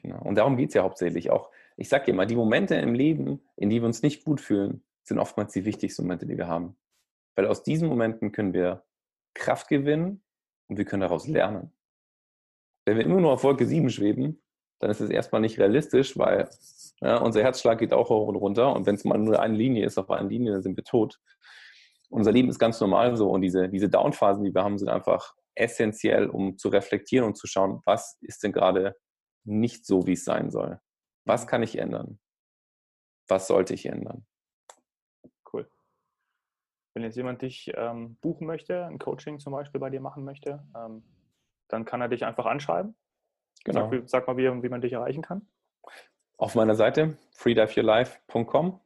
Genau. 0.00 0.22
Und 0.22 0.36
darum 0.36 0.56
geht 0.56 0.68
es 0.68 0.74
ja 0.74 0.84
hauptsächlich 0.84 1.30
auch. 1.30 1.50
Ich 1.76 1.88
sage 1.88 2.04
dir 2.04 2.14
mal, 2.14 2.26
die 2.26 2.36
Momente 2.36 2.76
im 2.76 2.94
Leben, 2.94 3.42
in 3.56 3.68
die 3.70 3.80
wir 3.80 3.86
uns 3.86 4.02
nicht 4.02 4.24
gut 4.24 4.40
fühlen, 4.40 4.84
sind 5.06 5.18
oftmals 5.18 5.52
die 5.52 5.64
wichtigsten 5.64 6.02
Momente, 6.02 6.26
die 6.26 6.36
wir 6.36 6.48
haben. 6.48 6.76
Weil 7.36 7.46
aus 7.46 7.62
diesen 7.62 7.88
Momenten 7.88 8.32
können 8.32 8.52
wir 8.52 8.84
Kraft 9.34 9.68
gewinnen 9.68 10.22
und 10.68 10.78
wir 10.78 10.84
können 10.84 11.02
daraus 11.02 11.28
lernen. 11.28 11.72
Wenn 12.86 12.98
wir 12.98 13.04
immer 13.04 13.20
nur 13.20 13.32
auf 13.32 13.44
Wolke 13.44 13.66
7 13.66 13.90
schweben, 13.90 14.42
dann 14.80 14.90
ist 14.90 15.00
es 15.00 15.10
erstmal 15.10 15.40
nicht 15.40 15.58
realistisch, 15.58 16.18
weil 16.18 16.48
ja, 17.00 17.18
unser 17.18 17.42
Herzschlag 17.42 17.78
geht 17.78 17.92
auch 17.92 18.10
hoch 18.10 18.28
und 18.28 18.36
runter. 18.36 18.74
Und 18.74 18.86
wenn 18.86 18.94
es 18.94 19.04
mal 19.04 19.18
nur 19.18 19.40
eine 19.40 19.56
Linie 19.56 19.84
ist, 19.84 19.98
auf 19.98 20.10
einer 20.10 20.28
Linie, 20.28 20.52
dann 20.52 20.62
sind 20.62 20.76
wir 20.76 20.84
tot. 20.84 21.18
Unser 22.08 22.32
Leben 22.32 22.48
ist 22.48 22.58
ganz 22.58 22.80
normal 22.80 23.16
so. 23.16 23.30
Und 23.30 23.42
diese, 23.42 23.68
diese 23.68 23.88
Downphasen, 23.88 24.44
die 24.44 24.54
wir 24.54 24.62
haben, 24.62 24.78
sind 24.78 24.88
einfach 24.88 25.34
essentiell, 25.54 26.28
um 26.28 26.58
zu 26.58 26.68
reflektieren 26.68 27.26
und 27.26 27.36
zu 27.36 27.46
schauen, 27.46 27.80
was 27.84 28.18
ist 28.20 28.42
denn 28.42 28.52
gerade 28.52 28.96
nicht 29.44 29.86
so, 29.86 30.06
wie 30.06 30.12
es 30.12 30.24
sein 30.24 30.50
soll. 30.50 30.80
Was 31.24 31.46
kann 31.46 31.62
ich 31.62 31.78
ändern? 31.78 32.18
Was 33.28 33.46
sollte 33.46 33.74
ich 33.74 33.86
ändern? 33.86 34.26
Wenn 36.96 37.02
jetzt 37.02 37.16
jemand 37.16 37.42
dich 37.42 37.70
ähm, 37.76 38.16
buchen 38.22 38.46
möchte, 38.46 38.86
ein 38.86 38.98
Coaching 38.98 39.38
zum 39.38 39.52
Beispiel 39.52 39.78
bei 39.78 39.90
dir 39.90 40.00
machen 40.00 40.24
möchte, 40.24 40.64
ähm, 40.74 41.02
dann 41.68 41.84
kann 41.84 42.00
er 42.00 42.08
dich 42.08 42.24
einfach 42.24 42.46
anschreiben. 42.46 42.96
Genau. 43.64 43.90
Sag, 43.90 44.08
sag 44.08 44.26
mal, 44.26 44.38
wie, 44.38 44.62
wie 44.62 44.68
man 44.70 44.80
dich 44.80 44.94
erreichen 44.94 45.20
kann. 45.20 45.46
Auf 46.38 46.54
meiner 46.54 46.74
Seite 46.74 47.18
freediveyourlife.com. 47.32 48.80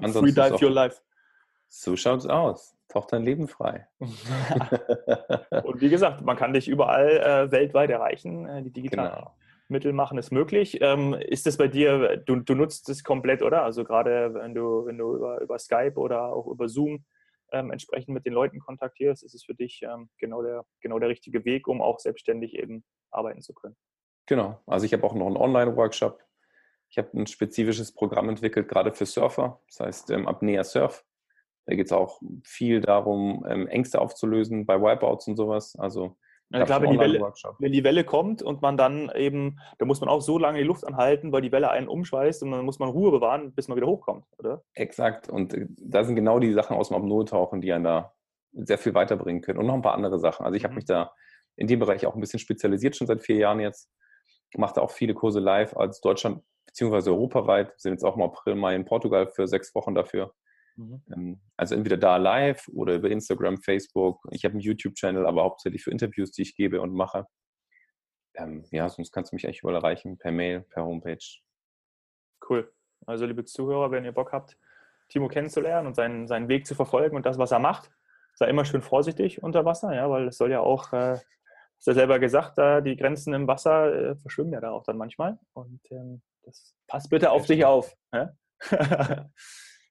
Freedive 0.00 0.58
Your 0.60 0.72
Life. 0.72 1.00
So 1.68 1.94
schaut's 1.94 2.26
aus. 2.26 2.76
Taucht 2.88 3.12
dein 3.12 3.22
Leben 3.22 3.46
frei. 3.46 3.86
Und 4.00 5.80
wie 5.80 5.88
gesagt, 5.88 6.22
man 6.22 6.36
kann 6.36 6.52
dich 6.52 6.66
überall 6.66 7.10
äh, 7.10 7.52
weltweit 7.52 7.90
erreichen. 7.90 8.46
Äh, 8.46 8.64
die 8.64 8.72
digitalen 8.72 9.12
genau. 9.12 9.36
Mittel 9.70 9.92
machen 9.92 10.18
es 10.18 10.30
möglich. 10.30 10.78
Ähm, 10.80 11.14
ist 11.14 11.46
das 11.46 11.56
bei 11.56 11.68
dir, 11.68 12.16
du, 12.18 12.36
du 12.36 12.54
nutzt 12.54 12.88
es 12.88 13.04
komplett, 13.04 13.42
oder? 13.42 13.62
Also 13.62 13.84
gerade 13.84 14.34
wenn 14.34 14.54
du, 14.54 14.86
wenn 14.86 14.98
du 14.98 15.16
über, 15.16 15.40
über 15.40 15.58
Skype 15.58 15.94
oder 15.96 16.32
auch 16.32 16.46
über 16.46 16.68
Zoom 16.68 17.04
ähm, 17.52 17.70
entsprechend 17.70 18.14
mit 18.14 18.26
den 18.26 18.32
Leuten 18.32 18.60
kontaktierst, 18.60 19.22
ist 19.22 19.34
es 19.34 19.44
für 19.44 19.54
dich 19.54 19.82
ähm, 19.82 20.10
genau, 20.18 20.42
der, 20.42 20.64
genau 20.80 20.98
der 20.98 21.08
richtige 21.08 21.44
Weg, 21.44 21.68
um 21.68 21.80
auch 21.82 21.98
selbstständig 21.98 22.54
eben 22.54 22.84
arbeiten 23.10 23.42
zu 23.42 23.54
können. 23.54 23.76
Genau. 24.26 24.60
Also 24.66 24.86
ich 24.86 24.92
habe 24.92 25.04
auch 25.04 25.14
noch 25.14 25.26
einen 25.26 25.36
Online-Workshop. 25.36 26.22
Ich 26.88 26.98
habe 26.98 27.18
ein 27.18 27.26
spezifisches 27.26 27.92
Programm 27.92 28.28
entwickelt, 28.28 28.68
gerade 28.68 28.92
für 28.92 29.06
Surfer. 29.06 29.60
Das 29.68 29.80
heißt 29.80 30.10
ähm, 30.10 30.26
Apnea 30.26 30.64
Surf. 30.64 31.04
Da 31.66 31.74
geht 31.74 31.86
es 31.86 31.92
auch 31.92 32.20
viel 32.44 32.80
darum, 32.80 33.44
ähm, 33.48 33.68
Ängste 33.68 34.00
aufzulösen 34.00 34.66
bei 34.66 34.80
Wipeouts 34.80 35.28
und 35.28 35.36
sowas. 35.36 35.76
Also 35.78 36.16
ja, 36.52 36.64
klar, 36.64 36.82
wenn 36.82 36.90
die, 36.90 36.98
Welle, 36.98 37.32
wenn 37.58 37.72
die 37.72 37.84
Welle 37.84 38.04
kommt 38.04 38.42
und 38.42 38.60
man 38.60 38.76
dann 38.76 39.10
eben, 39.14 39.60
da 39.78 39.86
muss 39.86 40.00
man 40.00 40.08
auch 40.08 40.20
so 40.20 40.36
lange 40.36 40.58
die 40.58 40.64
Luft 40.64 40.84
anhalten, 40.84 41.30
weil 41.30 41.42
die 41.42 41.52
Welle 41.52 41.70
einen 41.70 41.86
umschweißt 41.86 42.42
und 42.42 42.50
dann 42.50 42.64
muss 42.64 42.80
man 42.80 42.88
Ruhe 42.88 43.12
bewahren, 43.12 43.52
bis 43.52 43.68
man 43.68 43.76
wieder 43.76 43.86
hochkommt, 43.86 44.24
oder? 44.38 44.62
Exakt. 44.74 45.28
Und 45.28 45.54
äh, 45.54 45.66
da 45.78 46.02
sind 46.02 46.16
genau 46.16 46.40
die 46.40 46.52
Sachen 46.52 46.76
aus 46.76 46.88
dem 46.88 46.96
Apnoe-Tauchen, 46.96 47.60
die 47.60 47.72
einen 47.72 47.84
da 47.84 48.14
sehr 48.52 48.78
viel 48.78 48.94
weiterbringen 48.94 49.42
können. 49.42 49.58
Und 49.58 49.66
noch 49.66 49.74
ein 49.74 49.82
paar 49.82 49.94
andere 49.94 50.18
Sachen. 50.18 50.44
Also 50.44 50.56
ich 50.56 50.62
mhm. 50.62 50.66
habe 50.66 50.74
mich 50.74 50.86
da 50.86 51.12
in 51.56 51.68
dem 51.68 51.78
Bereich 51.78 52.04
auch 52.06 52.14
ein 52.14 52.20
bisschen 52.20 52.40
spezialisiert, 52.40 52.96
schon 52.96 53.06
seit 53.06 53.22
vier 53.22 53.36
Jahren 53.36 53.60
jetzt. 53.60 53.88
Mache 54.56 54.74
da 54.74 54.80
auch 54.80 54.90
viele 54.90 55.14
Kurse 55.14 55.38
live 55.38 55.76
als 55.76 56.00
Deutschland 56.00 56.42
bzw. 56.66 57.10
europaweit. 57.10 57.68
Wir 57.68 57.78
sind 57.78 57.92
jetzt 57.92 58.04
auch 58.04 58.16
im 58.16 58.22
April, 58.22 58.56
Mai 58.56 58.74
in 58.74 58.84
Portugal 58.84 59.28
für 59.28 59.46
sechs 59.46 59.72
Wochen 59.76 59.94
dafür. 59.94 60.34
Mhm. 60.80 61.02
Ähm, 61.12 61.40
also 61.56 61.74
entweder 61.74 61.96
da 61.96 62.16
live 62.16 62.66
oder 62.68 62.94
über 62.94 63.10
Instagram, 63.10 63.58
Facebook. 63.58 64.20
Ich 64.30 64.44
habe 64.44 64.52
einen 64.52 64.60
YouTube-Channel, 64.60 65.26
aber 65.26 65.42
hauptsächlich 65.42 65.82
für 65.84 65.90
Interviews, 65.90 66.32
die 66.32 66.42
ich 66.42 66.56
gebe 66.56 66.80
und 66.80 66.94
mache. 66.94 67.26
Ähm, 68.34 68.64
ja, 68.70 68.88
sonst 68.88 69.12
kannst 69.12 69.32
du 69.32 69.36
mich 69.36 69.44
echt 69.44 69.62
überall 69.62 69.76
erreichen, 69.76 70.16
per 70.16 70.32
Mail, 70.32 70.62
per 70.62 70.84
Homepage. 70.84 71.18
Cool. 72.48 72.72
Also 73.06 73.26
liebe 73.26 73.44
Zuhörer, 73.44 73.90
wenn 73.90 74.04
ihr 74.04 74.12
Bock 74.12 74.32
habt, 74.32 74.56
Timo 75.08 75.28
kennenzulernen 75.28 75.86
und 75.86 75.94
seinen, 75.94 76.26
seinen 76.26 76.48
Weg 76.48 76.66
zu 76.66 76.74
verfolgen 76.74 77.16
und 77.16 77.26
das, 77.26 77.38
was 77.38 77.50
er 77.50 77.58
macht, 77.58 77.90
sei 78.34 78.48
immer 78.48 78.64
schön 78.64 78.82
vorsichtig 78.82 79.42
unter 79.42 79.64
Wasser, 79.64 79.94
ja, 79.94 80.08
weil 80.08 80.28
es 80.28 80.38
soll 80.38 80.50
ja 80.50 80.60
auch, 80.60 80.92
äh, 80.92 81.16
hast 81.16 81.86
du 81.86 81.90
ja 81.90 81.94
selber 81.94 82.18
gesagt, 82.18 82.56
da 82.56 82.80
die 82.80 82.96
Grenzen 82.96 83.34
im 83.34 83.46
Wasser 83.46 84.10
äh, 84.12 84.16
verschwimmen 84.16 84.52
ja 84.52 84.60
da 84.60 84.70
auch 84.70 84.84
dann 84.84 84.96
manchmal. 84.96 85.38
Und 85.52 85.80
ähm, 85.90 86.22
das 86.42 86.74
passt 86.86 87.10
bitte 87.10 87.30
auf 87.30 87.46
dich 87.46 87.64
auf. 87.64 87.94
Ja? 88.14 88.32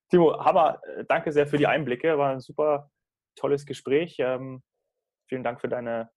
Timo, 0.10 0.43
Hammer, 0.43 0.82
äh, 0.86 1.06
danke 1.06 1.32
sehr 1.32 1.48
für 1.48 1.58
die 1.58 1.67
Einblicke. 1.67 2.17
War 2.17 2.32
ein 2.32 2.39
super 2.39 2.91
tolles 3.36 3.65
Gespräch. 3.65 4.17
Ähm, 4.19 4.63
vielen 5.28 5.43
Dank 5.43 5.62
für 5.62 5.69
deine, 5.69 6.10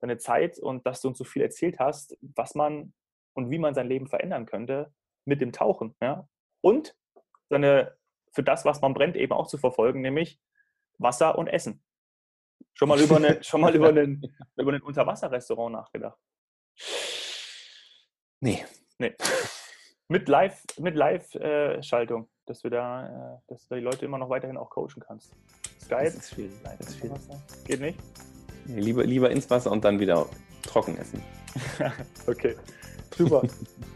deine 0.00 0.18
Zeit 0.18 0.58
und 0.58 0.86
dass 0.86 1.00
du 1.00 1.08
uns 1.08 1.18
so 1.18 1.24
viel 1.24 1.42
erzählt 1.42 1.78
hast, 1.78 2.16
was 2.20 2.54
man 2.54 2.92
und 3.34 3.50
wie 3.50 3.58
man 3.58 3.74
sein 3.74 3.86
Leben 3.86 4.08
verändern 4.08 4.46
könnte 4.46 4.92
mit 5.24 5.40
dem 5.40 5.52
Tauchen. 5.52 5.94
Ja? 6.00 6.28
Und 6.60 6.96
seine, 7.48 7.96
für 8.32 8.42
das, 8.42 8.64
was 8.64 8.80
man 8.80 8.94
brennt, 8.94 9.16
eben 9.16 9.32
auch 9.32 9.46
zu 9.46 9.58
verfolgen, 9.58 10.00
nämlich 10.00 10.40
Wasser 10.98 11.38
und 11.38 11.46
Essen. 11.46 11.84
Schon 12.74 12.88
mal 12.88 13.00
über, 13.00 13.16
eine, 13.16 13.42
schon 13.44 13.60
mal 13.60 13.74
über, 13.74 13.88
einen, 13.88 14.22
über 14.56 14.72
ein 14.72 14.82
Unterwasserrestaurant 14.82 15.72
nachgedacht? 15.72 16.18
Nee. 18.40 18.64
Nee. 18.98 19.14
Mit 20.08 20.28
Live, 20.28 20.62
mit 20.78 20.96
Live-Schaltung. 20.96 22.24
Äh, 22.24 22.35
dass 22.46 22.60
du 22.60 22.70
da, 22.70 23.06
äh, 23.06 23.38
dass 23.48 23.66
du 23.68 23.74
die 23.74 23.80
Leute 23.80 24.04
immer 24.04 24.18
noch 24.18 24.30
weiterhin 24.30 24.56
auch 24.56 24.70
coachen 24.70 25.02
kannst. 25.06 25.32
Skype? 25.82 26.04
Das 26.04 26.14
ist 26.14 26.34
viel. 26.34 26.50
Das 26.78 26.88
ist 26.88 26.96
viel. 26.96 27.12
Geht 27.64 27.80
nicht? 27.80 27.98
Nee, 28.66 28.80
lieber, 28.80 29.04
lieber 29.04 29.30
ins 29.30 29.48
Wasser 29.50 29.70
und 29.70 29.84
dann 29.84 30.00
wieder 30.00 30.26
trocken 30.62 30.96
essen. 30.98 31.22
okay. 32.26 32.56
Super. 33.16 33.42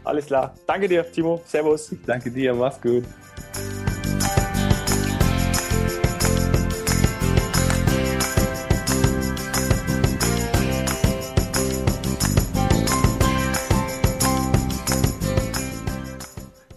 Alles 0.03 0.25
klar. 0.25 0.55
Danke 0.65 0.87
dir, 0.87 1.09
Timo. 1.11 1.41
Servus. 1.45 1.93
danke 2.05 2.31
dir. 2.31 2.53
Mach's 2.53 2.81
gut. 2.81 3.03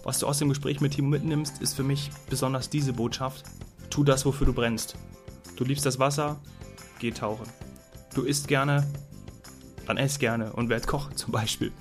Was 0.05 0.19
du 0.19 0.27
aus 0.27 0.37
dem 0.37 0.49
Gespräch 0.49 0.81
mit 0.81 0.93
Timo 0.93 1.09
mitnimmst, 1.09 1.63
ist 1.63 1.73
für 1.73 1.83
mich 1.83 2.11
besonders 2.29 2.69
diese 2.69 2.93
Botschaft. 2.93 3.43
Tu 3.89 4.03
das, 4.03 4.23
wofür 4.23 4.45
du 4.45 4.53
brennst. 4.53 4.95
Du 5.55 5.63
liebst 5.63 5.83
das 5.83 5.97
Wasser, 5.97 6.39
geh 6.99 7.09
tauchen. 7.09 7.47
Du 8.13 8.21
isst 8.21 8.47
gerne, 8.47 8.85
dann 9.87 9.97
ess 9.97 10.19
gerne 10.19 10.53
und 10.53 10.69
werd 10.69 10.85
Koch 10.85 11.11
zum 11.13 11.31
Beispiel. 11.31 11.71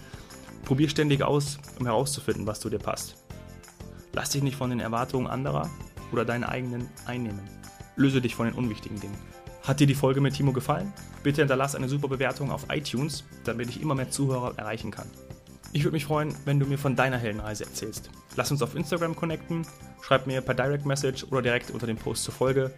Probier 0.64 0.88
ständig 0.88 1.22
aus, 1.22 1.58
um 1.78 1.84
herauszufinden, 1.84 2.46
was 2.46 2.60
zu 2.60 2.70
dir 2.70 2.78
passt. 2.78 3.14
Lass 4.14 4.30
dich 4.30 4.42
nicht 4.42 4.56
von 4.56 4.70
den 4.70 4.80
Erwartungen 4.80 5.26
anderer 5.26 5.68
oder 6.10 6.24
deinen 6.24 6.44
eigenen 6.44 6.88
einnehmen. 7.04 7.42
Löse 7.94 8.22
dich 8.22 8.34
von 8.34 8.46
den 8.46 8.54
unwichtigen 8.54 8.98
Dingen. 8.98 9.18
Hat 9.64 9.80
dir 9.80 9.86
die 9.86 9.94
Folge 9.94 10.22
mit 10.22 10.32
Timo 10.32 10.52
gefallen? 10.52 10.94
Bitte 11.22 11.42
hinterlass 11.42 11.74
eine 11.74 11.90
super 11.90 12.08
Bewertung 12.08 12.50
auf 12.50 12.66
iTunes, 12.70 13.24
damit 13.44 13.68
ich 13.68 13.82
immer 13.82 13.94
mehr 13.94 14.10
Zuhörer 14.10 14.56
erreichen 14.56 14.90
kann. 14.90 15.10
Ich 15.74 15.82
würde 15.82 15.94
mich 15.94 16.04
freuen, 16.04 16.32
wenn 16.44 16.60
du 16.60 16.66
mir 16.66 16.78
von 16.78 16.94
deiner 16.94 17.18
Heldenreise 17.18 17.64
erzählst. 17.64 18.08
Lass 18.36 18.52
uns 18.52 18.62
auf 18.62 18.76
Instagram 18.76 19.16
connecten, 19.16 19.66
schreib 20.02 20.28
mir 20.28 20.40
per 20.40 20.54
Direct 20.54 20.86
Message 20.86 21.24
oder 21.24 21.42
direkt 21.42 21.72
unter 21.72 21.88
dem 21.88 21.96
Post 21.96 22.22
zur 22.22 22.32
Folge. 22.32 22.72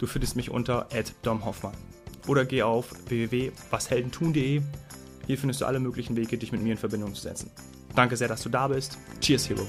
Du 0.00 0.08
findest 0.08 0.34
mich 0.34 0.50
unter 0.50 0.88
domhoffmann. 1.22 1.76
Oder 2.26 2.44
geh 2.44 2.62
auf 2.64 2.90
www.washeldentun.de. 3.06 4.62
Hier 5.28 5.38
findest 5.38 5.60
du 5.60 5.64
alle 5.64 5.78
möglichen 5.78 6.16
Wege, 6.16 6.36
dich 6.36 6.50
mit 6.50 6.60
mir 6.60 6.72
in 6.72 6.78
Verbindung 6.78 7.14
zu 7.14 7.22
setzen. 7.22 7.52
Danke 7.94 8.16
sehr, 8.16 8.26
dass 8.26 8.42
du 8.42 8.48
da 8.48 8.66
bist. 8.66 8.98
Cheers, 9.20 9.48
Hero. 9.50 9.68